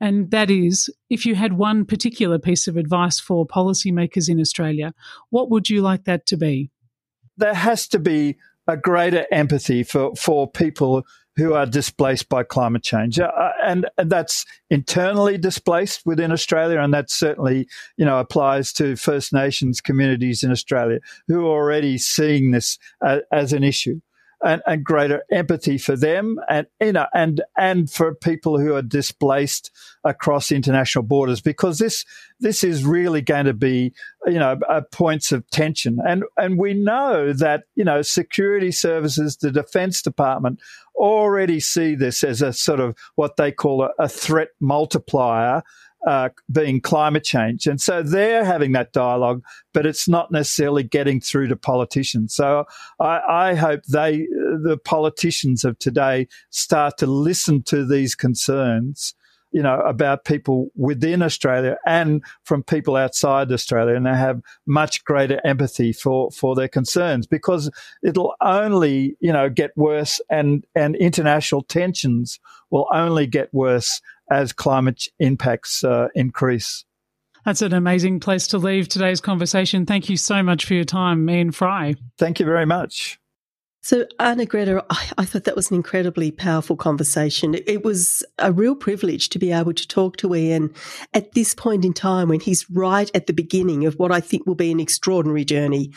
And 0.00 0.30
that 0.30 0.50
is 0.50 0.90
if 1.10 1.26
you 1.26 1.34
had 1.34 1.54
one 1.54 1.84
particular 1.84 2.38
piece 2.38 2.68
of 2.68 2.76
advice 2.76 3.18
for 3.18 3.46
policymakers 3.46 4.28
in 4.28 4.40
Australia, 4.40 4.94
what 5.30 5.50
would 5.50 5.68
you 5.68 5.82
like 5.82 6.04
that 6.04 6.26
to 6.26 6.36
be? 6.36 6.70
There 7.36 7.54
has 7.54 7.88
to 7.88 7.98
be 7.98 8.36
a 8.66 8.76
greater 8.76 9.26
empathy 9.32 9.82
for, 9.82 10.14
for 10.14 10.50
people 10.50 11.04
who 11.36 11.54
are 11.54 11.66
displaced 11.66 12.28
by 12.28 12.42
climate 12.42 12.82
change. 12.82 13.18
Uh, 13.18 13.30
and, 13.64 13.88
and 13.96 14.10
that's 14.10 14.44
internally 14.70 15.38
displaced 15.38 16.02
within 16.04 16.32
Australia. 16.32 16.80
And 16.80 16.92
that 16.92 17.10
certainly, 17.10 17.68
you 17.96 18.04
know, 18.04 18.18
applies 18.18 18.72
to 18.74 18.96
First 18.96 19.32
Nations 19.32 19.80
communities 19.80 20.42
in 20.42 20.50
Australia 20.50 20.98
who 21.28 21.46
are 21.46 21.50
already 21.50 21.96
seeing 21.96 22.50
this 22.50 22.76
uh, 23.06 23.18
as 23.32 23.52
an 23.52 23.62
issue 23.62 24.00
and, 24.44 24.62
and 24.66 24.84
greater 24.84 25.22
empathy 25.32 25.78
for 25.78 25.96
them 25.96 26.38
and 26.48 26.66
you 26.80 26.92
know 26.92 27.06
and 27.12 27.42
and 27.56 27.90
for 27.90 28.14
people 28.14 28.58
who 28.58 28.74
are 28.74 28.82
displaced 28.82 29.70
across 30.04 30.52
international 30.52 31.02
borders 31.02 31.40
because 31.40 31.78
this 31.78 32.04
this 32.40 32.62
is 32.62 32.84
really 32.84 33.20
going 33.20 33.46
to 33.46 33.54
be 33.54 33.92
you 34.26 34.38
know 34.38 34.58
points 34.92 35.32
of 35.32 35.48
tension. 35.50 35.98
And 36.06 36.24
and 36.36 36.58
we 36.58 36.74
know 36.74 37.32
that 37.32 37.64
you 37.74 37.84
know 37.84 38.02
security 38.02 38.70
services 38.72 39.36
the 39.36 39.50
defense 39.50 40.02
department 40.02 40.60
already 40.94 41.60
see 41.60 41.94
this 41.94 42.24
as 42.24 42.42
a 42.42 42.52
sort 42.52 42.80
of 42.80 42.96
what 43.14 43.36
they 43.36 43.52
call 43.52 43.82
a, 43.82 43.90
a 43.98 44.08
threat 44.08 44.48
multiplier 44.60 45.62
uh, 46.06 46.28
being 46.50 46.80
climate 46.80 47.24
change. 47.24 47.66
And 47.66 47.80
so 47.80 48.02
they're 48.02 48.44
having 48.44 48.72
that 48.72 48.92
dialogue, 48.92 49.42
but 49.72 49.86
it's 49.86 50.08
not 50.08 50.30
necessarily 50.30 50.82
getting 50.82 51.20
through 51.20 51.48
to 51.48 51.56
politicians. 51.56 52.34
So 52.34 52.64
I, 53.00 53.20
I 53.28 53.54
hope 53.54 53.82
they, 53.84 54.26
the 54.62 54.78
politicians 54.84 55.64
of 55.64 55.78
today, 55.78 56.28
start 56.50 56.98
to 56.98 57.06
listen 57.06 57.62
to 57.64 57.84
these 57.84 58.14
concerns 58.14 59.14
you 59.50 59.62
know, 59.62 59.80
about 59.80 60.24
people 60.24 60.70
within 60.76 61.22
Australia 61.22 61.78
and 61.86 62.22
from 62.44 62.62
people 62.62 62.96
outside 62.96 63.50
Australia, 63.50 63.94
and 63.94 64.04
they 64.04 64.10
have 64.10 64.42
much 64.66 65.04
greater 65.04 65.40
empathy 65.44 65.92
for, 65.92 66.30
for 66.30 66.54
their 66.54 66.68
concerns 66.68 67.26
because 67.26 67.70
it'll 68.02 68.34
only, 68.42 69.16
you 69.20 69.32
know, 69.32 69.48
get 69.48 69.70
worse 69.76 70.20
and, 70.30 70.66
and 70.74 70.96
international 70.96 71.62
tensions 71.62 72.38
will 72.70 72.86
only 72.92 73.26
get 73.26 73.52
worse 73.54 74.02
as 74.30 74.52
climate 74.52 75.04
impacts 75.18 75.84
uh, 75.84 76.08
increase. 76.14 76.84
That's 77.44 77.62
an 77.62 77.72
amazing 77.72 78.20
place 78.20 78.46
to 78.48 78.58
leave 78.58 78.88
today's 78.88 79.20
conversation. 79.20 79.86
Thank 79.86 80.08
you 80.10 80.16
so 80.16 80.42
much 80.42 80.64
for 80.66 80.74
your 80.74 80.84
time, 80.84 81.28
Ian 81.30 81.50
Fry. 81.50 81.94
Thank 82.18 82.40
you 82.40 82.46
very 82.46 82.66
much. 82.66 83.18
So, 83.80 84.04
Arnagretta, 84.20 84.84
I, 84.90 85.10
I, 85.18 85.24
thought 85.24 85.44
that 85.44 85.56
was 85.56 85.70
an 85.70 85.76
incredibly 85.76 86.30
powerful 86.30 86.76
conversation. 86.76 87.54
It 87.54 87.84
was 87.84 88.22
a 88.38 88.52
real 88.52 88.74
privilege 88.74 89.30
to 89.30 89.38
be 89.38 89.52
able 89.52 89.72
to 89.72 89.88
talk 89.88 90.18
to 90.18 90.34
Ian 90.34 90.74
at 91.14 91.32
this 91.32 91.54
point 91.54 91.84
in 91.84 91.94
time 91.94 92.28
when 92.28 92.40
he's 92.40 92.68
right 92.68 93.10
at 93.14 93.28
the 93.28 93.32
beginning 93.32 93.86
of 93.86 93.94
what 93.94 94.12
I 94.12 94.20
think 94.20 94.46
will 94.46 94.56
be 94.56 94.72
an 94.72 94.80
extraordinary 94.80 95.44
journey 95.44 95.92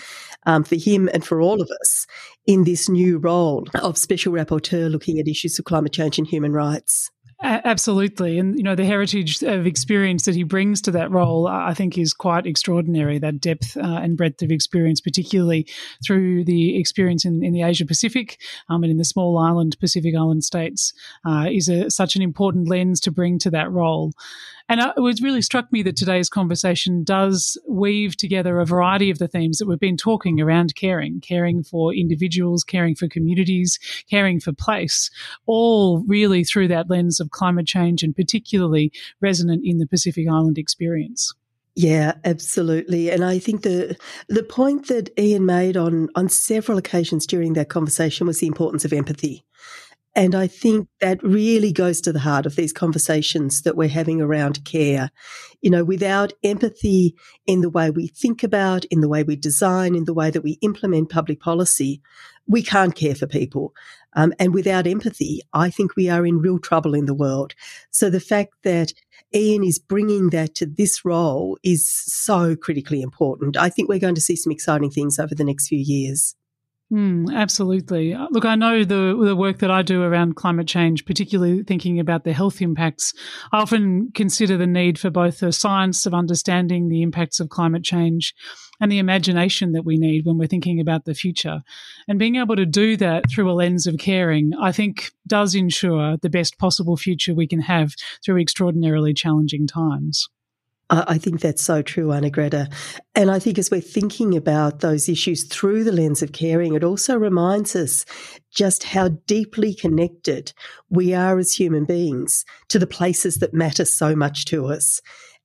um, 0.46 0.64
for 0.64 0.76
him 0.76 1.10
and 1.14 1.26
for 1.26 1.42
all 1.42 1.62
of 1.62 1.70
us 1.82 2.08
in 2.46 2.64
this 2.64 2.88
new 2.88 3.18
role 3.18 3.68
of 3.74 3.98
Special 3.98 4.32
Rapporteur 4.32 4.90
looking 4.90 5.20
at 5.20 5.28
issues 5.28 5.60
of 5.60 5.66
climate 5.66 5.92
change 5.92 6.18
and 6.18 6.28
human 6.28 6.54
rights. 6.54 7.10
Absolutely. 7.44 8.38
And, 8.38 8.56
you 8.56 8.62
know, 8.62 8.76
the 8.76 8.86
heritage 8.86 9.42
of 9.42 9.66
experience 9.66 10.26
that 10.26 10.36
he 10.36 10.44
brings 10.44 10.80
to 10.82 10.92
that 10.92 11.10
role, 11.10 11.48
I 11.48 11.74
think, 11.74 11.98
is 11.98 12.14
quite 12.14 12.46
extraordinary. 12.46 13.18
That 13.18 13.42
depth 13.42 13.76
uh, 13.78 13.82
and 13.82 14.16
breadth 14.16 14.44
of 14.44 14.52
experience, 14.52 15.02
particularly 15.02 15.68
through 16.06 16.46
the 16.46 16.78
experience 16.80 17.26
in, 17.26 17.44
in 17.44 17.52
the 17.52 17.64
Asia 17.64 17.86
Pacific 17.86 18.40
um, 18.70 18.84
and 18.84 18.92
in 18.92 18.98
the 18.98 19.06
small 19.06 19.40
island 19.40 19.76
Pacific 19.80 20.14
Island 20.16 20.44
states, 20.44 20.94
uh, 21.26 21.48
is 21.52 21.68
a, 21.68 21.90
such 21.90 22.16
an 22.16 22.22
important 22.22 22.68
lens 22.68 23.00
to 23.02 23.12
bring 23.12 23.40
to 23.40 23.50
that 23.50 23.72
role. 23.72 24.14
And 24.72 24.80
uh, 24.80 24.94
it 24.96 25.02
was 25.02 25.22
really 25.22 25.42
struck 25.42 25.70
me 25.74 25.84
that 25.84 25.98
today's 25.98 26.30
conversation 26.30 27.04
does 27.04 27.60
weave 27.68 28.16
together 28.16 28.58
a 28.58 28.66
variety 28.66 29.10
of 29.10 29.20
the 29.20 29.28
themes 29.28 29.58
that 29.58 29.68
we've 29.68 29.78
been 29.78 29.98
talking 29.98 30.40
around 30.40 30.76
caring, 30.76 31.20
caring 31.20 31.62
for 31.62 31.94
individuals, 31.94 32.64
caring 32.64 32.96
for 32.96 33.10
communities, 33.10 33.78
caring 34.10 34.40
for 34.40 34.54
place, 34.54 35.12
all 35.46 36.06
really 36.08 36.46
through 36.46 36.70
that 36.70 36.90
lens 36.90 37.20
of 37.20 37.32
climate 37.32 37.68
change 37.68 38.02
and 38.02 38.16
particularly 38.16 38.94
resonant 39.20 39.62
in 39.66 39.78
the 39.78 39.86
Pacific 39.86 40.26
Island 40.32 40.58
experience. 40.58 41.34
Yeah, 41.76 42.14
absolutely. 42.24 43.10
And 43.10 43.26
I 43.26 43.40
think 43.40 43.64
the 43.64 43.98
the 44.30 44.44
point 44.44 44.88
that 44.88 45.10
Ian 45.20 45.46
made 45.46 45.76
on 45.76 46.08
on 46.16 46.30
several 46.30 46.78
occasions 46.78 47.26
during 47.26 47.54
that 47.54 47.68
conversation 47.68 48.26
was 48.26 48.40
the 48.40 48.48
importance 48.48 48.86
of 48.86 48.94
empathy. 48.94 49.44
And 50.14 50.36
I 50.36 50.48
think 50.48 50.90
that 51.00 51.24
really 51.24 51.72
goes 51.72 52.02
to 52.02 52.12
the 52.12 52.20
heart 52.20 52.46
of 52.46 52.58
these 52.58 52.74
conversations 52.74 53.62
that 53.62 53.78
we're 53.78 53.88
having 53.88 54.22
around 54.22 54.66
care. 54.66 55.10
You 55.62 55.72
know, 55.72 55.86
without 55.86 56.34
empathy 56.44 57.16
in 57.46 57.62
the 57.62 57.70
way 57.70 57.92
we 57.92 58.08
think 58.08 58.44
about, 58.44 58.84
in 58.86 59.00
the 59.00 59.08
way 59.08 59.24
we 59.24 59.38
design, 59.38 59.96
in 59.96 60.04
the 60.04 60.14
way 60.14 60.30
that 60.30 60.44
we 60.44 60.58
implement 60.62 61.10
public 61.10 61.40
policy, 61.40 62.02
we 62.46 62.62
can't 62.62 62.96
care 62.96 63.16
for 63.16 63.26
people. 63.26 63.74
Um, 64.14 64.34
and 64.38 64.54
without 64.54 64.86
empathy, 64.86 65.42
I 65.54 65.70
think 65.70 65.96
we 65.96 66.10
are 66.10 66.26
in 66.26 66.40
real 66.40 66.60
trouble 66.60 66.94
in 66.94 67.06
the 67.06 67.14
world. 67.14 67.56
So 67.92 68.10
the 68.10 68.20
fact 68.20 68.54
that 68.64 68.94
Ian 69.34 69.64
is 69.64 69.80
bringing 69.80 70.32
that 70.32 70.56
to 70.56 70.66
this 70.66 71.06
role 71.06 71.58
is 71.64 71.88
so 71.88 72.58
critically 72.58 73.02
important. 73.02 73.56
I 73.56 73.70
think 73.70 73.88
we're 73.88 74.00
going 74.00 74.16
to 74.16 74.22
see 74.22 74.36
some 74.36 74.52
exciting 74.52 74.92
things 74.92 75.20
over 75.20 75.34
the 75.34 75.46
next 75.46 75.70
few 75.70 75.80
years. 75.80 76.36
Mm, 76.92 77.34
absolutely. 77.34 78.14
Uh, 78.14 78.28
look, 78.32 78.44
I 78.44 78.56
know 78.56 78.84
the 78.84 79.18
the 79.24 79.36
work 79.36 79.60
that 79.60 79.72
I 79.72 79.82
do 79.82 80.04
around 80.04 80.36
climate 80.36 80.68
change, 80.68 81.06
particularly 81.06 81.64
thinking 81.64 82.02
about 82.02 82.26
the 82.26 82.34
health 82.34 82.62
impacts. 82.62 83.14
I 83.54 83.60
often 83.60 84.12
consider 84.14 84.58
the 84.58 84.68
need 84.68 85.00
for 85.00 85.10
both 85.10 85.40
the 85.40 85.54
science 85.54 86.06
of 86.06 86.14
understanding 86.14 86.90
the 86.90 87.02
impacts 87.02 87.40
of 87.40 87.48
climate 87.48 87.86
change 87.86 88.36
and 88.82 88.92
the 88.92 89.00
imagination 89.00 89.72
that 89.72 89.86
we 89.86 89.98
need 89.98 90.26
when 90.26 90.38
we're 90.38 90.48
thinking 90.48 90.82
about 90.82 91.06
the 91.06 91.14
future. 91.14 91.62
And 92.10 92.20
being 92.20 92.36
able 92.36 92.58
to 92.58 92.66
do 92.66 92.98
that 92.98 93.30
through 93.32 93.50
a 93.50 93.54
lens 93.54 93.88
of 93.88 93.98
caring, 93.98 94.52
I 94.62 94.74
think 94.74 95.12
does 95.26 95.56
ensure 95.56 96.18
the 96.18 96.30
best 96.30 96.58
possible 96.58 96.98
future 96.98 97.34
we 97.34 97.48
can 97.48 97.62
have 97.62 97.94
through 98.26 98.42
extraordinarily 98.42 99.14
challenging 99.14 99.66
times. 99.66 100.28
I 100.92 101.18
think 101.18 101.40
that's 101.40 101.64
so 101.64 101.82
true, 101.82 102.12
Anna 102.12 102.30
Greta. 102.30 102.68
And 103.16 103.32
I 103.32 103.40
think 103.40 103.58
as 103.58 103.72
we're 103.72 103.80
thinking 103.80 104.36
about 104.36 104.82
those 104.82 105.08
issues 105.08 105.46
through 105.46 105.86
the 105.86 105.92
lens 105.94 106.22
of 106.22 106.34
caring, 106.34 106.76
it 106.76 106.84
also 106.84 107.16
reminds 107.16 107.78
us 107.78 108.06
just 108.54 108.84
how 108.84 109.08
deeply 109.26 109.74
connected 109.74 110.52
we 110.90 111.14
are 111.14 111.38
as 111.40 111.54
human 111.54 111.86
beings 111.86 112.44
to 112.68 112.78
the 112.78 112.88
places 112.88 113.38
that 113.38 113.54
matter 113.54 113.86
so 113.86 114.18
much 114.18 114.44
to 114.46 114.66
us. 114.66 115.00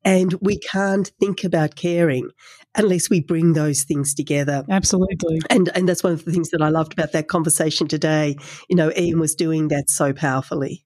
And 0.05 0.35
we 0.41 0.59
can't 0.59 1.13
think 1.21 1.45
about 1.45 1.77
caring 1.77 2.31
unless 2.75 3.09
we 3.09 3.21
bring 3.21 3.53
those 3.53 3.85
things 3.85 4.15
together. 4.15 4.65
Absolutely. 4.69 5.41
And 5.49 5.71
and 5.77 5.89
that's 5.89 6.03
one 6.03 6.13
of 6.13 6.25
the 6.25 6.33
things 6.33 6.51
that 6.51 6.63
I 6.63 6.71
loved 6.71 6.93
about 6.93 7.13
that 7.13 7.29
conversation 7.29 7.87
today. 7.87 8.37
You 8.69 8.77
know, 8.77 8.93
Ian 8.97 9.21
was 9.21 9.37
doing 9.37 9.69
that 9.69 9.91
so 9.91 10.13
powerfully. 10.13 10.85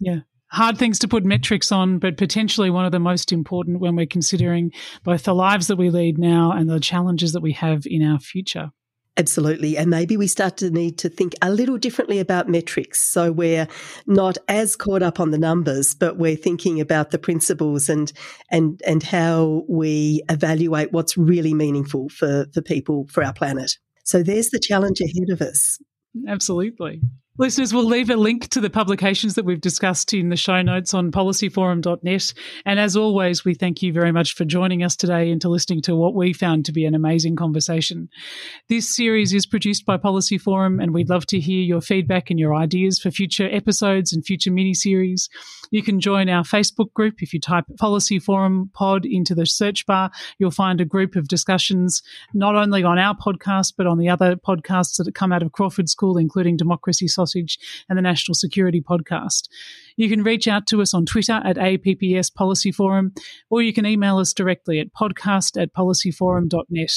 Yeah 0.00 0.20
hard 0.50 0.78
things 0.78 0.98
to 1.00 1.08
put 1.08 1.24
metrics 1.24 1.70
on, 1.70 1.98
but 1.98 2.16
potentially 2.16 2.70
one 2.70 2.84
of 2.84 2.92
the 2.92 2.98
most 2.98 3.32
important 3.32 3.80
when 3.80 3.96
we're 3.96 4.06
considering 4.06 4.72
both 5.04 5.24
the 5.24 5.34
lives 5.34 5.66
that 5.66 5.76
we 5.76 5.90
lead 5.90 6.18
now 6.18 6.52
and 6.52 6.68
the 6.68 6.80
challenges 6.80 7.32
that 7.32 7.42
we 7.42 7.52
have 7.52 7.82
in 7.86 8.02
our 8.02 8.18
future. 8.18 8.70
Absolutely. 9.18 9.76
And 9.76 9.90
maybe 9.90 10.16
we 10.16 10.28
start 10.28 10.56
to 10.58 10.70
need 10.70 10.96
to 10.98 11.08
think 11.08 11.34
a 11.42 11.50
little 11.50 11.76
differently 11.76 12.20
about 12.20 12.48
metrics. 12.48 13.02
So 13.02 13.32
we're 13.32 13.66
not 14.06 14.38
as 14.46 14.76
caught 14.76 15.02
up 15.02 15.18
on 15.18 15.32
the 15.32 15.38
numbers, 15.38 15.92
but 15.92 16.18
we're 16.18 16.36
thinking 16.36 16.80
about 16.80 17.10
the 17.10 17.18
principles 17.18 17.88
and, 17.88 18.12
and, 18.48 18.80
and 18.86 19.02
how 19.02 19.64
we 19.68 20.22
evaluate 20.30 20.92
what's 20.92 21.16
really 21.16 21.52
meaningful 21.52 22.08
for, 22.10 22.46
for 22.54 22.62
people, 22.62 23.08
for 23.10 23.24
our 23.24 23.32
planet. 23.32 23.72
So 24.04 24.22
there's 24.22 24.50
the 24.50 24.60
challenge 24.60 25.00
ahead 25.00 25.30
of 25.30 25.42
us. 25.42 25.78
Absolutely. 26.28 27.02
Listeners, 27.40 27.72
we'll 27.72 27.84
leave 27.84 28.10
a 28.10 28.16
link 28.16 28.48
to 28.48 28.60
the 28.60 28.68
publications 28.68 29.34
that 29.34 29.44
we've 29.44 29.60
discussed 29.60 30.12
in 30.12 30.28
the 30.28 30.36
show 30.36 30.60
notes 30.60 30.92
on 30.92 31.12
policyforum.net. 31.12 32.32
And 32.66 32.80
as 32.80 32.96
always, 32.96 33.44
we 33.44 33.54
thank 33.54 33.80
you 33.80 33.92
very 33.92 34.10
much 34.10 34.34
for 34.34 34.44
joining 34.44 34.82
us 34.82 34.96
today 34.96 35.30
and 35.30 35.40
to 35.42 35.48
listening 35.48 35.80
to 35.82 35.94
what 35.94 36.16
we 36.16 36.32
found 36.32 36.64
to 36.64 36.72
be 36.72 36.84
an 36.84 36.96
amazing 36.96 37.36
conversation. 37.36 38.08
This 38.68 38.92
series 38.92 39.32
is 39.32 39.46
produced 39.46 39.86
by 39.86 39.98
Policy 39.98 40.36
Forum, 40.36 40.80
and 40.80 40.92
we'd 40.92 41.08
love 41.08 41.26
to 41.26 41.38
hear 41.38 41.62
your 41.62 41.80
feedback 41.80 42.28
and 42.28 42.40
your 42.40 42.56
ideas 42.56 42.98
for 42.98 43.12
future 43.12 43.48
episodes 43.48 44.12
and 44.12 44.26
future 44.26 44.50
mini 44.50 44.74
series. 44.74 45.28
You 45.70 45.84
can 45.84 46.00
join 46.00 46.28
our 46.28 46.42
Facebook 46.42 46.92
group. 46.92 47.22
If 47.22 47.32
you 47.32 47.38
type 47.38 47.66
Policy 47.78 48.18
Forum 48.18 48.72
Pod 48.74 49.06
into 49.06 49.36
the 49.36 49.46
search 49.46 49.86
bar, 49.86 50.10
you'll 50.40 50.50
find 50.50 50.80
a 50.80 50.84
group 50.84 51.14
of 51.14 51.28
discussions, 51.28 52.02
not 52.34 52.56
only 52.56 52.82
on 52.82 52.98
our 52.98 53.14
podcast, 53.14 53.74
but 53.76 53.86
on 53.86 53.98
the 53.98 54.08
other 54.08 54.34
podcasts 54.34 54.96
that 54.96 55.14
come 55.14 55.30
out 55.30 55.44
of 55.44 55.52
Crawford 55.52 55.88
School, 55.88 56.18
including 56.18 56.56
Democracy 56.56 57.06
and 57.34 57.98
the 57.98 58.02
National 58.02 58.34
Security 58.34 58.80
Podcast. 58.80 59.48
You 59.96 60.08
can 60.08 60.22
reach 60.22 60.46
out 60.46 60.66
to 60.68 60.80
us 60.80 60.94
on 60.94 61.06
Twitter 61.06 61.40
at 61.44 61.56
APPS 61.56 62.32
Policy 62.32 62.70
Forum, 62.70 63.12
or 63.50 63.62
you 63.62 63.72
can 63.72 63.86
email 63.86 64.18
us 64.18 64.32
directly 64.32 64.78
at 64.78 64.92
podcast 64.92 65.60
at 65.60 65.74
policyforum.net. 65.74 66.92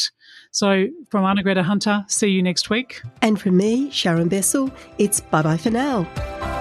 So 0.52 0.88
from 1.10 1.24
Arnagretta 1.24 1.64
Hunter, 1.64 2.06
see 2.08 2.30
you 2.30 2.44
next 2.44 2.70
week. 2.70 3.02
And 3.22 3.40
from 3.40 3.58
me, 3.58 3.90
Sharon 3.90 4.30
Bessell, 4.30 4.72
it's 4.98 5.20
bye 5.20 5.42
bye 5.42 5.58
for 5.58 5.72
now. 5.72 6.61